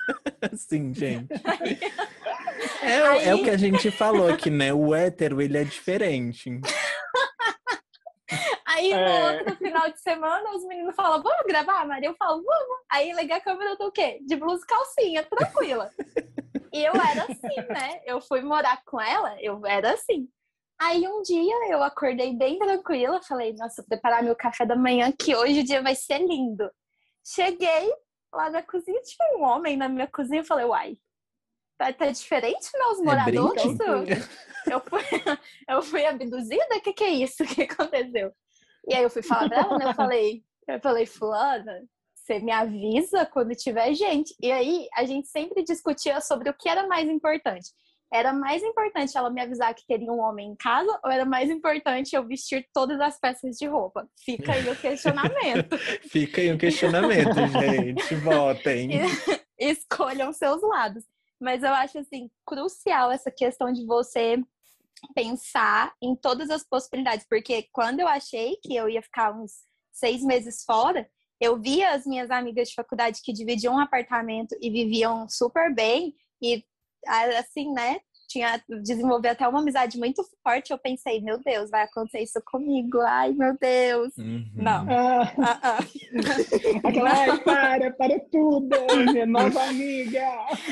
Sim, 0.56 0.94
gente. 0.94 1.28
É, 2.82 3.02
Aí... 3.06 3.28
é 3.28 3.34
o 3.34 3.44
que 3.44 3.50
a 3.50 3.58
gente 3.58 3.90
falou 3.90 4.30
aqui, 4.30 4.48
né? 4.48 4.72
O 4.72 4.94
hétero, 4.94 5.42
ele 5.42 5.58
é 5.58 5.64
diferente. 5.64 6.58
Aí 8.66 8.90
no 8.90 8.98
é. 8.98 9.38
outro 9.38 9.56
final 9.56 9.92
de 9.92 10.00
semana, 10.00 10.50
os 10.56 10.64
meninos 10.64 10.96
falam, 10.96 11.22
vamos 11.22 11.46
gravar, 11.46 11.86
Maria? 11.86 12.08
Eu 12.08 12.16
falo, 12.16 12.42
vamos. 12.42 12.78
Aí 12.90 13.12
liga 13.12 13.36
a 13.36 13.40
câmera, 13.40 13.72
eu 13.72 13.76
tô 13.76 13.88
o 13.88 13.92
quê? 13.92 14.20
De 14.26 14.36
blusa 14.36 14.64
e 14.64 14.66
calcinha, 14.66 15.22
tranquila. 15.22 15.90
e 16.72 16.82
eu 16.82 16.94
era 16.94 17.24
assim, 17.24 17.68
né? 17.68 18.00
Eu 18.06 18.22
fui 18.22 18.40
morar 18.40 18.82
com 18.86 18.98
ela, 18.98 19.36
eu 19.40 19.64
era 19.66 19.92
assim. 19.92 20.28
Aí 20.80 21.06
um 21.06 21.22
dia 21.22 21.70
eu 21.70 21.82
acordei 21.82 22.36
bem 22.36 22.58
tranquila, 22.58 23.22
falei, 23.22 23.54
nossa, 23.54 23.82
vou 23.82 23.88
preparar 23.88 24.22
meu 24.22 24.34
café 24.34 24.66
da 24.66 24.76
manhã, 24.76 25.12
que 25.12 25.34
hoje 25.34 25.60
o 25.60 25.64
dia 25.64 25.82
vai 25.82 25.94
ser 25.94 26.18
lindo. 26.18 26.70
Cheguei 27.24 27.92
lá 28.32 28.50
na 28.50 28.62
cozinha, 28.62 29.00
tinha 29.02 29.38
um 29.38 29.42
homem 29.44 29.76
na 29.76 29.88
minha 29.88 30.08
cozinha, 30.08 30.40
eu 30.40 30.44
falei, 30.44 30.66
uai, 30.66 30.98
tá, 31.78 31.92
tá 31.92 32.10
diferente 32.10 32.68
meus 32.74 32.98
é 32.98 33.02
moradores? 33.02 33.80
É 33.80 34.74
eu, 34.74 34.80
fui, 34.80 35.00
eu 35.68 35.82
fui 35.82 36.04
abduzida? 36.04 36.76
O 36.76 36.80
que, 36.80 36.92
que 36.92 37.04
é 37.04 37.10
isso? 37.10 37.44
O 37.44 37.46
que 37.46 37.62
aconteceu? 37.62 38.32
E 38.88 38.94
aí 38.94 39.02
eu 39.02 39.10
fui 39.10 39.22
falar 39.22 39.48
pra 39.48 39.60
ela, 39.60 39.78
né? 39.78 39.86
Eu 39.86 39.94
falei, 39.94 40.44
eu 40.68 40.80
falei, 40.80 41.06
fulana, 41.06 41.82
você 42.14 42.38
me 42.40 42.50
avisa 42.50 43.24
quando 43.26 43.54
tiver 43.54 43.94
gente. 43.94 44.34
E 44.40 44.50
aí 44.50 44.88
a 44.94 45.04
gente 45.04 45.28
sempre 45.28 45.62
discutia 45.62 46.20
sobre 46.20 46.50
o 46.50 46.54
que 46.54 46.68
era 46.68 46.86
mais 46.86 47.08
importante 47.08 47.70
era 48.12 48.32
mais 48.32 48.62
importante 48.62 49.16
ela 49.16 49.30
me 49.30 49.40
avisar 49.40 49.74
que 49.74 49.86
teria 49.86 50.12
um 50.12 50.20
homem 50.20 50.50
em 50.50 50.57
casa 50.57 51.00
ou 51.05 51.11
era 51.11 51.24
mais 51.24 51.50
importante 51.50 52.14
eu 52.14 52.26
vestir 52.26 52.66
todas 52.72 53.00
as 53.00 53.18
peças 53.18 53.57
de 53.57 53.66
roupa? 53.66 54.09
Fica 54.24 54.52
aí 54.52 54.68
o 54.68 54.76
questionamento. 54.76 55.76
Fica 56.09 56.40
aí 56.40 56.52
o 56.52 56.59
questionamento, 56.59 57.34
gente. 57.61 58.14
Votem. 58.16 58.90
Escolham 59.59 60.32
seus 60.32 60.62
lados. 60.62 61.05
Mas 61.40 61.62
eu 61.62 61.70
acho 61.70 61.98
assim 61.98 62.30
crucial 62.46 63.11
essa 63.11 63.30
questão 63.30 63.72
de 63.72 63.84
você 63.84 64.40
pensar 65.14 65.92
em 66.00 66.14
todas 66.14 66.50
as 66.50 66.64
possibilidades, 66.64 67.26
porque 67.28 67.68
quando 67.72 68.00
eu 68.00 68.09
achei 68.09 68.57
que 68.62 68.74
eu 68.74 68.88
ia 68.88 69.02
ficar 69.02 69.32
uns 69.32 69.52
seis 69.92 70.22
meses 70.22 70.64
fora, 70.64 71.09
eu 71.40 71.61
via 71.61 71.90
as 71.90 72.07
minhas 72.07 72.30
amigas 72.30 72.68
de 72.68 72.74
faculdade 72.74 73.20
que 73.22 73.32
dividiam 73.32 73.74
um 73.74 73.78
apartamento 73.78 74.57
e 74.61 74.70
viviam 74.70 75.28
super 75.28 75.74
bem 75.74 76.14
e 76.40 76.64
assim, 77.07 77.72
né? 77.72 77.98
Tinha 78.28 78.61
desenvolver 78.82 79.28
até 79.28 79.46
uma 79.46 79.61
amizade 79.61 79.98
muito 79.98 80.24
forte. 80.42 80.72
Eu 80.72 80.78
pensei, 80.78 81.20
meu 81.20 81.38
Deus, 81.38 81.70
vai 81.70 81.82
acontecer 81.82 82.20
isso 82.20 82.40
comigo. 82.44 82.98
Ai, 83.00 83.32
meu 83.32 83.57
Deus. 83.59 84.16
Uhum. 84.16 84.44
Não. 84.55 84.86
Ah. 84.90 85.32
Ah, 85.38 85.61
ah. 85.62 85.78
Aquela, 86.88 87.11
ai, 87.12 87.38
para, 87.42 87.92
para 87.92 88.20
tudo, 88.32 88.76
minha 89.12 89.26
nova 89.26 89.62
amiga. 89.64 90.24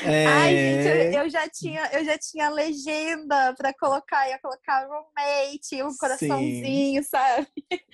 É... 0.05 0.27
Ai, 0.27 0.57
gente, 0.57 1.15
eu, 1.15 1.23
eu, 1.23 1.31
já 1.31 1.49
tinha, 1.49 1.89
eu 1.93 2.05
já 2.05 2.19
tinha 2.19 2.49
legenda 2.49 3.55
para 3.57 3.73
colocar, 3.75 4.29
ia 4.29 4.39
colocar 4.41 4.87
roommate, 4.87 5.83
um 5.83 5.97
coraçãozinho, 5.97 7.03
Sim. 7.03 7.09
sabe? 7.09 7.47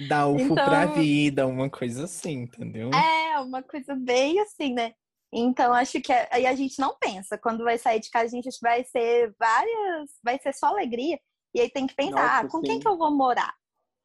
Dá 0.09 0.27
ufo 0.27 0.53
então... 0.53 0.65
pra 0.65 0.87
vida, 0.87 1.47
uma 1.47 1.69
coisa 1.69 2.05
assim, 2.05 2.43
entendeu? 2.43 2.91
É, 2.95 3.41
uma 3.41 3.63
coisa 3.63 3.95
bem 3.95 4.41
assim, 4.41 4.73
né? 4.73 4.93
Então, 5.33 5.73
acho 5.75 6.01
que 6.01 6.13
aí 6.31 6.47
a 6.47 6.55
gente 6.55 6.79
não 6.81 6.97
pensa. 6.99 7.39
Quando 7.39 7.65
vai 7.65 7.79
sair 7.79 8.01
de 8.01 8.11
casa, 8.11 8.27
a 8.27 8.29
gente 8.29 8.49
vai 8.63 8.85
ser 8.85 9.35
várias. 9.39 10.11
Vai 10.23 10.39
ser 10.39 10.55
só 10.55 10.67
alegria. 10.67 11.19
E 11.55 11.61
aí 11.61 11.71
tem 11.71 11.87
que 11.87 11.95
pensar: 11.95 12.13
Nossa, 12.13 12.47
ah, 12.47 12.49
com 12.49 12.61
sim. 12.61 12.67
quem 12.67 12.81
que 12.81 12.89
eu 12.89 12.97
vou 12.97 13.15
morar? 13.15 13.55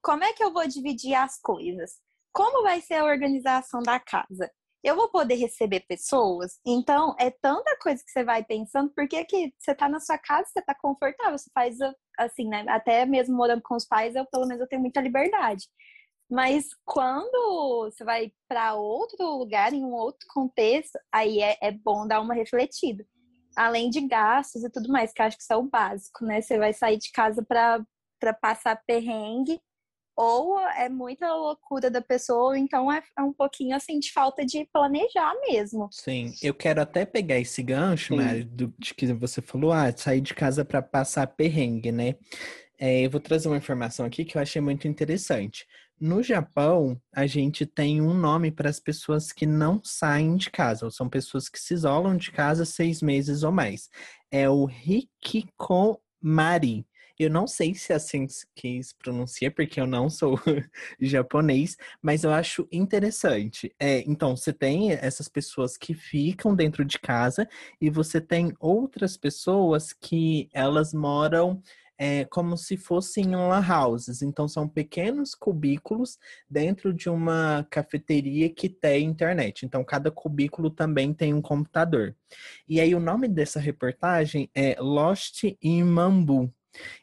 Como 0.01 0.23
é 0.23 0.33
que 0.33 0.43
eu 0.43 0.51
vou 0.51 0.67
dividir 0.67 1.13
as 1.13 1.39
coisas? 1.39 1.93
Como 2.33 2.63
vai 2.63 2.81
ser 2.81 2.95
a 2.95 3.05
organização 3.05 3.81
da 3.81 3.99
casa? 3.99 4.51
Eu 4.83 4.97
vou 4.97 5.09
poder 5.09 5.35
receber 5.35 5.85
pessoas? 5.87 6.59
Então, 6.65 7.15
é 7.17 7.31
tanta 7.31 7.77
coisa 7.79 8.03
que 8.03 8.11
você 8.11 8.23
vai 8.23 8.43
pensando, 8.43 8.91
porque 8.93 9.23
que 9.23 9.53
você 9.57 9.73
tá 9.73 9.87
na 9.87 10.01
sua 10.01 10.17
casa, 10.17 10.49
você 10.49 10.61
tá 10.61 10.75
confortável, 10.75 11.37
você 11.37 11.49
faz 11.53 11.77
assim, 12.19 12.49
né? 12.49 12.65
Até 12.67 13.05
mesmo 13.05 13.35
morando 13.35 13.61
com 13.61 13.75
os 13.75 13.85
pais, 13.85 14.13
eu 14.13 14.25
pelo 14.25 14.45
menos 14.45 14.59
eu 14.59 14.67
tenho 14.67 14.81
muita 14.81 14.99
liberdade. 14.99 15.69
Mas 16.33 16.69
quando 16.83 17.91
você 17.91 18.03
vai 18.03 18.31
para 18.49 18.73
outro 18.73 19.37
lugar, 19.37 19.71
em 19.71 19.85
um 19.85 19.93
outro 19.93 20.25
contexto, 20.33 20.97
aí 21.11 21.39
é, 21.39 21.59
é, 21.61 21.71
bom 21.71 22.07
dar 22.07 22.21
uma 22.21 22.33
refletida. 22.33 23.05
Além 23.55 23.87
de 23.91 24.01
gastos 24.01 24.63
e 24.63 24.69
tudo 24.71 24.91
mais, 24.91 25.13
que 25.13 25.21
eu 25.21 25.27
acho 25.27 25.37
que 25.37 25.43
isso 25.43 25.53
é 25.53 25.57
o 25.57 25.69
básico, 25.69 26.25
né? 26.25 26.41
Você 26.41 26.57
vai 26.57 26.73
sair 26.73 26.97
de 26.97 27.11
casa 27.11 27.45
para 27.45 28.33
passar 28.41 28.81
perrengue, 28.87 29.61
ou 30.17 30.59
é 30.59 30.89
muita 30.89 31.31
loucura 31.31 31.91
da 31.91 32.01
pessoa, 32.01 32.57
então 32.57 32.91
é, 32.91 33.03
é, 33.15 33.21
um 33.21 33.33
pouquinho 33.33 33.75
assim 33.75 33.99
de 33.99 34.11
falta 34.11 34.43
de 34.43 34.67
planejar 34.73 35.35
mesmo. 35.47 35.87
Sim, 35.91 36.33
eu 36.41 36.55
quero 36.55 36.81
até 36.81 37.05
pegar 37.05 37.39
esse 37.39 37.61
gancho, 37.61 38.15
Mari, 38.15 38.43
do, 38.43 38.73
de 38.79 38.95
que 38.95 39.13
você 39.13 39.39
falou, 39.39 39.71
ah, 39.71 39.95
sair 39.95 40.21
de 40.21 40.33
casa 40.33 40.65
para 40.65 40.81
passar 40.81 41.27
perrengue, 41.27 41.91
né? 41.91 42.15
É, 42.79 43.05
eu 43.05 43.09
vou 43.11 43.21
trazer 43.21 43.47
uma 43.47 43.57
informação 43.57 44.03
aqui 44.03 44.25
que 44.25 44.35
eu 44.35 44.41
achei 44.41 44.61
muito 44.61 44.87
interessante. 44.87 45.67
No 46.05 46.21
Japão, 46.21 47.01
a 47.15 47.25
gente 47.25 47.65
tem 47.65 48.01
um 48.01 48.13
nome 48.13 48.51
para 48.51 48.69
as 48.69 48.77
pessoas 48.77 49.31
que 49.31 49.45
não 49.45 49.81
saem 49.81 50.35
de 50.35 50.51
casa, 50.51 50.83
ou 50.83 50.91
são 50.91 51.07
pessoas 51.07 51.47
que 51.47 51.57
se 51.57 51.73
isolam 51.73 52.17
de 52.17 52.29
casa 52.29 52.65
seis 52.65 53.01
meses 53.01 53.41
ou 53.41 53.53
mais. 53.53 53.89
É 54.29 54.49
o 54.49 54.67
Hikikomari. 54.69 55.95
Eu 57.17 57.29
não 57.29 57.47
sei 57.47 57.73
se 57.73 57.93
é 57.93 57.95
assim 57.95 58.27
que 58.53 58.83
se 58.83 58.93
pronuncia, 58.97 59.49
porque 59.49 59.79
eu 59.79 59.87
não 59.87 60.09
sou 60.09 60.37
japonês, 60.99 61.77
mas 62.01 62.25
eu 62.25 62.33
acho 62.33 62.67
interessante. 62.69 63.73
É, 63.79 63.99
então, 64.01 64.35
você 64.35 64.51
tem 64.51 64.91
essas 64.91 65.29
pessoas 65.29 65.77
que 65.77 65.93
ficam 65.93 66.53
dentro 66.53 66.83
de 66.83 66.99
casa 66.99 67.47
e 67.79 67.89
você 67.89 68.19
tem 68.19 68.51
outras 68.59 69.15
pessoas 69.15 69.93
que 69.93 70.49
elas 70.51 70.93
moram 70.93 71.61
é, 72.05 72.25
como 72.25 72.57
se 72.57 72.75
fossem 72.75 73.33
lan 73.33 73.63
houses. 73.65 74.21
Então, 74.21 74.45
são 74.45 74.67
pequenos 74.67 75.33
cubículos 75.33 76.19
dentro 76.49 76.93
de 76.93 77.09
uma 77.09 77.65
cafeteria 77.69 78.49
que 78.49 78.67
tem 78.67 79.05
internet. 79.05 79.65
Então, 79.65 79.85
cada 79.85 80.11
cubículo 80.11 80.69
também 80.69 81.13
tem 81.13 81.33
um 81.33 81.41
computador. 81.41 82.13
E 82.67 82.81
aí, 82.81 82.93
o 82.93 82.99
nome 82.99 83.29
dessa 83.29 83.57
reportagem 83.57 84.49
é 84.53 84.75
Lost 84.81 85.45
in 85.61 85.83
Mambu. 85.83 86.53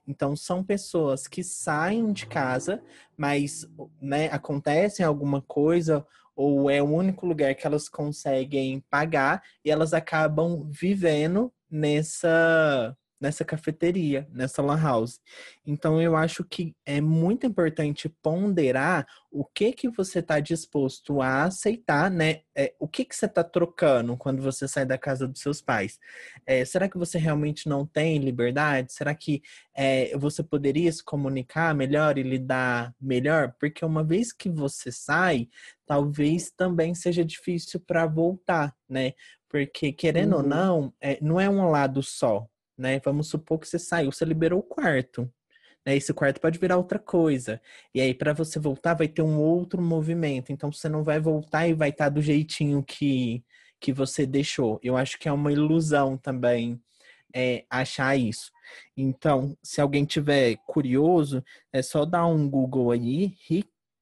Então, 0.07 0.37
são 0.37 0.63
pessoas 0.63 1.27
que 1.27 1.43
saem 1.43 2.13
de 2.13 2.27
casa, 2.27 2.83
mas 3.17 3.67
né, 4.03 4.27
acontece 4.27 5.03
alguma 5.03 5.41
coisa 5.41 6.07
ou 6.37 6.69
é 6.69 6.83
o 6.83 6.91
único 6.91 7.25
lugar 7.25 7.55
que 7.55 7.67
elas 7.67 7.89
conseguem 7.89 8.85
pagar 8.91 9.43
e 9.65 9.71
elas 9.71 9.95
acabam 9.95 10.69
vivendo 10.71 11.51
nessa 11.71 12.95
nessa 13.21 13.45
cafeteria, 13.45 14.27
nessa 14.33 14.63
lan 14.63 14.81
house. 14.81 15.21
Então 15.67 16.01
eu 16.01 16.17
acho 16.17 16.43
que 16.43 16.75
é 16.87 17.01
muito 17.01 17.47
importante 17.47 18.09
ponderar 18.09 19.07
o 19.31 19.45
que 19.45 19.73
que 19.73 19.89
você 19.89 20.21
está 20.21 20.41
disposto 20.41 21.21
a 21.21 21.45
aceitar, 21.45 22.11
né? 22.11 22.41
É, 22.57 22.75
o 22.81 22.89
que 22.89 23.05
que 23.05 23.15
você 23.15 23.27
está 23.27 23.45
trocando 23.45 24.17
quando 24.17 24.43
você 24.43 24.67
sai 24.67 24.85
da 24.85 24.99
casa 24.99 25.29
dos 25.29 25.41
seus 25.41 25.61
pais? 25.61 26.01
É, 26.47 26.65
será 26.65 26.89
que 26.89 26.99
você 26.99 27.19
realmente 27.19 27.69
não 27.69 27.87
tem 27.87 28.19
liberdade? 28.19 28.93
Será 28.93 29.15
que 29.15 29.43
é, 29.75 30.17
você 30.17 30.43
poderia 30.43 30.91
se 30.91 31.05
comunicar 31.05 31.75
melhor 31.75 32.19
e 32.19 32.23
lidar 32.23 32.95
melhor? 33.01 33.55
Porque 33.61 33.85
uma 33.85 34.03
vez 34.03 34.33
que 34.33 34.49
você 34.49 34.91
sai, 34.91 35.49
talvez 35.87 36.51
também 36.51 36.95
seja 36.95 37.25
difícil 37.25 37.81
para 37.81 38.07
voltar, 38.07 38.75
né? 38.89 39.13
Porque 39.49 39.93
querendo 39.93 40.33
uhum. 40.33 40.43
ou 40.43 40.47
não, 40.47 40.95
é, 41.01 41.19
não 41.21 41.41
é 41.41 41.49
um 41.49 41.71
lado 41.71 42.03
só 42.03 42.49
né? 42.81 42.99
Vamos 43.05 43.29
supor 43.29 43.59
que 43.59 43.69
você 43.69 43.79
saiu, 43.79 44.11
você 44.11 44.25
liberou 44.25 44.61
o 44.61 44.63
quarto. 44.63 45.31
Né? 45.85 45.97
Esse 45.97 46.15
quarto 46.15 46.41
pode 46.41 46.59
virar 46.59 46.79
outra 46.79 46.99
coisa. 46.99 47.61
E 47.95 48.01
aí, 48.01 48.15
para 48.15 48.33
você 48.33 48.59
voltar, 48.59 48.95
vai 48.95 49.07
ter 49.07 49.23
um 49.23 49.39
outro 49.39 49.83
movimento. 49.83 50.51
Então, 50.51 50.73
você 50.73 50.89
não 50.89 51.05
vai 51.05 51.21
voltar 51.21 51.69
e 51.69 51.75
vai 51.75 51.91
estar 51.91 52.05
tá 52.07 52.11
do 52.11 52.23
jeitinho 52.23 52.83
que, 52.83 53.45
que 53.79 53.93
você 53.93 54.25
deixou. 54.27 54.81
Eu 54.83 54.97
acho 54.97 55.19
que 55.19 55.29
é 55.29 55.33
uma 55.33 55.53
ilusão 55.53 56.17
também 56.17 56.81
é, 57.35 57.65
achar 57.69 58.17
isso. 58.17 58.51
Então, 58.97 59.57
se 59.63 59.81
alguém 59.81 60.07
tiver 60.07 60.57
curioso, 60.67 61.45
é 61.73 61.83
só 61.83 62.07
dar 62.07 62.27
um 62.27 62.49
Google 62.49 62.93
aí, 62.93 63.35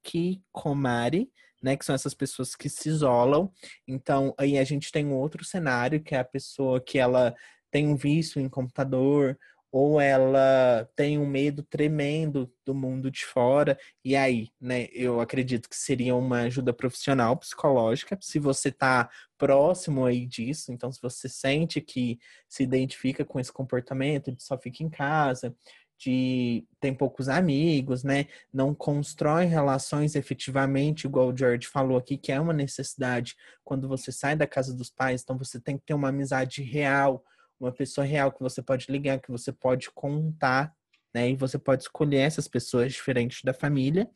Hikikomari, 0.05 1.31
né, 1.61 1.76
que 1.76 1.85
são 1.85 1.95
essas 1.95 2.14
pessoas 2.14 2.55
que 2.55 2.68
se 2.68 2.89
isolam. 2.89 3.51
Então, 3.87 4.33
aí 4.39 4.57
a 4.57 4.62
gente 4.62 4.93
tem 4.93 5.05
um 5.05 5.14
outro 5.14 5.45
cenário, 5.45 6.01
que 6.01 6.14
é 6.14 6.18
a 6.18 6.24
pessoa 6.24 6.81
que 6.81 6.97
ela 6.97 7.35
tem 7.71 7.87
um 7.89 7.97
vício 7.97 8.41
em 8.41 8.49
computador, 8.49 9.39
ou 9.71 10.01
ela 10.01 10.89
tem 10.97 11.19
um 11.19 11.27
medo 11.27 11.62
tremendo 11.62 12.51
do 12.64 12.75
mundo 12.75 13.11
de 13.11 13.25
fora. 13.25 13.79
E 14.05 14.16
aí, 14.16 14.49
né, 14.61 14.89
eu 14.93 15.21
acredito 15.21 15.69
que 15.69 15.77
seria 15.77 16.14
uma 16.14 16.43
ajuda 16.43 16.73
profissional 16.73 17.37
psicológica, 17.37 18.19
se 18.21 18.39
você 18.39 18.71
está 18.71 19.11
próximo 19.37 20.05
aí 20.07 20.27
disso, 20.27 20.73
então 20.73 20.91
se 20.91 21.01
você 21.03 21.29
sente 21.29 21.81
que 21.81 22.19
se 22.49 22.62
identifica 22.62 23.25
com 23.25 23.39
esse 23.39 23.53
comportamento 23.53 24.33
de 24.33 24.43
só 24.43 24.57
fica 24.59 24.83
em 24.83 24.89
casa, 24.89 25.55
de 25.99 26.64
tem 26.81 26.95
poucos 26.95 27.29
amigos, 27.29 28.05
né? 28.05 28.27
Não 28.53 28.73
constrói 28.75 29.47
relações 29.47 30.14
efetivamente, 30.14 31.07
igual 31.07 31.29
o 31.29 31.37
George 31.37 31.66
falou 31.66 31.99
aqui, 31.99 32.16
que 32.16 32.31
é 32.31 32.41
uma 32.41 32.53
necessidade 32.53 33.35
quando 33.64 33.89
você 33.89 34.12
sai 34.12 34.37
da 34.37 34.47
casa 34.47 34.75
dos 34.75 34.91
pais, 34.91 35.23
então 35.23 35.37
você 35.37 35.61
tem 35.61 35.77
que 35.77 35.85
ter 35.85 35.95
uma 35.95 36.09
amizade 36.09 36.62
real 36.62 37.25
uma 37.61 37.73
pessoa 37.73 38.05
real 38.05 38.33
que 38.33 38.41
você 38.41 38.63
pode 38.63 38.87
ligar, 38.91 39.21
que 39.21 39.31
você 39.31 39.53
pode 39.53 39.91
contar, 39.91 40.73
né? 41.15 41.31
E 41.31 41.37
você 41.37 41.59
pode 41.59 41.83
escolher 41.83 42.19
essas 42.19 42.47
pessoas 42.47 42.93
diferentes 42.93 43.43
da 43.43 43.53
família. 43.53 44.09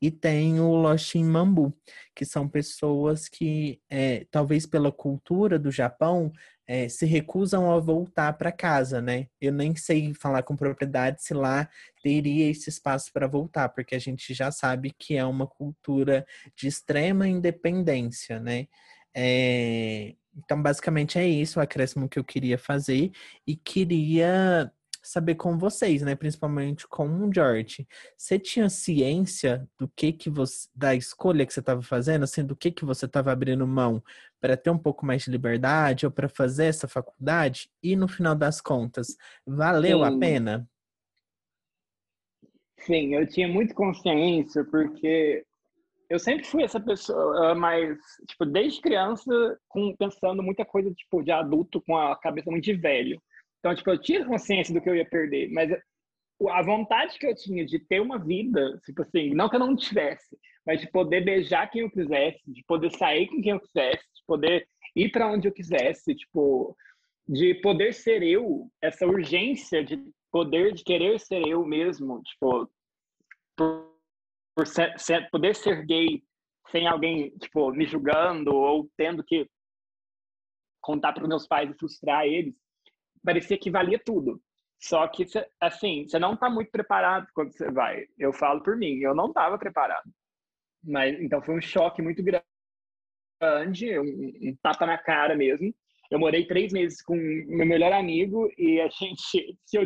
E 0.00 0.10
tem 0.10 0.60
o 0.60 0.74
Loshin 0.74 1.24
Mambu, 1.24 1.72
que 2.14 2.24
são 2.24 2.48
pessoas 2.48 3.28
que, 3.28 3.80
é, 3.88 4.26
talvez 4.30 4.66
pela 4.66 4.90
cultura 4.92 5.58
do 5.58 5.70
Japão, 5.70 6.32
é, 6.66 6.88
se 6.88 7.04
recusam 7.04 7.72
a 7.72 7.80
voltar 7.80 8.32
para 8.34 8.52
casa, 8.52 9.00
né? 9.00 9.26
Eu 9.40 9.52
nem 9.52 9.74
sei 9.74 10.14
falar 10.14 10.42
com 10.42 10.56
propriedade 10.56 11.22
se 11.22 11.34
lá 11.34 11.68
teria 12.02 12.48
esse 12.48 12.68
espaço 12.70 13.12
para 13.12 13.26
voltar, 13.26 13.68
porque 13.70 13.94
a 13.94 13.98
gente 13.98 14.32
já 14.32 14.52
sabe 14.52 14.92
que 14.96 15.16
é 15.16 15.24
uma 15.24 15.46
cultura 15.46 16.24
de 16.56 16.68
extrema 16.68 17.26
independência, 17.26 18.38
né? 18.38 18.68
É, 19.16 20.14
então, 20.44 20.60
basicamente 20.62 21.18
é 21.18 21.26
isso 21.26 21.58
o 21.58 21.62
acréscimo 21.62 22.08
que 22.08 22.18
eu 22.18 22.24
queria 22.24 22.58
fazer 22.58 23.10
e 23.46 23.56
queria 23.56 24.72
saber 25.02 25.34
com 25.34 25.56
vocês, 25.58 26.02
né, 26.02 26.14
principalmente 26.14 26.86
com 26.86 27.08
o 27.08 27.32
George. 27.32 27.86
Você 28.16 28.38
tinha 28.38 28.68
ciência 28.68 29.66
do 29.78 29.88
que 29.88 30.12
que 30.12 30.28
você 30.28 30.68
da 30.74 30.94
escolha 30.94 31.46
que 31.46 31.52
você 31.52 31.60
estava 31.60 31.82
fazendo, 31.82 32.24
assim, 32.24 32.44
do 32.44 32.56
que 32.56 32.70
que 32.70 32.84
você 32.84 33.06
estava 33.06 33.32
abrindo 33.32 33.66
mão 33.66 34.02
para 34.40 34.56
ter 34.56 34.70
um 34.70 34.78
pouco 34.78 35.04
mais 35.06 35.22
de 35.22 35.30
liberdade 35.30 36.06
ou 36.06 36.12
para 36.12 36.28
fazer 36.28 36.66
essa 36.66 36.86
faculdade? 36.86 37.70
E 37.82 37.96
no 37.96 38.08
final 38.08 38.34
das 38.34 38.60
contas, 38.60 39.16
valeu 39.46 39.98
Sim. 39.98 40.04
a 40.04 40.18
pena? 40.18 40.68
Sim, 42.80 43.14
eu 43.14 43.26
tinha 43.26 43.48
muito 43.48 43.74
consciência 43.74 44.64
porque 44.64 45.44
eu 46.10 46.18
sempre 46.18 46.44
fui 46.44 46.64
essa 46.64 46.80
pessoa, 46.80 47.54
mas, 47.54 47.96
tipo, 48.28 48.44
desde 48.44 48.80
criança, 48.80 49.30
com, 49.68 49.94
pensando 49.96 50.42
muita 50.42 50.64
coisa, 50.64 50.92
tipo, 50.92 51.22
de 51.22 51.30
adulto 51.30 51.80
com 51.80 51.96
a 51.96 52.16
cabeça 52.16 52.50
muito 52.50 52.64
de 52.64 52.74
velho. 52.74 53.22
Então, 53.60 53.72
tipo, 53.74 53.88
eu 53.90 54.00
tinha 54.00 54.26
consciência 54.26 54.74
do 54.74 54.80
que 54.80 54.90
eu 54.90 54.96
ia 54.96 55.08
perder, 55.08 55.48
mas 55.52 55.70
a 56.50 56.62
vontade 56.62 57.16
que 57.16 57.26
eu 57.26 57.34
tinha 57.36 57.64
de 57.64 57.78
ter 57.78 58.00
uma 58.00 58.18
vida, 58.18 58.80
tipo 58.84 59.02
assim, 59.02 59.32
não 59.34 59.48
que 59.48 59.54
eu 59.54 59.60
não 59.60 59.76
tivesse, 59.76 60.36
mas 60.66 60.80
de 60.80 60.90
poder 60.90 61.24
beijar 61.24 61.70
quem 61.70 61.82
eu 61.82 61.90
quisesse, 61.90 62.40
de 62.46 62.64
poder 62.64 62.90
sair 62.90 63.28
com 63.28 63.40
quem 63.40 63.52
eu 63.52 63.60
quisesse, 63.60 64.04
de 64.12 64.24
poder 64.26 64.66
ir 64.96 65.12
para 65.12 65.30
onde 65.30 65.46
eu 65.46 65.52
quisesse, 65.52 66.12
tipo, 66.14 66.76
de 67.28 67.54
poder 67.56 67.94
ser 67.94 68.22
eu, 68.24 68.68
essa 68.82 69.06
urgência 69.06 69.84
de 69.84 70.02
poder 70.32 70.72
de 70.72 70.82
querer 70.82 71.20
ser 71.20 71.46
eu 71.46 71.64
mesmo, 71.64 72.20
tipo, 72.22 72.68
por 74.60 74.66
ser, 74.66 74.92
ser, 74.98 75.30
poder 75.30 75.54
ser 75.54 75.86
gay 75.86 76.22
sem 76.70 76.86
alguém, 76.86 77.30
tipo, 77.38 77.72
me 77.72 77.86
julgando 77.86 78.54
ou 78.54 78.90
tendo 78.94 79.24
que 79.24 79.48
contar 80.82 81.14
para 81.14 81.26
meus 81.26 81.46
pais 81.46 81.70
e 81.70 81.78
frustrar 81.78 82.26
eles, 82.26 82.54
parecia 83.24 83.58
que 83.58 83.70
valia 83.70 83.98
tudo. 83.98 84.38
Só 84.78 85.08
que, 85.08 85.24
assim, 85.58 86.06
você 86.06 86.18
não 86.18 86.34
está 86.34 86.50
muito 86.50 86.70
preparado 86.70 87.26
quando 87.32 87.52
você 87.52 87.70
vai. 87.70 88.04
Eu 88.18 88.34
falo 88.34 88.62
por 88.62 88.76
mim, 88.76 88.98
eu 88.98 89.14
não 89.14 89.28
estava 89.28 89.58
preparado. 89.58 90.10
Mas, 90.84 91.18
então, 91.18 91.40
foi 91.40 91.56
um 91.56 91.62
choque 91.62 92.02
muito 92.02 92.22
grande, 92.22 93.98
um, 93.98 94.50
um 94.50 94.56
tapa 94.62 94.84
na 94.84 94.98
cara 94.98 95.34
mesmo. 95.34 95.74
Eu 96.10 96.18
morei 96.18 96.46
três 96.46 96.70
meses 96.70 97.00
com 97.00 97.16
meu 97.16 97.66
melhor 97.66 97.92
amigo 97.92 98.52
e 98.58 98.78
a 98.78 98.88
gente 98.92 99.56
se 99.64 99.78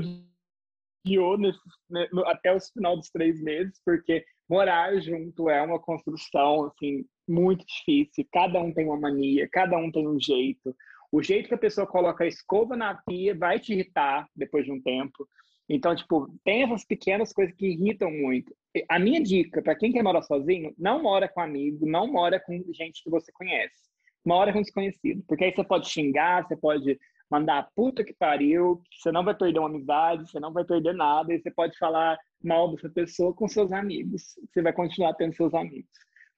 odiou 1.05 1.39
nesse, 1.39 1.59
né, 1.91 2.09
até 2.27 2.53
o 2.53 2.61
final 2.61 2.97
dos 2.97 3.11
três 3.11 3.41
meses, 3.43 3.81
porque 3.85 4.25
morar 4.49 4.99
junto 5.01 5.51
é 5.51 5.63
uma 5.63 5.79
construção 5.79 6.65
assim 6.65 7.05
muito 7.29 7.65
difícil. 7.67 8.27
Cada 8.33 8.61
um 8.61 8.73
tem 8.73 8.87
uma 8.87 8.99
mania, 8.99 9.49
cada 9.51 9.77
um 9.77 9.91
tem 9.91 10.09
um 10.09 10.19
jeito. 10.19 10.75
O 11.13 11.23
jeito 11.23 11.49
que 11.49 11.55
a 11.55 11.59
pessoa 11.59 11.87
coloca 11.87 12.25
a 12.25 12.29
escova 12.29 12.77
na 12.77 12.95
pia 12.95 13.35
vai 13.35 13.61
te 13.61 13.73
irritar 13.73 14.27
depois 14.35 14.65
de 14.65 14.73
um 14.73 14.81
tempo. 14.81 15.29
Então, 15.69 15.95
tipo, 15.95 16.29
tem 16.45 16.63
essas 16.63 16.85
pequenas 16.85 17.33
coisas 17.33 17.55
que 17.55 17.67
irritam 17.67 18.11
muito. 18.11 18.55
A 18.89 18.99
minha 18.99 19.23
dica 19.23 19.63
para 19.63 19.75
quem 19.75 19.93
quer 19.93 20.03
morar 20.03 20.23
sozinho, 20.23 20.75
não 20.77 21.03
mora 21.03 21.29
com 21.29 21.41
amigo, 21.41 21.87
não 21.87 22.07
mora 22.07 22.39
com 22.41 22.63
gente 22.73 23.03
que 23.03 23.11
você 23.11 23.33
conhece. 23.33 23.85
Mora 24.25 24.53
com 24.53 24.61
desconhecido, 24.61 25.23
porque 25.29 25.45
aí 25.45 25.55
você 25.55 25.65
pode 25.65 25.89
xingar, 25.89 26.47
você 26.47 26.57
pode 26.57 26.99
mandar 27.31 27.69
puta 27.75 28.05
que 28.05 28.15
pariu, 28.15 28.83
você 28.91 29.11
não 29.11 29.25
vai 29.25 29.35
perder 29.35 29.59
uma 29.59 29.69
amizade, 29.69 30.31
você 30.31 30.39
não 30.39 30.53
vai 30.53 30.65
perder 30.65 30.95
nada, 30.95 31.33
e 31.33 31.41
você 31.41 31.51
pode 31.51 31.77
falar 31.79 32.19
mal 32.43 32.71
dessa 32.71 32.89
pessoa 32.89 33.35
com 33.35 33.49
seus 33.49 33.73
amigos. 33.73 34.39
Você 34.53 34.63
vai 34.63 34.73
continuar 34.73 35.15
tendo 35.15 35.35
seus 35.35 35.55
amigos. 35.55 35.91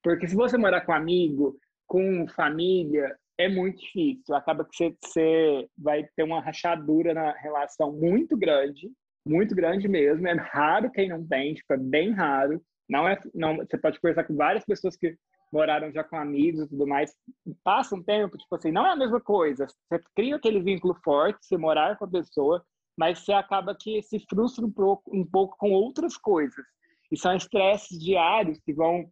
Porque 0.03 0.29
se 0.29 0.37
você 0.37 0.57
morar 0.57 0.83
com 0.83 0.93
amigo, 0.93 1.57
com 1.87 2.27
família, 2.29 3.17
é 3.39 3.49
muito 3.49 3.81
difícil. 3.81 4.35
Acaba 4.35 4.65
que 4.65 4.77
você, 4.77 4.97
você 5.01 5.69
vai 5.77 6.05
ter 6.17 6.23
uma 6.23 6.41
rachadura 6.41 7.13
na 7.13 7.33
relação 7.33 7.93
muito 7.93 8.37
grande, 8.37 8.91
muito 9.27 9.55
grande 9.55 9.89
mesmo. 9.89 10.27
É 10.27 10.35
raro 10.35 10.91
quem 10.91 11.09
não 11.09 11.27
tem, 11.27 11.55
tipo, 11.55 11.73
é 11.73 11.77
bem 11.77 12.13
raro. 12.13 12.63
Não 12.89 13.09
é, 13.09 13.19
não, 13.35 13.57
você 13.57 13.77
pode 13.77 14.01
conversar 14.01 14.25
com 14.25 14.37
várias 14.37 14.65
pessoas 14.65 14.97
que 14.97 15.17
moraram 15.53 15.91
já 15.93 16.03
com 16.03 16.17
amigos 16.17 16.63
e 16.63 16.69
tudo 16.69 16.87
mais, 16.87 17.15
passa 17.63 17.95
um 17.95 18.03
tempo, 18.03 18.37
tipo 18.37 18.55
assim, 18.55 18.73
não 18.73 18.87
é 18.87 18.91
a 18.91 18.97
mesma 18.97 19.21
coisa. 19.21 19.67
Você 19.67 20.01
cria 20.15 20.37
aquele 20.37 20.61
vínculo 20.61 20.95
forte, 21.05 21.47
você 21.47 21.57
morar 21.57 21.97
com 21.97 22.05
a 22.05 22.11
pessoa, 22.11 22.65
mas 22.97 23.21
você 23.21 23.33
acaba 23.33 23.75
que 23.75 24.03
se 24.03 24.19
frustra 24.29 24.65
um 24.65 24.71
pouco, 24.71 25.15
um 25.15 25.25
pouco 25.25 25.57
com 25.59 25.71
outras 25.73 26.17
coisas. 26.17 26.65
E 27.11 27.17
são 27.17 27.35
estresses 27.35 27.99
diários 27.99 28.59
que 28.61 28.73
vão 28.73 29.11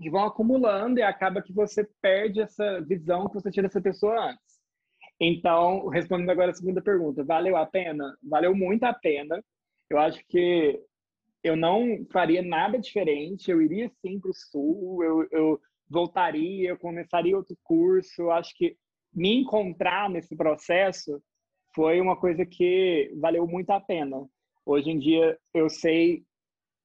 que 0.00 0.10
vão 0.10 0.24
acumulando 0.24 0.98
e 0.98 1.02
acaba 1.02 1.40
que 1.40 1.52
você 1.52 1.88
perde 2.02 2.40
essa 2.40 2.80
visão 2.80 3.28
que 3.28 3.34
você 3.34 3.48
tinha 3.48 3.62
dessa 3.62 3.80
pessoa 3.80 4.30
antes. 4.30 4.60
Então, 5.20 5.86
respondendo 5.88 6.30
agora 6.30 6.50
a 6.50 6.54
segunda 6.54 6.82
pergunta, 6.82 7.22
valeu 7.22 7.56
a 7.56 7.64
pena? 7.64 8.16
Valeu 8.22 8.54
muito 8.56 8.82
a 8.82 8.92
pena. 8.92 9.40
Eu 9.88 9.98
acho 9.98 10.20
que 10.28 10.80
eu 11.44 11.54
não 11.54 12.06
faria 12.10 12.42
nada 12.42 12.78
diferente, 12.78 13.50
eu 13.50 13.60
iria 13.60 13.90
sim 14.00 14.18
para 14.18 14.30
o 14.30 14.34
Sul, 14.34 15.04
eu, 15.04 15.28
eu 15.30 15.60
voltaria, 15.88 16.70
eu 16.70 16.78
começaria 16.78 17.36
outro 17.36 17.54
curso. 17.62 18.30
Acho 18.30 18.56
que 18.56 18.74
me 19.14 19.42
encontrar 19.42 20.08
nesse 20.08 20.34
processo 20.34 21.22
foi 21.74 22.00
uma 22.00 22.16
coisa 22.16 22.46
que 22.46 23.12
valeu 23.20 23.46
muito 23.46 23.70
a 23.70 23.80
pena. 23.80 24.26
Hoje 24.64 24.90
em 24.90 24.98
dia 24.98 25.38
eu 25.52 25.68
sei, 25.68 26.24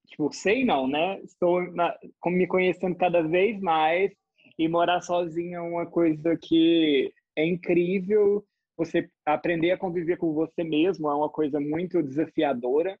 tipo, 0.06 0.30
sei 0.30 0.62
não, 0.62 0.86
né? 0.86 1.18
Estou 1.22 1.62
na, 1.72 1.96
me 2.26 2.46
conhecendo 2.46 2.94
cada 2.96 3.22
vez 3.22 3.58
mais 3.60 4.12
e 4.58 4.68
morar 4.68 5.00
sozinho 5.00 5.56
é 5.56 5.62
uma 5.62 5.86
coisa 5.86 6.36
que 6.36 7.10
é 7.34 7.46
incrível. 7.46 8.44
Você 8.76 9.08
aprender 9.24 9.70
a 9.70 9.78
conviver 9.78 10.18
com 10.18 10.34
você 10.34 10.62
mesmo 10.62 11.08
é 11.08 11.14
uma 11.14 11.30
coisa 11.30 11.58
muito 11.58 12.02
desafiadora. 12.02 12.98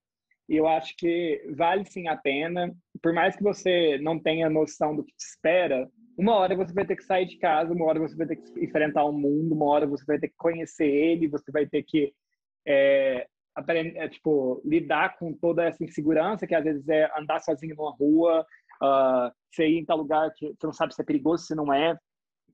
E 0.50 0.56
eu 0.56 0.66
acho 0.66 0.96
que 0.96 1.40
vale 1.56 1.84
sim 1.84 2.08
a 2.08 2.16
pena. 2.16 2.74
Por 3.00 3.12
mais 3.12 3.36
que 3.36 3.42
você 3.42 3.98
não 3.98 4.18
tenha 4.18 4.50
noção 4.50 4.96
do 4.96 5.04
que 5.04 5.14
te 5.14 5.24
espera, 5.24 5.88
uma 6.18 6.34
hora 6.34 6.56
você 6.56 6.74
vai 6.74 6.84
ter 6.84 6.96
que 6.96 7.04
sair 7.04 7.24
de 7.24 7.38
casa, 7.38 7.72
uma 7.72 7.84
hora 7.86 8.00
você 8.00 8.16
vai 8.16 8.26
ter 8.26 8.34
que 8.34 8.64
enfrentar 8.64 9.04
o 9.04 9.12
mundo, 9.12 9.54
uma 9.54 9.66
hora 9.66 9.86
você 9.86 10.04
vai 10.04 10.18
ter 10.18 10.26
que 10.26 10.34
conhecer 10.36 10.88
ele, 10.88 11.28
você 11.28 11.52
vai 11.52 11.66
ter 11.66 11.84
que 11.84 12.12
é, 12.66 13.28
aprender, 13.54 13.96
é, 13.96 14.08
tipo, 14.08 14.60
lidar 14.64 15.16
com 15.18 15.32
toda 15.32 15.64
essa 15.64 15.84
insegurança 15.84 16.48
que 16.48 16.54
às 16.54 16.64
vezes 16.64 16.88
é 16.88 17.08
andar 17.16 17.38
sozinho 17.38 17.76
numa 17.76 17.92
rua, 17.92 18.44
uh, 18.82 19.32
você 19.52 19.68
ir 19.68 19.78
em 19.78 19.84
tal 19.84 19.98
lugar 19.98 20.32
que 20.34 20.48
você 20.48 20.66
não 20.66 20.72
sabe 20.72 20.96
se 20.96 21.00
é 21.00 21.04
perigoso, 21.04 21.44
se 21.44 21.54
não 21.54 21.72
é, 21.72 21.96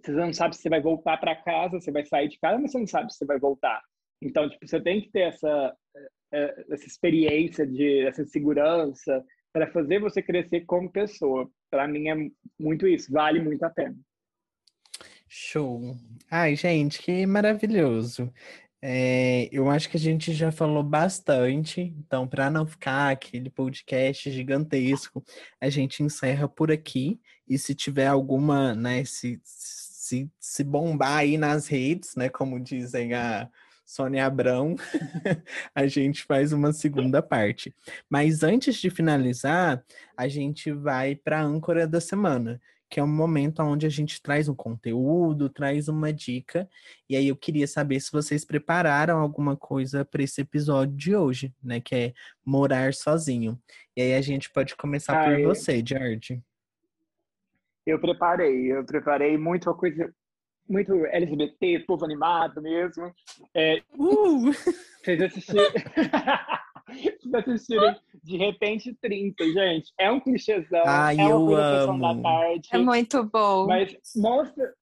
você 0.05 0.13
não 0.13 0.35
sabe 0.35 0.55
se 0.55 0.61
você 0.61 0.69
vai 0.69 0.83
voltar 0.83 1.17
para 1.17 1.35
casa, 1.35 1.81
você 1.81 1.91
vai 1.91 2.05
sair 2.05 2.29
de 2.29 2.39
casa, 2.39 2.59
mas 2.61 2.73
você 2.73 2.79
não 2.79 2.87
sabe 2.87 3.11
se 3.11 3.19
você 3.19 3.25
vai 3.25 3.39
voltar. 3.39 3.81
Então, 4.21 4.49
tipo, 4.51 4.67
você 4.67 4.81
tem 4.83 5.01
que 5.01 5.11
ter 5.11 5.29
essa 5.29 5.75
essa 6.71 6.87
experiência 6.87 7.67
de 7.67 8.07
essa 8.07 8.25
segurança 8.25 9.25
para 9.53 9.71
fazer 9.71 10.01
você 10.01 10.23
crescer 10.23 10.67
como 10.67 10.91
pessoa. 10.91 11.51
Para 11.71 11.89
mim 11.89 12.09
é 12.09 12.17
muito 12.59 12.87
isso, 12.87 13.13
vale 13.13 13.41
muito 13.41 13.63
a 13.65 13.71
pena. 13.71 13.97
Show. 15.29 15.97
Ai, 16.31 16.55
gente, 16.55 17.01
que 17.01 17.27
maravilhoso. 17.27 18.33
É, 18.83 19.49
eu 19.51 19.69
acho 19.71 19.89
que 19.89 19.97
a 19.97 20.01
gente 20.01 20.33
já 20.33 20.53
falou 20.53 20.83
bastante, 20.83 21.81
então, 21.81 22.29
para 22.29 22.51
não 22.51 22.67
ficar 22.67 23.11
aquele 23.11 23.51
podcast 23.51 24.31
gigantesco, 24.31 25.25
a 25.61 25.69
gente 25.69 26.03
encerra 26.03 26.47
por 26.47 26.71
aqui. 26.71 27.19
E 27.49 27.59
se 27.59 27.75
tiver 27.75 28.07
alguma, 28.07 28.75
né, 28.75 29.05
se, 29.05 29.41
se, 29.43 30.31
se 30.39 30.65
bombar 30.65 31.19
aí 31.19 31.39
nas 31.39 31.67
redes, 31.67 32.15
né, 32.15 32.29
como 32.29 32.61
dizem 32.61 33.15
a 33.15 33.49
Sônia 33.87 34.27
Abrão, 34.27 34.75
a 35.75 35.87
gente 35.87 36.25
faz 36.25 36.53
uma 36.53 36.73
segunda 36.73 37.23
parte. 37.23 37.75
Mas 38.11 38.43
antes 38.43 38.77
de 38.77 38.91
finalizar, 38.91 39.83
a 40.17 40.29
gente 40.29 40.73
vai 40.73 41.15
para 41.15 41.39
a 41.39 41.43
âncora 41.43 41.87
da 41.87 42.01
semana 42.01 42.61
que 42.89 43.01
é 43.01 43.03
um 43.03 43.09
momento 43.09 43.63
onde 43.63 43.85
a 43.85 43.89
gente 43.89 44.23
traz 44.23 44.49
um 44.49 44.55
conteúdo, 44.55 45.49
traz 45.49 45.89
uma 45.89 46.13
dica. 46.13 46.69
E 47.09 47.17
aí 47.17 47.29
eu 47.29 47.37
queria 47.37 47.67
saber 47.67 47.99
se 48.01 48.13
vocês 48.13 48.45
prepararam 48.45 49.19
alguma 49.19 49.57
coisa 49.57 50.05
para 50.05 50.23
esse 50.23 50.41
episódio 50.41 50.97
de 50.97 51.17
hoje, 51.17 51.55
né? 51.63 51.81
Que 51.81 51.95
é 51.95 52.15
morar 52.45 52.95
sozinho. 52.95 53.61
E 53.97 54.03
aí 54.03 54.15
a 54.15 54.21
gente 54.21 54.51
pode 54.51 54.77
começar 54.77 55.25
por 55.25 55.43
você, 55.43 55.83
George. 55.85 56.41
Eu 57.85 58.01
preparei, 58.01 58.73
eu 58.73 58.85
preparei 58.85 59.37
muito 59.37 59.73
coisa, 59.75 60.13
muito 60.69 61.07
LGBT, 61.07 61.81
povo 61.81 62.05
animado 62.05 62.61
mesmo. 62.61 63.13
É, 63.55 63.83
uh! 63.99 64.53
Vocês 65.03 65.23
assistiram. 65.23 65.65
vocês 66.87 67.35
assistirem 67.35 67.97
de 68.23 68.37
repente 68.37 68.97
30, 69.01 69.45
gente. 69.53 69.93
É 69.99 70.11
um 70.11 70.21
clichêzão. 70.21 70.83
Ai, 70.85 71.19
é 71.19 71.27
uma 71.27 71.59
amo. 71.59 72.01
da 72.01 72.23
tarde. 72.23 72.69
É 72.73 72.79
muito 72.79 73.25
bom. 73.25 73.67
Mas 73.67 73.97
mostra, 74.17 74.75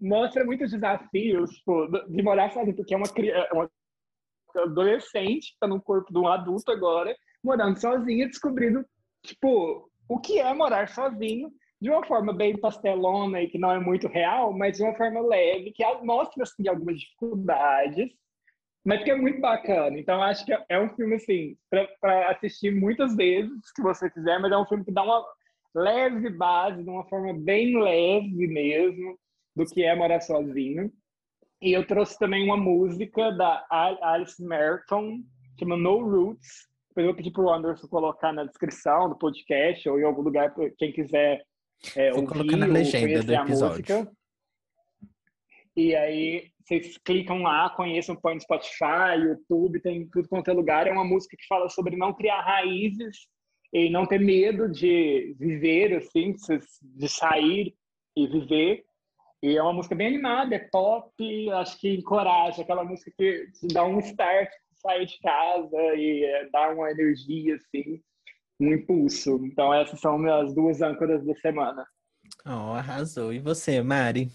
mostra 0.00 0.44
muitos 0.44 0.70
desafios 0.70 1.50
tipo, 1.50 1.86
de 2.08 2.22
morar 2.22 2.50
sozinho, 2.52 2.74
porque 2.74 2.94
é 2.94 2.96
uma, 2.96 3.06
é 3.06 3.52
uma 3.52 3.70
adolescente, 4.56 5.56
tá 5.60 5.68
no 5.68 5.80
corpo 5.80 6.12
de 6.12 6.18
um 6.18 6.26
adulto 6.26 6.70
agora, 6.72 7.14
morando 7.42 7.80
sozinha, 7.80 8.26
descobrindo, 8.26 8.84
tipo, 9.24 9.88
o 10.08 10.18
que 10.18 10.38
é 10.38 10.52
morar 10.52 10.88
sozinho 10.88 11.52
de 11.80 11.90
uma 11.90 12.04
forma 12.04 12.32
bem 12.32 12.56
pastelona 12.56 13.40
e 13.40 13.48
que 13.48 13.58
não 13.58 13.70
é 13.70 13.78
muito 13.78 14.08
real, 14.08 14.52
mas 14.52 14.76
de 14.76 14.82
uma 14.82 14.94
forma 14.94 15.20
leve, 15.20 15.72
que 15.72 15.84
mostra 16.02 16.42
assim, 16.42 16.66
algumas 16.68 16.98
dificuldades, 17.00 18.10
mas 18.84 19.04
que 19.04 19.10
é 19.10 19.14
muito 19.14 19.40
bacana. 19.40 19.98
Então, 19.98 20.22
acho 20.22 20.44
que 20.44 20.56
é 20.68 20.80
um 20.80 20.88
filme, 20.96 21.16
assim, 21.16 21.56
para 22.00 22.30
assistir 22.30 22.74
muitas 22.74 23.14
vezes, 23.14 23.52
se 23.74 23.82
você 23.82 24.10
quiser, 24.10 24.40
mas 24.40 24.50
é 24.50 24.56
um 24.56 24.66
filme 24.66 24.84
que 24.84 24.92
dá 24.92 25.02
uma 25.02 25.24
leve 25.74 26.30
base, 26.30 26.82
de 26.82 26.90
uma 26.90 27.04
forma 27.04 27.34
bem 27.34 27.80
leve 27.80 28.46
mesmo, 28.46 29.18
do 29.54 29.64
que 29.66 29.84
é 29.84 29.94
morar 29.94 30.20
sozinho. 30.20 30.90
E 31.60 31.72
eu 31.72 31.86
trouxe 31.86 32.18
também 32.18 32.44
uma 32.44 32.56
música 32.56 33.30
da 33.32 33.64
Alice 33.70 34.42
Merton, 34.42 35.20
chama 35.58 35.76
No 35.76 35.98
Roots. 35.98 36.68
Depois 36.88 37.06
eu 37.06 37.14
pedi 37.14 37.30
para 37.30 37.42
o 37.42 37.52
Anderson 37.52 37.86
colocar 37.88 38.32
na 38.32 38.44
descrição 38.44 39.08
do 39.08 39.18
podcast 39.18 39.88
ou 39.88 40.00
em 40.00 40.04
algum 40.04 40.22
lugar 40.22 40.54
quem 40.76 40.92
quiser 40.92 41.44
é, 41.96 42.10
Vou 42.12 42.26
colocar 42.26 42.56
na 42.56 42.66
legenda 42.66 43.22
do 43.22 43.34
episódio. 43.34 44.08
E 45.76 45.94
aí 45.94 46.50
vocês 46.64 46.98
clicam 46.98 47.42
lá, 47.42 47.70
conheçam, 47.70 48.16
põe 48.16 48.34
no 48.34 48.40
Spotify, 48.40 49.16
YouTube, 49.16 49.80
tem 49.80 50.08
tudo 50.08 50.28
quanto 50.28 50.50
é 50.50 50.52
lugar. 50.52 50.86
É 50.86 50.92
uma 50.92 51.04
música 51.04 51.36
que 51.36 51.46
fala 51.46 51.68
sobre 51.68 51.96
não 51.96 52.12
criar 52.12 52.40
raízes 52.40 53.26
e 53.72 53.88
não 53.88 54.06
ter 54.06 54.18
medo 54.18 54.70
de 54.70 55.34
viver, 55.38 55.96
assim, 55.96 56.34
de 56.82 57.08
sair 57.08 57.74
e 58.16 58.26
viver. 58.26 58.84
E 59.42 59.56
é 59.56 59.62
uma 59.62 59.72
música 59.72 59.94
bem 59.94 60.08
animada, 60.08 60.56
é 60.56 60.58
pop, 60.58 61.12
acho 61.52 61.78
que 61.78 61.94
encoraja, 61.94 62.62
aquela 62.62 62.84
música 62.84 63.12
que 63.16 63.46
te 63.52 63.68
dá 63.68 63.84
um 63.84 64.00
start, 64.00 64.50
sair 64.74 65.06
de 65.06 65.18
casa 65.20 65.94
e 65.94 66.24
é, 66.24 66.48
dá 66.50 66.70
uma 66.70 66.90
energia, 66.90 67.54
assim, 67.54 68.02
um 68.60 68.72
impulso. 68.72 69.40
Então 69.44 69.72
essas 69.72 70.00
são 70.00 70.18
minhas 70.18 70.54
duas 70.54 70.80
âncoras 70.82 71.24
da 71.24 71.34
semana. 71.36 71.86
Oh, 72.44 72.74
arrasou. 72.74 73.32
E 73.32 73.38
você, 73.38 73.82
Mari? 73.82 74.30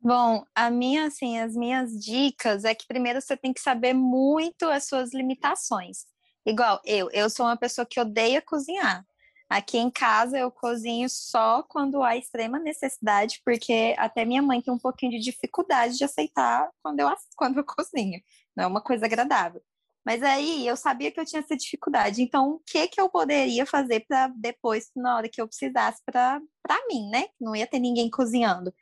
Bom, 0.00 0.44
a 0.54 0.70
minha, 0.70 1.06
assim, 1.06 1.38
as 1.38 1.56
minhas 1.56 1.92
dicas 1.98 2.64
é 2.64 2.74
que 2.74 2.86
primeiro 2.86 3.20
você 3.20 3.36
tem 3.36 3.52
que 3.52 3.60
saber 3.60 3.94
muito 3.94 4.64
as 4.66 4.86
suas 4.86 5.14
limitações. 5.14 6.04
Igual 6.44 6.80
eu, 6.84 7.08
eu 7.10 7.30
sou 7.30 7.46
uma 7.46 7.56
pessoa 7.56 7.86
que 7.86 7.98
odeia 7.98 8.42
cozinhar. 8.42 9.04
Aqui 9.48 9.78
em 9.78 9.90
casa 9.90 10.38
eu 10.38 10.50
cozinho 10.50 11.08
só 11.08 11.62
quando 11.62 12.02
há 12.02 12.16
extrema 12.16 12.58
necessidade, 12.58 13.40
porque 13.44 13.94
até 13.96 14.24
minha 14.24 14.42
mãe 14.42 14.60
tem 14.60 14.72
um 14.72 14.78
pouquinho 14.78 15.12
de 15.12 15.20
dificuldade 15.20 15.96
de 15.96 16.04
aceitar 16.04 16.68
quando 16.82 17.00
eu, 17.00 17.08
quando 17.36 17.58
eu 17.58 17.64
cozinho. 17.64 18.20
Não 18.56 18.64
é 18.64 18.66
uma 18.66 18.82
coisa 18.82 19.06
agradável. 19.06 19.62
Mas 20.04 20.22
aí 20.22 20.66
eu 20.66 20.76
sabia 20.76 21.10
que 21.10 21.18
eu 21.18 21.24
tinha 21.24 21.40
essa 21.40 21.56
dificuldade. 21.56 22.22
Então, 22.22 22.52
o 22.52 22.60
que 22.66 22.86
que 22.88 23.00
eu 23.00 23.08
poderia 23.08 23.64
fazer 23.64 24.04
para 24.06 24.28
depois, 24.36 24.90
na 24.94 25.16
hora 25.16 25.28
que 25.28 25.40
eu 25.40 25.48
precisasse, 25.48 26.02
para 26.04 26.40
mim, 26.88 27.08
né? 27.10 27.26
Não 27.40 27.56
ia 27.56 27.66
ter 27.66 27.78
ninguém 27.78 28.10
cozinhando. 28.10 28.72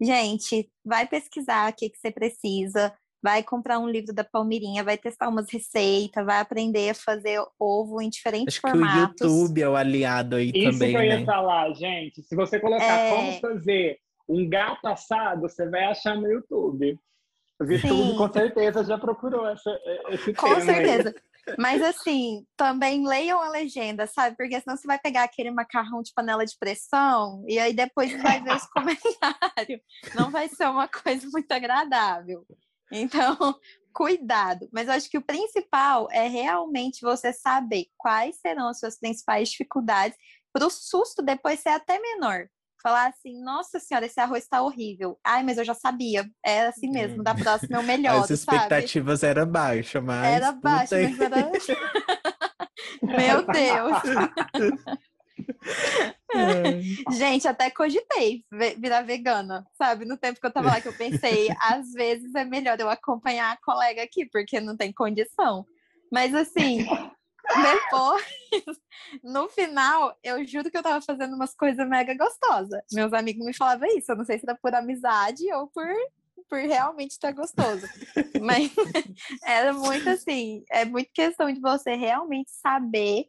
Gente, 0.00 0.70
vai 0.84 1.06
pesquisar 1.06 1.70
o 1.70 1.74
que, 1.74 1.90
que 1.90 1.98
você 1.98 2.10
precisa, 2.10 2.92
vai 3.22 3.42
comprar 3.42 3.78
um 3.78 3.88
livro 3.88 4.12
da 4.12 4.22
Palmirinha, 4.22 4.84
vai 4.84 4.98
testar 4.98 5.28
umas 5.28 5.50
receitas, 5.50 6.26
vai 6.26 6.40
aprender 6.40 6.90
a 6.90 6.94
fazer 6.94 7.42
ovo 7.58 8.02
em 8.02 8.10
diferentes 8.10 8.54
Acho 8.54 8.60
formatos. 8.60 9.16
que 9.16 9.24
o 9.24 9.28
YouTube 9.28 9.62
é 9.62 9.68
o 9.68 9.76
aliado 9.76 10.36
aí 10.36 10.52
Isso 10.54 10.72
também, 10.72 10.90
que 10.90 10.96
eu 10.98 11.04
ia 11.04 11.20
né? 11.20 11.24
falar, 11.24 11.72
gente. 11.72 12.22
Se 12.22 12.36
você 12.36 12.60
colocar 12.60 12.84
é... 12.84 13.10
como 13.10 13.40
fazer 13.40 13.98
um 14.28 14.48
gato 14.48 14.86
assado, 14.86 15.42
você 15.42 15.68
vai 15.68 15.84
achar 15.84 16.16
no 16.16 16.26
YouTube. 16.26 16.98
Com 18.16 18.32
certeza 18.32 18.84
já 18.84 18.98
procurou 18.98 19.48
essa, 19.48 19.70
esse 20.10 20.32
com 20.34 20.46
tema. 20.46 20.54
Com 20.56 20.60
certeza. 20.62 21.14
Aí. 21.16 21.34
Mas 21.58 21.82
assim, 21.82 22.46
também 22.56 23.06
leiam 23.06 23.40
a 23.40 23.50
legenda, 23.50 24.06
sabe? 24.06 24.36
Porque 24.36 24.58
senão 24.60 24.76
você 24.76 24.86
vai 24.86 24.98
pegar 24.98 25.24
aquele 25.24 25.50
macarrão 25.50 26.02
de 26.02 26.12
panela 26.14 26.44
de 26.44 26.56
pressão 26.58 27.44
e 27.46 27.58
aí 27.58 27.72
depois 27.72 28.10
vai 28.22 28.42
ver 28.42 28.54
os 28.54 28.66
comentários. 28.72 29.80
Não 30.14 30.30
vai 30.30 30.48
ser 30.48 30.68
uma 30.68 30.88
coisa 30.88 31.28
muito 31.30 31.50
agradável. 31.52 32.46
Então, 32.90 33.36
cuidado. 33.92 34.68
Mas 34.72 34.88
eu 34.88 34.94
acho 34.94 35.10
que 35.10 35.18
o 35.18 35.24
principal 35.24 36.08
é 36.10 36.28
realmente 36.28 37.02
você 37.02 37.32
saber 37.32 37.86
quais 37.96 38.36
serão 38.40 38.68
as 38.68 38.78
suas 38.78 38.98
principais 38.98 39.50
dificuldades 39.50 40.16
para 40.52 40.66
o 40.66 40.70
susto 40.70 41.22
depois 41.22 41.60
ser 41.60 41.70
até 41.70 41.98
menor 41.98 42.48
falar 42.84 43.06
assim, 43.06 43.42
nossa 43.42 43.80
senhora, 43.80 44.04
esse 44.04 44.20
arroz 44.20 44.44
está 44.44 44.60
horrível. 44.60 45.18
Ai, 45.24 45.42
mas 45.42 45.56
eu 45.56 45.64
já 45.64 45.72
sabia. 45.72 46.28
Era 46.44 46.68
assim 46.68 46.90
mesmo, 46.90 47.22
da 47.24 47.34
próxima 47.34 47.78
é 47.78 47.80
o 47.80 47.82
melhor. 47.82 48.22
As 48.22 48.28
expectativas 48.28 49.20
sabe? 49.20 49.30
eram 49.30 49.46
baixas, 49.50 50.04
mas. 50.04 50.34
Era 50.34 50.52
baixa, 50.52 50.96
mas 51.00 51.18
era. 51.18 51.50
Meu 53.02 53.46
Deus! 53.46 54.02
Gente, 57.16 57.48
até 57.48 57.70
cogitei 57.70 58.44
virar 58.78 59.02
vegana, 59.02 59.64
sabe? 59.78 60.04
No 60.04 60.18
tempo 60.18 60.40
que 60.40 60.46
eu 60.46 60.52
tava 60.52 60.68
lá, 60.68 60.80
que 60.80 60.88
eu 60.88 60.96
pensei, 60.96 61.48
às 61.60 61.90
vezes 61.92 62.34
é 62.34 62.44
melhor 62.44 62.78
eu 62.78 62.90
acompanhar 62.90 63.52
a 63.52 63.58
colega 63.64 64.02
aqui, 64.02 64.26
porque 64.30 64.60
não 64.60 64.76
tem 64.76 64.92
condição. 64.92 65.64
Mas 66.12 66.34
assim, 66.34 66.86
depois, 67.62 68.24
no 69.22 69.48
final, 69.48 70.16
eu 70.22 70.44
juro 70.46 70.70
que 70.70 70.76
eu 70.76 70.82
tava 70.82 71.00
fazendo 71.00 71.34
umas 71.34 71.54
coisas 71.54 71.88
mega 71.88 72.16
gostosas. 72.16 72.82
Meus 72.92 73.12
amigos 73.12 73.44
me 73.44 73.54
falavam 73.54 73.88
isso. 73.96 74.12
Eu 74.12 74.16
não 74.16 74.24
sei 74.24 74.38
se 74.38 74.44
era 74.46 74.58
por 74.60 74.74
amizade 74.74 75.44
ou 75.52 75.68
por, 75.68 75.86
por 76.48 76.58
realmente 76.58 77.12
estar 77.12 77.32
gostoso. 77.32 77.86
Mas 78.40 78.72
era 79.44 79.72
muito 79.72 80.08
assim, 80.08 80.64
é 80.70 80.84
muito 80.84 81.10
questão 81.12 81.52
de 81.52 81.60
você 81.60 81.94
realmente 81.94 82.50
saber 82.50 83.28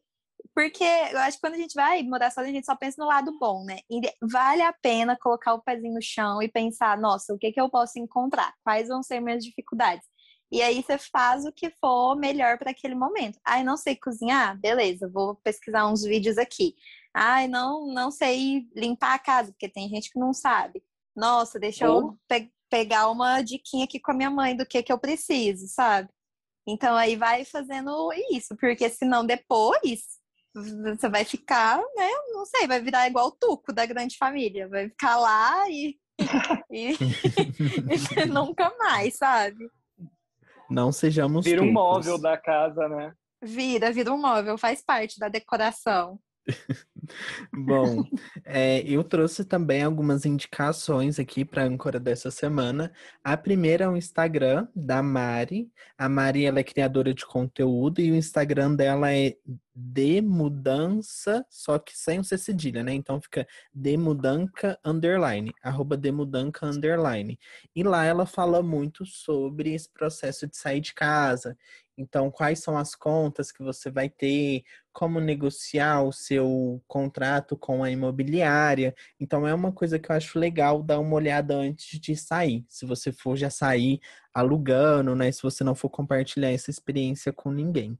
porque 0.55 0.85
eu 0.85 1.19
acho 1.19 1.37
que 1.37 1.41
quando 1.41 1.55
a 1.55 1.57
gente 1.57 1.73
vai 1.73 2.01
mudar 2.01 2.31
sozinho, 2.31 2.53
a 2.53 2.55
gente 2.55 2.65
só 2.65 2.77
pensa 2.77 3.01
no 3.01 3.07
lado 3.07 3.37
bom, 3.37 3.65
né? 3.65 3.79
E 3.89 3.99
vale 4.21 4.61
a 4.61 4.71
pena 4.71 5.17
colocar 5.19 5.53
o 5.53 5.61
pezinho 5.61 5.93
no 5.93 6.01
chão 6.01 6.41
e 6.41 6.47
pensar, 6.47 6.97
nossa, 6.97 7.33
o 7.33 7.37
que, 7.37 7.51
que 7.51 7.59
eu 7.59 7.69
posso 7.69 7.99
encontrar? 7.99 8.53
Quais 8.63 8.87
vão 8.87 9.03
ser 9.03 9.19
minhas 9.19 9.43
dificuldades? 9.43 10.07
E 10.51 10.61
aí 10.61 10.81
você 10.81 10.97
faz 10.97 11.45
o 11.45 11.51
que 11.51 11.69
for 11.69 12.15
melhor 12.15 12.57
para 12.57 12.71
aquele 12.71 12.95
momento. 12.95 13.39
Ai, 13.45 13.63
não 13.63 13.75
sei 13.75 13.95
cozinhar? 13.95 14.59
Beleza, 14.59 15.09
vou 15.09 15.35
pesquisar 15.35 15.87
uns 15.87 16.03
vídeos 16.03 16.37
aqui. 16.37 16.75
Ai, 17.13 17.47
não, 17.47 17.87
não 17.87 18.11
sei 18.11 18.67
limpar 18.75 19.15
a 19.15 19.19
casa, 19.19 19.51
porque 19.51 19.69
tem 19.69 19.89
gente 19.89 20.11
que 20.11 20.19
não 20.19 20.33
sabe. 20.33 20.83
Nossa, 21.15 21.59
deixa 21.59 21.85
eu 21.85 22.17
pe 22.27 22.51
pegar 22.67 23.09
uma 23.09 23.41
diquinha 23.41 23.85
aqui 23.85 23.99
com 23.99 24.11
a 24.11 24.15
minha 24.15 24.29
mãe 24.29 24.57
do 24.57 24.65
que 24.65 24.81
que 24.83 24.91
eu 24.91 24.99
preciso, 24.99 25.67
sabe? 25.67 26.09
Então 26.67 26.95
aí 26.95 27.15
vai 27.15 27.45
fazendo 27.45 28.11
isso, 28.31 28.55
porque 28.57 28.89
senão 28.89 29.25
depois 29.25 30.01
você 30.53 31.09
vai 31.09 31.23
ficar, 31.23 31.77
né? 31.95 32.09
Não 32.33 32.45
sei, 32.45 32.67
vai 32.67 32.81
virar 32.81 33.07
igual 33.07 33.27
o 33.27 33.31
Tuco 33.31 33.71
da 33.71 33.85
grande 33.85 34.17
família. 34.17 34.67
Vai 34.67 34.89
ficar 34.89 35.17
lá 35.17 35.69
e, 35.69 35.97
e, 36.71 36.91
e 38.21 38.25
nunca 38.25 38.73
mais, 38.77 39.15
sabe? 39.15 39.69
Não 40.69 40.91
sejamos. 40.91 41.45
Vira 41.45 41.61
um 41.61 41.71
móvel 41.71 42.19
da 42.19 42.37
casa, 42.37 42.87
né? 42.87 43.13
Vira, 43.41 43.91
vira 43.91 44.11
um 44.13 44.17
móvel, 44.17 44.57
faz 44.57 44.83
parte 44.83 45.19
da 45.19 45.27
decoração. 45.29 46.19
Bom, 47.53 48.03
é, 48.43 48.81
eu 48.81 49.03
trouxe 49.03 49.45
também 49.45 49.83
algumas 49.83 50.25
indicações 50.25 51.19
aqui 51.19 51.43
para 51.43 51.63
a 51.63 51.65
âncora 51.65 51.99
dessa 51.99 52.29
semana. 52.31 52.91
A 53.23 53.35
primeira 53.35 53.85
é 53.85 53.89
o 53.89 53.97
Instagram 53.97 54.67
da 54.75 55.01
Mari. 55.01 55.71
A 55.97 56.07
Mari 56.07 56.45
ela 56.45 56.59
é 56.59 56.63
criadora 56.63 57.13
de 57.13 57.25
conteúdo 57.25 57.99
e 57.99 58.11
o 58.11 58.15
Instagram 58.15 58.75
dela 58.75 59.13
é 59.13 59.35
de 59.75 60.21
mudança, 60.21 61.45
só 61.49 61.77
que 61.77 61.97
sem 61.97 62.19
o 62.19 62.23
C 62.23 62.37
cedilha, 62.37 62.81
né? 62.81 62.93
Então 62.93 63.19
fica 63.19 63.45
demudanca 63.73 64.79
underline, 64.85 65.53
arroba 65.61 65.97
demudanca 65.97 66.65
underline. 66.65 67.37
E 67.75 67.83
lá 67.83 68.05
ela 68.05 68.25
fala 68.25 68.63
muito 68.63 69.05
sobre 69.05 69.73
esse 69.73 69.91
processo 69.91 70.47
de 70.47 70.55
sair 70.55 70.79
de 70.79 70.93
casa. 70.93 71.57
Então, 71.97 72.29
quais 72.29 72.59
são 72.59 72.77
as 72.77 72.95
contas 72.95 73.51
que 73.51 73.63
você 73.63 73.89
vai 73.89 74.09
ter, 74.09 74.63
como 74.91 75.19
negociar 75.19 76.03
o 76.03 76.11
seu 76.11 76.81
contrato 76.87 77.57
com 77.57 77.83
a 77.83 77.91
imobiliária. 77.91 78.95
Então, 79.19 79.47
é 79.47 79.53
uma 79.53 79.71
coisa 79.71 79.99
que 79.99 80.11
eu 80.11 80.15
acho 80.15 80.39
legal 80.39 80.81
dar 80.81 80.99
uma 80.99 81.15
olhada 81.15 81.55
antes 81.55 81.99
de 81.99 82.15
sair. 82.15 82.65
Se 82.69 82.85
você 82.85 83.11
for 83.11 83.35
já 83.35 83.49
sair 83.49 83.99
alugando, 84.33 85.15
né? 85.15 85.31
Se 85.31 85.41
você 85.43 85.63
não 85.63 85.75
for 85.75 85.89
compartilhar 85.89 86.51
essa 86.51 86.69
experiência 86.69 87.33
com 87.33 87.51
ninguém. 87.51 87.97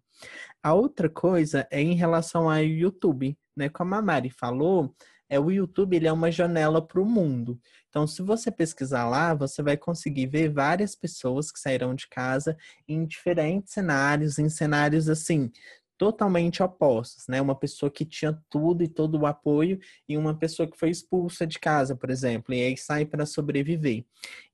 A 0.64 0.74
outra 0.74 1.10
coisa 1.10 1.68
é 1.72 1.82
em 1.82 1.96
relação 1.96 2.50
ao 2.50 2.64
YouTube, 2.64 3.38
né? 3.56 3.70
Como 3.70 3.93
a 3.96 4.02
Mari 4.02 4.30
falou, 4.30 4.93
é 5.30 5.39
o 5.39 5.51
YouTube 5.51 5.95
ele 5.95 6.07
é 6.07 6.11
uma 6.13 6.32
janela 6.32 6.82
para 6.82 7.01
o 7.01 7.05
mundo. 7.05 7.59
Então, 7.89 8.05
se 8.05 8.21
você 8.21 8.51
pesquisar 8.51 9.07
lá, 9.07 9.34
você 9.34 9.63
vai 9.63 9.78
conseguir 9.78 10.28
ver 10.28 10.49
várias 10.49 10.95
pessoas 10.95 11.51
que 11.51 11.59
saíram 11.59 11.95
de 11.95 12.07
casa 12.07 12.57
em 12.88 13.05
diferentes 13.05 13.73
cenários, 13.73 14.38
em 14.38 14.49
cenários 14.49 15.09
assim 15.09 15.51
totalmente 15.97 16.61
opostos, 16.61 17.26
né? 17.28 17.41
Uma 17.41 17.55
pessoa 17.55 17.89
que 17.89 18.05
tinha 18.05 18.38
tudo 18.49 18.84
e 18.84 18.88
todo 18.88 19.19
o 19.19 19.26
apoio 19.26 19.80
e 20.07 20.17
uma 20.17 20.38
pessoa 20.38 20.69
que 20.69 20.78
foi 20.78 20.89
expulsa 20.89 21.47
de 21.47 21.59
casa, 21.59 21.95
por 21.95 22.09
exemplo, 22.09 22.53
e 22.53 22.61
aí 22.61 22.78
sai 22.78 23.05
para 23.05 23.26
sobreviver. 23.26 24.05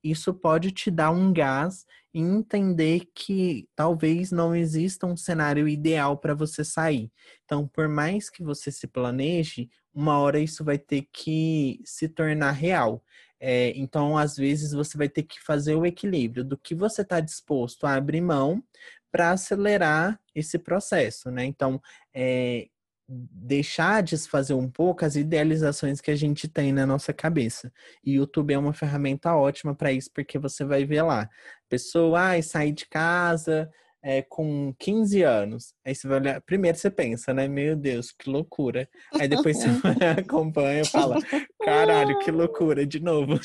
Isso 0.02 0.32
pode 0.32 0.70
te 0.70 0.90
dar 0.90 1.10
um 1.10 1.32
gás 1.32 1.84
e 2.14 2.20
entender 2.20 3.10
que 3.14 3.68
talvez 3.74 4.30
não 4.30 4.54
exista 4.54 5.06
um 5.06 5.16
cenário 5.16 5.66
ideal 5.66 6.16
para 6.18 6.34
você 6.34 6.64
sair. 6.64 7.10
Então, 7.44 7.66
por 7.66 7.88
mais 7.88 8.28
que 8.30 8.42
você 8.42 8.70
se 8.70 8.86
planeje, 8.86 9.68
uma 9.94 10.18
hora 10.18 10.38
isso 10.38 10.64
vai 10.64 10.78
ter 10.78 11.08
que 11.12 11.80
se 11.84 12.08
tornar 12.08 12.52
real. 12.52 13.02
É, 13.40 13.72
então, 13.76 14.16
às 14.16 14.36
vezes, 14.36 14.72
você 14.72 14.96
vai 14.96 15.08
ter 15.08 15.24
que 15.24 15.40
fazer 15.42 15.74
o 15.74 15.84
equilíbrio 15.84 16.44
do 16.44 16.56
que 16.56 16.74
você 16.74 17.02
está 17.02 17.20
disposto 17.20 17.86
a 17.86 17.94
abrir 17.94 18.20
mão 18.20 18.62
para 19.10 19.32
acelerar 19.32 20.18
esse 20.34 20.58
processo, 20.58 21.30
né? 21.30 21.44
Então, 21.44 21.80
é, 22.14 22.68
deixar 23.08 24.02
de 24.02 24.16
fazer 24.16 24.54
um 24.54 24.70
pouco 24.70 25.04
as 25.04 25.16
idealizações 25.16 26.00
que 26.00 26.10
a 26.10 26.16
gente 26.16 26.48
tem 26.48 26.72
na 26.72 26.86
nossa 26.86 27.12
cabeça. 27.12 27.72
E 28.04 28.12
o 28.12 28.22
YouTube 28.22 28.54
é 28.54 28.58
uma 28.58 28.72
ferramenta 28.72 29.34
ótima 29.34 29.74
para 29.74 29.92
isso, 29.92 30.10
porque 30.14 30.38
você 30.38 30.64
vai 30.64 30.84
ver 30.84 31.02
lá, 31.02 31.28
pessoa, 31.68 32.20
ai, 32.20 32.42
sair 32.42 32.72
de 32.72 32.86
casa 32.86 33.70
é, 34.02 34.22
com 34.22 34.74
15 34.78 35.22
anos. 35.22 35.74
Aí 35.84 35.94
você 35.94 36.08
vai 36.08 36.18
olhar, 36.18 36.40
primeiro 36.40 36.76
você 36.76 36.90
pensa, 36.90 37.32
né? 37.32 37.46
Meu 37.46 37.76
Deus, 37.76 38.10
que 38.10 38.28
loucura. 38.28 38.88
Aí 39.18 39.28
depois 39.28 39.56
você 39.56 39.68
acompanha 40.20 40.82
e 40.82 40.86
fala, 40.86 41.16
caralho, 41.64 42.18
que 42.18 42.30
loucura, 42.30 42.84
de 42.84 43.00
novo. 43.00 43.38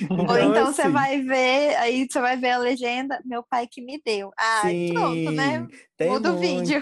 Então, 0.00 0.18
Ou 0.18 0.38
então 0.38 0.68
assim, 0.68 0.82
você 0.82 0.88
vai 0.88 1.22
ver, 1.22 1.76
aí 1.76 2.06
você 2.08 2.20
vai 2.20 2.36
ver 2.36 2.50
a 2.50 2.58
legenda, 2.58 3.20
meu 3.24 3.44
pai 3.48 3.66
que 3.70 3.80
me 3.80 4.00
deu. 4.04 4.30
Ah, 4.36 4.62
sim, 4.64 4.92
pronto, 4.92 5.30
né? 5.32 5.68
Muda 6.00 6.32
o 6.32 6.38
vídeo. 6.38 6.80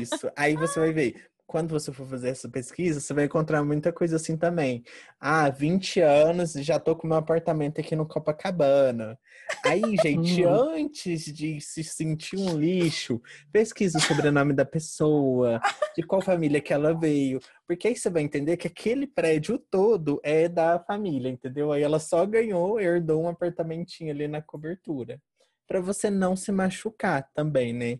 isso. 0.00 0.30
Aí 0.36 0.54
você 0.54 0.78
vai 0.78 0.92
ver, 0.92 1.26
quando 1.46 1.70
você 1.70 1.92
for 1.92 2.06
fazer 2.06 2.30
essa 2.30 2.48
pesquisa, 2.48 3.00
você 3.00 3.14
vai 3.14 3.24
encontrar 3.26 3.62
muita 3.64 3.92
coisa 3.92 4.16
assim 4.16 4.36
também. 4.36 4.82
Ah, 5.20 5.48
20 5.48 6.00
anos 6.00 6.56
e 6.56 6.62
já 6.62 6.78
tô 6.78 6.96
com 6.96 7.06
meu 7.06 7.16
apartamento 7.16 7.80
aqui 7.80 7.94
no 7.94 8.06
Copacabana. 8.06 9.18
Aí, 9.64 9.80
gente, 10.02 10.44
hum. 10.44 10.52
antes 10.52 11.24
de 11.24 11.60
se 11.60 11.84
sentir 11.84 12.36
um 12.36 12.58
lixo, 12.58 13.22
pesquisa 13.52 13.98
o 13.98 14.00
sobrenome 14.00 14.52
da 14.52 14.64
pessoa, 14.64 15.60
de 15.96 16.02
qual 16.02 16.20
família 16.20 16.60
que 16.60 16.72
ela 16.72 16.92
veio. 16.92 17.38
Porque 17.66 17.88
aí 17.88 17.96
você 17.96 18.10
vai 18.10 18.22
entender 18.22 18.56
que 18.56 18.66
aquele 18.66 19.06
prédio 19.06 19.56
todo 19.70 20.20
é 20.24 20.48
da 20.48 20.80
família, 20.80 21.30
entendeu? 21.30 21.70
Aí 21.70 21.82
ela 21.82 22.00
só 22.00 22.26
ganhou, 22.26 22.80
herdou 22.80 23.22
um 23.22 23.28
apartamentinho 23.28 24.10
ali 24.10 24.26
na 24.26 24.42
cobertura. 24.42 25.20
para 25.68 25.80
você 25.80 26.10
não 26.10 26.36
se 26.36 26.52
machucar 26.52 27.28
também, 27.34 27.72
né? 27.72 27.98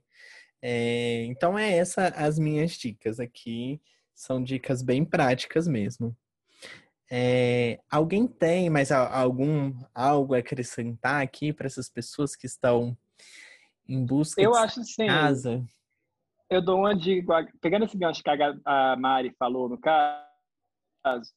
É, 0.68 1.24
então 1.26 1.56
é 1.56 1.76
essa 1.76 2.08
as 2.08 2.40
minhas 2.40 2.72
dicas 2.72 3.20
aqui. 3.20 3.80
São 4.12 4.42
dicas 4.42 4.82
bem 4.82 5.04
práticas 5.04 5.68
mesmo. 5.68 6.16
É, 7.08 7.78
alguém 7.88 8.26
tem 8.26 8.68
mais 8.68 8.90
algum 8.90 9.72
algo 9.94 10.34
a 10.34 10.38
acrescentar 10.38 11.22
aqui 11.22 11.52
para 11.52 11.68
essas 11.68 11.88
pessoas 11.88 12.34
que 12.34 12.46
estão 12.46 12.98
em 13.88 14.04
busca 14.04 14.42
eu 14.42 14.50
de 14.50 14.58
acho, 14.58 14.82
sim. 14.82 15.06
casa? 15.06 15.64
Eu 16.50 16.60
dou 16.60 16.80
uma 16.80 16.96
dica, 16.96 17.46
pegando 17.60 17.84
esse 17.84 17.96
gancho 17.96 18.20
que 18.20 18.30
a 18.64 18.96
Mari 18.96 19.32
falou 19.38 19.68
no 19.68 19.78
caso, 19.78 21.32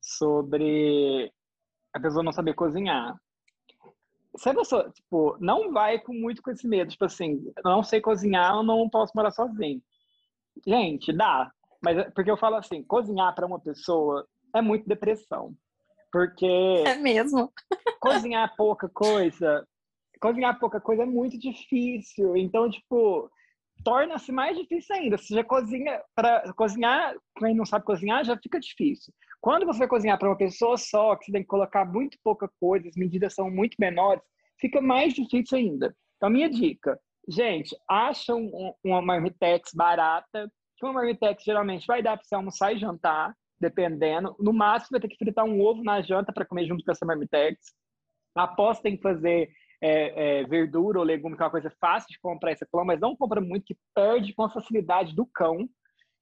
sobre 0.00 1.30
a 1.92 2.00
pessoa 2.00 2.22
não 2.22 2.32
saber 2.32 2.54
cozinhar 2.54 3.14
se 4.36 4.48
a 4.48 4.54
pessoa, 4.54 4.90
tipo, 4.90 5.36
não 5.40 5.72
vai 5.72 5.98
com 5.98 6.12
muito 6.12 6.42
com 6.42 6.50
esse 6.50 6.66
medo, 6.66 6.90
tipo 6.90 7.04
assim, 7.04 7.40
não 7.64 7.82
sei 7.82 8.00
cozinhar, 8.00 8.54
eu 8.54 8.62
não 8.62 8.88
posso 8.88 9.12
morar 9.14 9.30
sozinho. 9.30 9.80
Gente, 10.66 11.12
dá. 11.12 11.50
Mas 11.82 11.98
é, 11.98 12.10
porque 12.10 12.30
eu 12.30 12.36
falo 12.36 12.56
assim, 12.56 12.82
cozinhar 12.82 13.34
para 13.34 13.46
uma 13.46 13.60
pessoa 13.60 14.26
é 14.54 14.60
muito 14.60 14.88
depressão. 14.88 15.54
Porque 16.12 16.46
É 16.86 16.96
mesmo. 16.96 17.52
cozinhar 18.00 18.54
pouca 18.56 18.88
coisa, 18.88 19.66
cozinhar 20.20 20.58
pouca 20.58 20.80
coisa 20.80 21.02
é 21.02 21.06
muito 21.06 21.38
difícil. 21.38 22.36
Então, 22.36 22.70
tipo, 22.70 23.30
torna-se 23.82 24.30
mais 24.32 24.56
difícil 24.56 24.94
ainda. 24.94 25.18
Se 25.18 25.34
já 25.34 25.44
cozinha 25.44 26.00
para 26.14 26.52
cozinhar, 26.54 27.14
quem 27.38 27.54
não 27.54 27.64
sabe 27.66 27.84
cozinhar 27.84 28.24
já 28.24 28.36
fica 28.36 28.60
difícil. 28.60 29.12
Quando 29.40 29.66
você 29.66 29.80
vai 29.80 29.88
cozinhar 29.88 30.18
para 30.18 30.28
uma 30.28 30.36
pessoa 30.36 30.76
só, 30.76 31.16
que 31.16 31.26
você 31.26 31.32
tem 31.32 31.42
que 31.42 31.48
colocar 31.48 31.84
muito 31.84 32.16
pouca 32.22 32.48
coisa, 32.60 32.88
as 32.88 32.96
medidas 32.96 33.34
são 33.34 33.50
muito 33.50 33.76
menores, 33.78 34.22
fica 34.58 34.80
mais 34.80 35.12
difícil 35.12 35.58
ainda. 35.58 35.94
Então, 36.16 36.30
minha 36.30 36.48
dica, 36.48 36.98
gente, 37.28 37.76
acha 37.88 38.34
um, 38.34 38.72
uma 38.82 39.02
marmitex 39.02 39.72
barata, 39.74 40.50
que 40.76 40.86
uma 40.86 40.94
marmitex 40.94 41.42
geralmente 41.44 41.86
vai 41.86 42.02
dar 42.02 42.16
para 42.16 42.24
você 42.24 42.34
almoçar 42.34 42.74
e 42.74 42.78
jantar, 42.78 43.34
dependendo. 43.60 44.34
No 44.38 44.52
máximo, 44.52 44.92
vai 44.92 45.00
ter 45.00 45.08
que 45.08 45.18
fritar 45.18 45.44
um 45.44 45.60
ovo 45.60 45.82
na 45.82 46.00
janta 46.00 46.32
para 46.32 46.46
comer 46.46 46.66
junto 46.66 46.84
com 46.84 46.90
essa 46.90 47.04
marmitex. 47.04 47.58
Após 48.34 48.80
tem 48.80 48.96
que 48.96 49.02
fazer 49.02 49.50
é, 49.86 50.40
é, 50.40 50.44
verdura 50.44 50.98
ou 50.98 51.04
legume, 51.04 51.36
que 51.36 51.42
é 51.42 51.44
uma 51.44 51.50
coisa 51.50 51.70
fácil 51.78 52.08
de 52.08 52.18
comprar 52.18 52.52
essa 52.52 52.64
clã, 52.64 52.82
mas 52.84 52.98
não 52.98 53.14
compra 53.14 53.38
muito, 53.38 53.66
que 53.66 53.76
perde 53.94 54.32
com 54.32 54.42
a 54.42 54.50
facilidade 54.50 55.14
do 55.14 55.26
cão. 55.26 55.68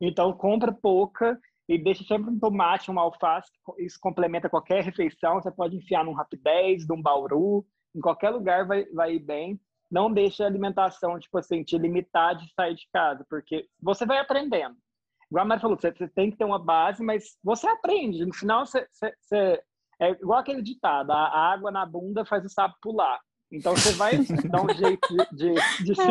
Então, 0.01 0.33
compra 0.33 0.73
pouca 0.73 1.39
e 1.69 1.79
deixa 1.79 2.03
sempre 2.03 2.29
um 2.29 2.41
tomate, 2.41 2.91
uma 2.91 3.03
alface, 3.03 3.53
isso 3.79 3.99
complementa 4.01 4.51
qualquer 4.51 4.83
refeição. 4.83 5.41
Você 5.41 5.49
pode 5.53 5.77
enfiar 5.77 6.05
num 6.05 6.13
rapidez, 6.13 6.89
num 6.89 7.01
bauru, 7.01 7.65
em 7.95 8.01
qualquer 8.01 8.31
lugar 8.31 8.67
vai, 8.67 8.85
vai 8.87 9.15
ir 9.15 9.21
bem. 9.21 9.61
não 9.89 10.13
deixe 10.13 10.43
a 10.43 10.47
alimentação, 10.47 11.21
tipo 11.21 11.39
assim, 11.39 11.63
te 11.63 11.79
limitar 11.79 12.35
de 12.35 12.53
sair 12.55 12.75
de 12.75 12.89
casa, 12.93 13.25
porque 13.31 13.69
você 13.81 14.05
vai 14.05 14.19
aprendendo. 14.19 14.75
Igual 15.31 15.45
a 15.45 15.49
Mari 15.49 15.61
falou, 15.61 15.79
você, 15.79 15.93
você 15.93 16.09
tem 16.09 16.33
que 16.33 16.37
ter 16.37 16.45
uma 16.45 16.59
base, 16.59 17.01
mas 17.01 17.37
você 17.45 17.69
aprende. 17.69 18.27
No 18.27 18.35
final, 18.35 18.67
você, 18.67 18.89
você, 18.91 19.15
você 19.21 19.63
é 20.01 20.11
igual 20.11 20.41
aquele 20.41 20.63
ditado: 20.63 21.13
a 21.13 21.53
água 21.53 21.71
na 21.71 21.87
bunda 21.87 22.25
faz 22.25 22.45
o 22.45 22.49
sapo 22.49 22.77
pular. 22.83 23.21
Então 23.53 23.77
você 23.77 23.93
vai 23.93 24.17
dar 24.17 24.63
um 24.63 24.75
jeito 24.75 25.07
de, 25.09 25.55
de, 25.55 25.55
de, 25.85 25.95
se, 25.95 26.05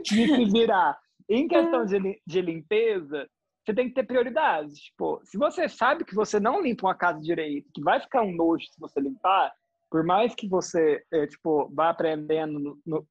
de 0.02 0.26
se 0.26 0.44
virar. 0.46 0.96
Em 1.28 1.48
questão 1.48 1.84
de, 1.84 2.22
de 2.24 2.40
limpeza, 2.40 3.28
você 3.64 3.74
tem 3.74 3.88
que 3.88 3.94
ter 3.94 4.04
prioridades. 4.04 4.78
Tipo, 4.78 5.20
se 5.24 5.36
você 5.36 5.68
sabe 5.68 6.04
que 6.04 6.14
você 6.14 6.38
não 6.38 6.62
limpa 6.62 6.86
uma 6.86 6.94
casa 6.94 7.20
direito, 7.20 7.70
que 7.74 7.82
vai 7.82 8.00
ficar 8.00 8.22
um 8.22 8.32
nojo 8.32 8.64
se 8.64 8.78
você 8.78 9.00
limpar, 9.00 9.52
por 9.90 10.04
mais 10.04 10.34
que 10.34 10.48
você 10.48 11.02
é, 11.12 11.26
tipo 11.26 11.68
vá 11.74 11.90
aprendendo 11.90 12.58
no, 12.58 12.78
no, 12.86 13.06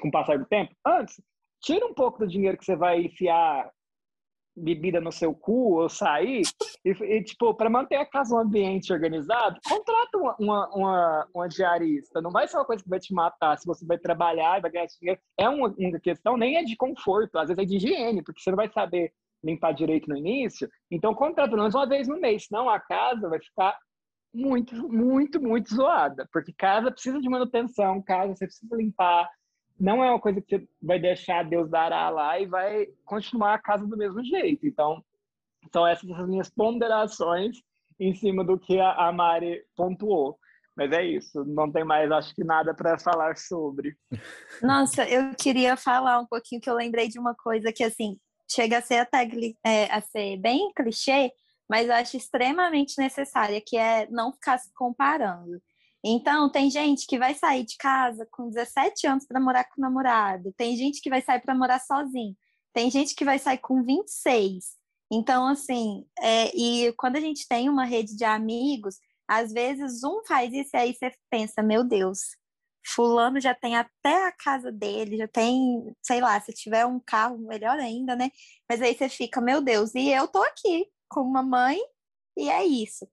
com 0.00 0.08
o 0.08 0.10
passar 0.10 0.38
do 0.38 0.46
tempo, 0.46 0.74
antes 0.84 1.22
tira 1.62 1.86
um 1.86 1.94
pouco 1.94 2.18
do 2.18 2.26
dinheiro 2.26 2.58
que 2.58 2.64
você 2.64 2.76
vai 2.76 3.00
enfiar 3.00 3.70
bebida 4.56 5.00
no 5.00 5.12
seu 5.12 5.34
cu 5.34 5.80
ou 5.80 5.88
sair, 5.88 6.42
e, 6.84 6.90
e 6.90 7.22
tipo, 7.22 7.52
para 7.54 7.68
manter 7.68 7.96
a 7.96 8.06
casa 8.06 8.34
um 8.34 8.38
ambiente 8.38 8.92
organizado, 8.92 9.60
contrata 9.68 10.16
uma, 10.16 10.36
uma, 10.38 10.68
uma, 10.74 11.28
uma, 11.34 11.48
diarista. 11.48 12.22
Não 12.22 12.30
vai 12.30 12.48
ser 12.48 12.56
uma 12.56 12.64
coisa 12.64 12.82
que 12.82 12.88
vai 12.88 12.98
te 12.98 13.12
matar 13.12 13.58
se 13.58 13.66
você 13.66 13.84
vai 13.84 13.98
trabalhar 13.98 14.60
vai 14.60 14.70
ganhar 14.70 14.86
dinheiro. 14.86 15.20
É 15.38 15.48
uma, 15.48 15.74
uma 15.76 16.00
questão, 16.00 16.36
nem 16.36 16.56
é 16.56 16.64
de 16.64 16.76
conforto, 16.76 17.38
às 17.38 17.48
vezes 17.48 17.62
é 17.62 17.66
de 17.66 17.76
higiene, 17.76 18.22
porque 18.22 18.40
você 18.40 18.50
não 18.50 18.56
vai 18.56 18.70
saber 18.72 19.12
limpar 19.44 19.72
direito 19.72 20.08
no 20.08 20.16
início. 20.16 20.68
Então, 20.90 21.14
contrata 21.14 21.50
pelo 21.50 21.62
menos 21.62 21.74
uma 21.74 21.86
vez 21.86 22.08
no 22.08 22.18
mês, 22.18 22.46
senão 22.46 22.68
a 22.68 22.80
casa 22.80 23.28
vai 23.28 23.40
ficar 23.40 23.76
muito, 24.34 24.74
muito, 24.88 25.40
muito 25.40 25.74
zoada, 25.74 26.28
porque 26.32 26.52
casa 26.52 26.90
precisa 26.90 27.20
de 27.20 27.28
manutenção, 27.28 28.02
casa 28.02 28.34
você 28.34 28.46
precisa 28.46 28.76
limpar, 28.76 29.30
não 29.78 30.02
é 30.02 30.10
uma 30.10 30.20
coisa 30.20 30.40
que 30.40 30.58
você 30.58 30.68
vai 30.82 30.98
deixar 30.98 31.44
Deus 31.44 31.70
dará 31.70 32.08
lá 32.08 32.38
e 32.40 32.46
vai 32.46 32.86
continuar 33.04 33.54
a 33.54 33.58
casa 33.58 33.86
do 33.86 33.96
mesmo 33.96 34.24
jeito. 34.24 34.66
Então, 34.66 35.02
são 35.72 35.86
essas 35.86 36.10
as 36.10 36.28
minhas 36.28 36.48
ponderações 36.48 37.58
em 37.98 38.14
cima 38.14 38.44
do 38.44 38.58
que 38.58 38.78
a, 38.78 39.10
Mari 39.12 39.62
pontuou. 39.76 40.38
Mas 40.76 40.92
é 40.92 41.02
isso, 41.02 41.42
não 41.46 41.72
tem 41.72 41.84
mais, 41.84 42.10
acho 42.10 42.34
que 42.34 42.44
nada 42.44 42.74
para 42.74 42.98
falar 42.98 43.36
sobre. 43.38 43.96
Nossa, 44.62 45.08
eu 45.08 45.34
queria 45.34 45.74
falar 45.74 46.18
um 46.18 46.26
pouquinho 46.26 46.60
que 46.60 46.68
eu 46.68 46.74
lembrei 46.74 47.08
de 47.08 47.18
uma 47.18 47.34
coisa 47.34 47.72
que, 47.72 47.82
assim, 47.82 48.18
chega 48.50 48.78
a 48.78 48.82
ser 48.82 48.98
até 48.98 49.26
é, 49.64 49.90
a 49.90 50.02
ser 50.02 50.36
bem 50.36 50.70
clichê, 50.76 51.32
mas 51.68 51.88
eu 51.88 51.94
acho 51.94 52.18
extremamente 52.18 52.94
necessária, 52.98 53.62
que 53.64 53.76
é 53.76 54.06
não 54.10 54.32
ficar 54.32 54.58
se 54.58 54.70
comparando. 54.74 55.58
Então, 56.08 56.48
tem 56.48 56.70
gente 56.70 57.04
que 57.04 57.18
vai 57.18 57.34
sair 57.34 57.64
de 57.64 57.76
casa 57.76 58.24
com 58.30 58.48
17 58.48 59.08
anos 59.08 59.26
para 59.26 59.40
morar 59.40 59.64
com 59.64 59.80
o 59.80 59.82
namorado, 59.82 60.52
tem 60.56 60.76
gente 60.76 61.00
que 61.00 61.10
vai 61.10 61.20
sair 61.20 61.40
para 61.40 61.52
morar 61.52 61.80
sozinho, 61.80 62.36
tem 62.72 62.88
gente 62.88 63.12
que 63.12 63.24
vai 63.24 63.40
sair 63.40 63.58
com 63.58 63.82
26. 63.82 64.76
Então, 65.10 65.48
assim, 65.48 66.06
é, 66.20 66.56
e 66.56 66.92
quando 66.92 67.16
a 67.16 67.20
gente 67.20 67.48
tem 67.48 67.68
uma 67.68 67.84
rede 67.84 68.16
de 68.16 68.24
amigos, 68.24 68.96
às 69.26 69.52
vezes 69.52 70.04
um 70.04 70.22
faz 70.24 70.52
isso 70.52 70.70
e 70.74 70.78
aí 70.78 70.94
você 70.94 71.10
pensa, 71.28 71.60
meu 71.60 71.82
Deus, 71.82 72.20
fulano 72.86 73.40
já 73.40 73.52
tem 73.52 73.74
até 73.76 74.28
a 74.28 74.32
casa 74.32 74.70
dele, 74.70 75.16
já 75.16 75.26
tem, 75.26 75.92
sei 76.02 76.20
lá, 76.20 76.40
se 76.40 76.52
tiver 76.52 76.86
um 76.86 77.00
carro, 77.00 77.36
melhor 77.38 77.80
ainda, 77.80 78.14
né? 78.14 78.30
Mas 78.68 78.80
aí 78.80 78.94
você 78.96 79.08
fica, 79.08 79.40
meu 79.40 79.60
Deus, 79.60 79.92
e 79.96 80.10
eu 80.10 80.28
tô 80.28 80.40
aqui 80.44 80.86
com 81.08 81.22
uma 81.22 81.42
mãe 81.42 81.80
e 82.36 82.48
é 82.48 82.64
isso 82.64 83.08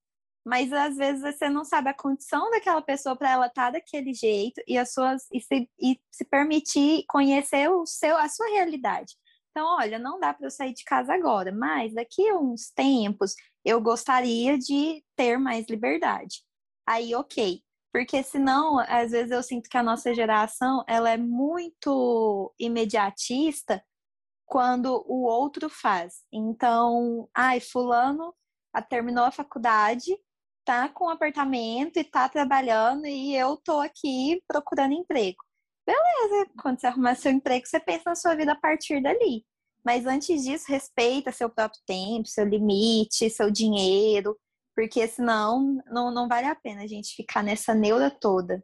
mas 0.45 0.71
às 0.73 0.95
vezes 0.95 1.21
você 1.21 1.49
não 1.49 1.63
sabe 1.63 1.89
a 1.89 1.93
condição 1.93 2.49
daquela 2.51 2.81
pessoa 2.81 3.15
para 3.15 3.31
ela 3.31 3.47
estar 3.47 3.65
tá 3.65 3.71
daquele 3.71 4.13
jeito 4.13 4.61
e 4.67 4.77
as 4.77 4.91
suas 4.93 5.27
e 5.31 5.39
se, 5.39 5.69
e 5.79 5.99
se 6.11 6.25
permitir 6.25 7.05
conhecer 7.07 7.69
o 7.69 7.85
seu 7.85 8.17
a 8.17 8.27
sua 8.27 8.47
realidade. 8.47 9.15
Então, 9.51 9.67
olha, 9.77 9.99
não 9.99 10.19
dá 10.19 10.33
para 10.33 10.47
eu 10.47 10.51
sair 10.51 10.73
de 10.73 10.83
casa 10.83 11.13
agora, 11.13 11.51
mas 11.51 11.93
daqui 11.93 12.27
a 12.27 12.37
uns 12.37 12.71
tempos 12.71 13.35
eu 13.63 13.79
gostaria 13.79 14.57
de 14.57 15.03
ter 15.15 15.37
mais 15.37 15.67
liberdade. 15.69 16.43
Aí, 16.87 17.13
ok, 17.15 17.61
porque 17.93 18.23
senão, 18.23 18.79
às 18.79 19.11
vezes 19.11 19.31
eu 19.31 19.43
sinto 19.43 19.69
que 19.69 19.77
a 19.77 19.83
nossa 19.83 20.13
geração 20.13 20.83
ela 20.87 21.11
é 21.11 21.17
muito 21.17 22.51
imediatista 22.59 23.83
quando 24.47 25.03
o 25.07 25.23
outro 25.23 25.69
faz. 25.69 26.23
Então, 26.31 27.29
ai, 27.35 27.59
fulano 27.59 28.33
terminou 28.89 29.23
a 29.25 29.31
faculdade, 29.31 30.17
tá 30.65 30.89
com 30.89 31.05
um 31.05 31.09
apartamento 31.09 31.97
e 31.97 32.03
tá 32.03 32.27
trabalhando 32.29 33.05
e 33.05 33.35
eu 33.35 33.57
tô 33.57 33.79
aqui 33.79 34.41
procurando 34.47 34.93
emprego. 34.93 35.43
Beleza, 35.85 36.49
quando 36.61 36.79
você 36.79 36.87
arrumar 36.87 37.15
seu 37.15 37.31
emprego, 37.31 37.65
você 37.65 37.79
pensa 37.79 38.03
na 38.07 38.15
sua 38.15 38.35
vida 38.35 38.53
a 38.53 38.59
partir 38.59 39.01
dali. 39.01 39.45
Mas 39.83 40.05
antes 40.05 40.43
disso, 40.43 40.65
respeita 40.69 41.31
seu 41.31 41.49
próprio 41.49 41.81
tempo, 41.85 42.27
seu 42.27 42.45
limite, 42.45 43.29
seu 43.29 43.51
dinheiro, 43.51 44.37
porque 44.73 45.05
senão 45.07 45.81
não, 45.87 46.11
não 46.11 46.27
vale 46.27 46.47
a 46.47 46.55
pena 46.55 46.83
a 46.83 46.87
gente 46.87 47.15
ficar 47.15 47.43
nessa 47.43 47.75
neura 47.75 48.09
toda. 48.09 48.63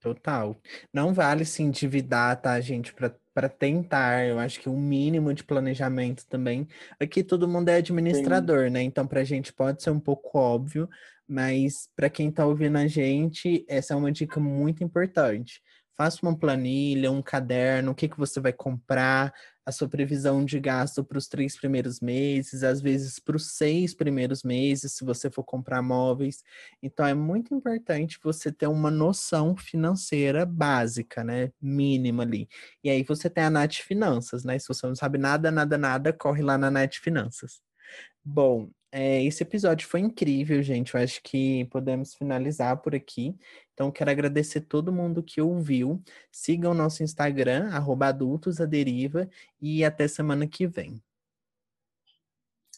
Total. 0.00 0.56
Não 0.94 1.12
vale 1.12 1.44
se 1.44 1.62
endividar, 1.62 2.40
tá, 2.40 2.58
gente, 2.60 2.94
para 2.94 3.48
tentar. 3.48 4.24
Eu 4.26 4.38
acho 4.38 4.60
que 4.60 4.68
um 4.68 4.80
mínimo 4.80 5.34
de 5.34 5.42
planejamento 5.42 6.24
também. 6.28 6.68
Aqui 7.00 7.24
todo 7.24 7.48
mundo 7.48 7.68
é 7.68 7.76
administrador, 7.76 8.66
Sim. 8.66 8.70
né? 8.70 8.82
Então, 8.82 9.06
para 9.06 9.20
a 9.20 9.24
gente 9.24 9.52
pode 9.52 9.82
ser 9.82 9.90
um 9.90 10.00
pouco 10.00 10.38
óbvio, 10.38 10.88
mas 11.28 11.88
para 11.94 12.10
quem 12.10 12.28
está 12.30 12.46
ouvindo 12.46 12.78
a 12.78 12.86
gente, 12.86 13.64
essa 13.68 13.94
é 13.94 13.96
uma 13.96 14.10
dica 14.12 14.40
muito 14.40 14.82
importante. 14.82 15.60
Faça 15.96 16.20
uma 16.22 16.38
planilha, 16.38 17.10
um 17.10 17.20
caderno, 17.20 17.90
o 17.90 17.94
que, 17.94 18.08
que 18.08 18.16
você 18.18 18.40
vai 18.40 18.52
comprar, 18.52 19.32
a 19.68 19.72
sua 19.72 19.86
previsão 19.86 20.42
de 20.46 20.58
gasto 20.58 21.04
para 21.04 21.18
os 21.18 21.28
três 21.28 21.54
primeiros 21.54 22.00
meses, 22.00 22.62
às 22.62 22.80
vezes 22.80 23.18
para 23.18 23.36
os 23.36 23.54
seis 23.54 23.94
primeiros 23.94 24.42
meses, 24.42 24.94
se 24.94 25.04
você 25.04 25.30
for 25.30 25.44
comprar 25.44 25.82
móveis. 25.82 26.42
Então, 26.82 27.04
é 27.04 27.12
muito 27.12 27.54
importante 27.54 28.18
você 28.24 28.50
ter 28.50 28.66
uma 28.66 28.90
noção 28.90 29.54
financeira 29.54 30.46
básica, 30.46 31.22
né? 31.22 31.52
Mínima 31.60 32.22
ali. 32.22 32.48
E 32.82 32.88
aí 32.88 33.02
você 33.02 33.28
tem 33.28 33.44
a 33.44 33.50
Nath 33.50 33.74
Finanças, 33.74 34.42
né? 34.42 34.58
Se 34.58 34.68
você 34.68 34.86
não 34.86 34.94
sabe 34.94 35.18
nada, 35.18 35.50
nada, 35.50 35.76
nada, 35.76 36.14
corre 36.14 36.42
lá 36.42 36.56
na 36.56 36.70
Nath 36.70 36.94
Finanças. 36.94 37.60
Bom, 38.24 38.70
é, 38.90 39.22
esse 39.24 39.42
episódio 39.42 39.86
foi 39.86 40.00
incrível, 40.00 40.62
gente. 40.62 40.94
Eu 40.94 41.00
acho 41.00 41.22
que 41.22 41.66
podemos 41.66 42.14
finalizar 42.14 42.76
por 42.78 42.94
aqui. 42.94 43.36
Então, 43.74 43.90
quero 43.90 44.10
agradecer 44.10 44.62
todo 44.62 44.92
mundo 44.92 45.22
que 45.22 45.40
ouviu. 45.40 46.02
Sigam 46.32 46.74
nosso 46.74 47.02
Instagram, 47.02 47.70
adultosaderiva, 47.70 49.28
e 49.60 49.84
até 49.84 50.08
semana 50.08 50.46
que 50.46 50.66
vem. 50.66 51.02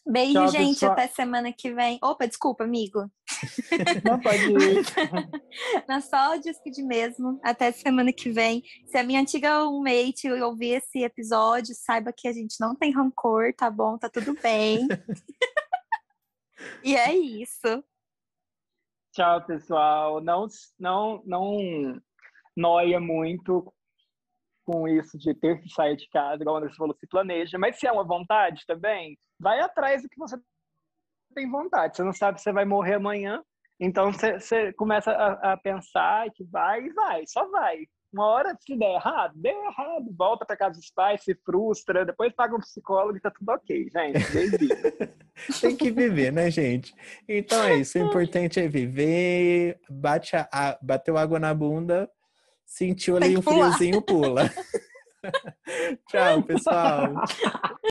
Beijo, 0.07 0.33
Tchau, 0.33 0.49
gente. 0.49 0.75
Pessoal. 0.75 0.93
Até 0.93 1.07
semana 1.07 1.53
que 1.53 1.73
vem. 1.73 1.99
Opa, 2.03 2.27
desculpa, 2.27 2.65
amigo. 2.65 3.09
Não 4.05 4.19
pode 4.19 4.43
ir. 4.43 4.85
Não, 5.89 6.01
só 6.01 6.37
despedir 6.37 6.85
mesmo. 6.85 7.39
Até 7.43 7.71
semana 7.71 8.13
que 8.13 8.31
vem. 8.31 8.63
Se 8.87 8.99
a 8.99 9.05
minha 9.05 9.21
antiga 9.21 9.63
roommate 9.63 10.29
ouvir 10.43 10.73
esse 10.79 11.05
episódio, 11.05 11.75
saiba 11.75 12.13
que 12.13 12.27
a 12.27 12.33
gente 12.33 12.57
não 12.59 12.75
tem 12.75 12.93
rancor, 12.93 13.55
tá 13.55 13.71
bom? 13.71 13.97
Tá 13.97 14.09
tudo 14.09 14.35
bem. 14.43 14.89
E 16.85 16.97
é 16.97 17.15
isso. 17.15 17.85
Tchau, 19.13 19.45
pessoal. 19.45 20.21
Não, 20.21 20.47
não, 20.79 21.23
não 21.25 22.01
noia 22.57 23.01
muito 23.01 23.73
com 24.65 24.87
isso 24.87 25.19
de 25.19 25.35
ter 25.35 25.61
que 25.61 25.69
sair 25.71 25.97
de 25.97 26.09
casa, 26.11 26.43
igual 26.43 26.57
o 26.57 26.59
Anderson 26.59 26.77
falou, 26.77 26.95
se 26.95 27.07
planeja. 27.07 27.59
Mas 27.59 27.79
se 27.79 27.87
é 27.87 27.93
uma 27.93 28.05
vontade 28.05 28.65
também, 28.67 29.19
vai 29.39 29.61
atrás 29.61 30.03
do 30.03 30.09
que 30.09 30.19
você 30.19 30.39
tem 31.35 31.51
vontade. 31.51 31.97
Você 31.97 32.05
não 32.05 32.13
sabe 32.13 32.41
se 32.41 32.53
vai 32.53 32.65
morrer 32.65 32.95
amanhã, 32.95 33.43
então 33.81 34.13
você 34.13 34.73
começa 34.75 35.11
a, 35.11 35.53
a 35.53 35.57
pensar 35.57 36.31
que 36.35 36.45
vai 36.45 36.85
e 36.85 36.93
vai, 36.93 37.27
só 37.27 37.49
vai. 37.51 37.87
Uma 38.13 38.27
hora, 38.27 38.57
se 38.61 38.77
der 38.77 38.95
errado, 38.95 39.33
deu 39.37 39.65
errado, 39.65 40.05
volta 40.17 40.45
para 40.45 40.57
casa 40.57 40.79
dos 40.79 40.91
pais, 40.91 41.23
se 41.23 41.35
frustra, 41.45 42.05
depois 42.05 42.33
paga 42.35 42.57
um 42.57 42.61
psicólogo 42.61 43.17
e 43.17 43.21
tá 43.21 43.31
tudo 43.31 43.49
ok, 43.51 43.89
gente. 43.89 44.19
Tem 45.61 45.77
que 45.77 45.91
viver, 45.91 46.33
né, 46.33 46.51
gente? 46.51 46.93
Então 47.29 47.63
é 47.63 47.77
isso. 47.77 47.99
O 47.99 48.03
importante 48.03 48.59
é 48.59 48.67
viver, 48.67 49.79
bate 49.89 50.35
a, 50.37 50.79
bateu 50.83 51.17
água 51.17 51.39
na 51.39 51.55
bunda, 51.55 52.11
sentiu 52.67 53.17
ali 53.17 53.39
um 53.39 53.43
friozinho, 53.43 54.03
pula. 54.03 54.51
Tchau, 56.09 56.43
pessoal. 56.43 57.15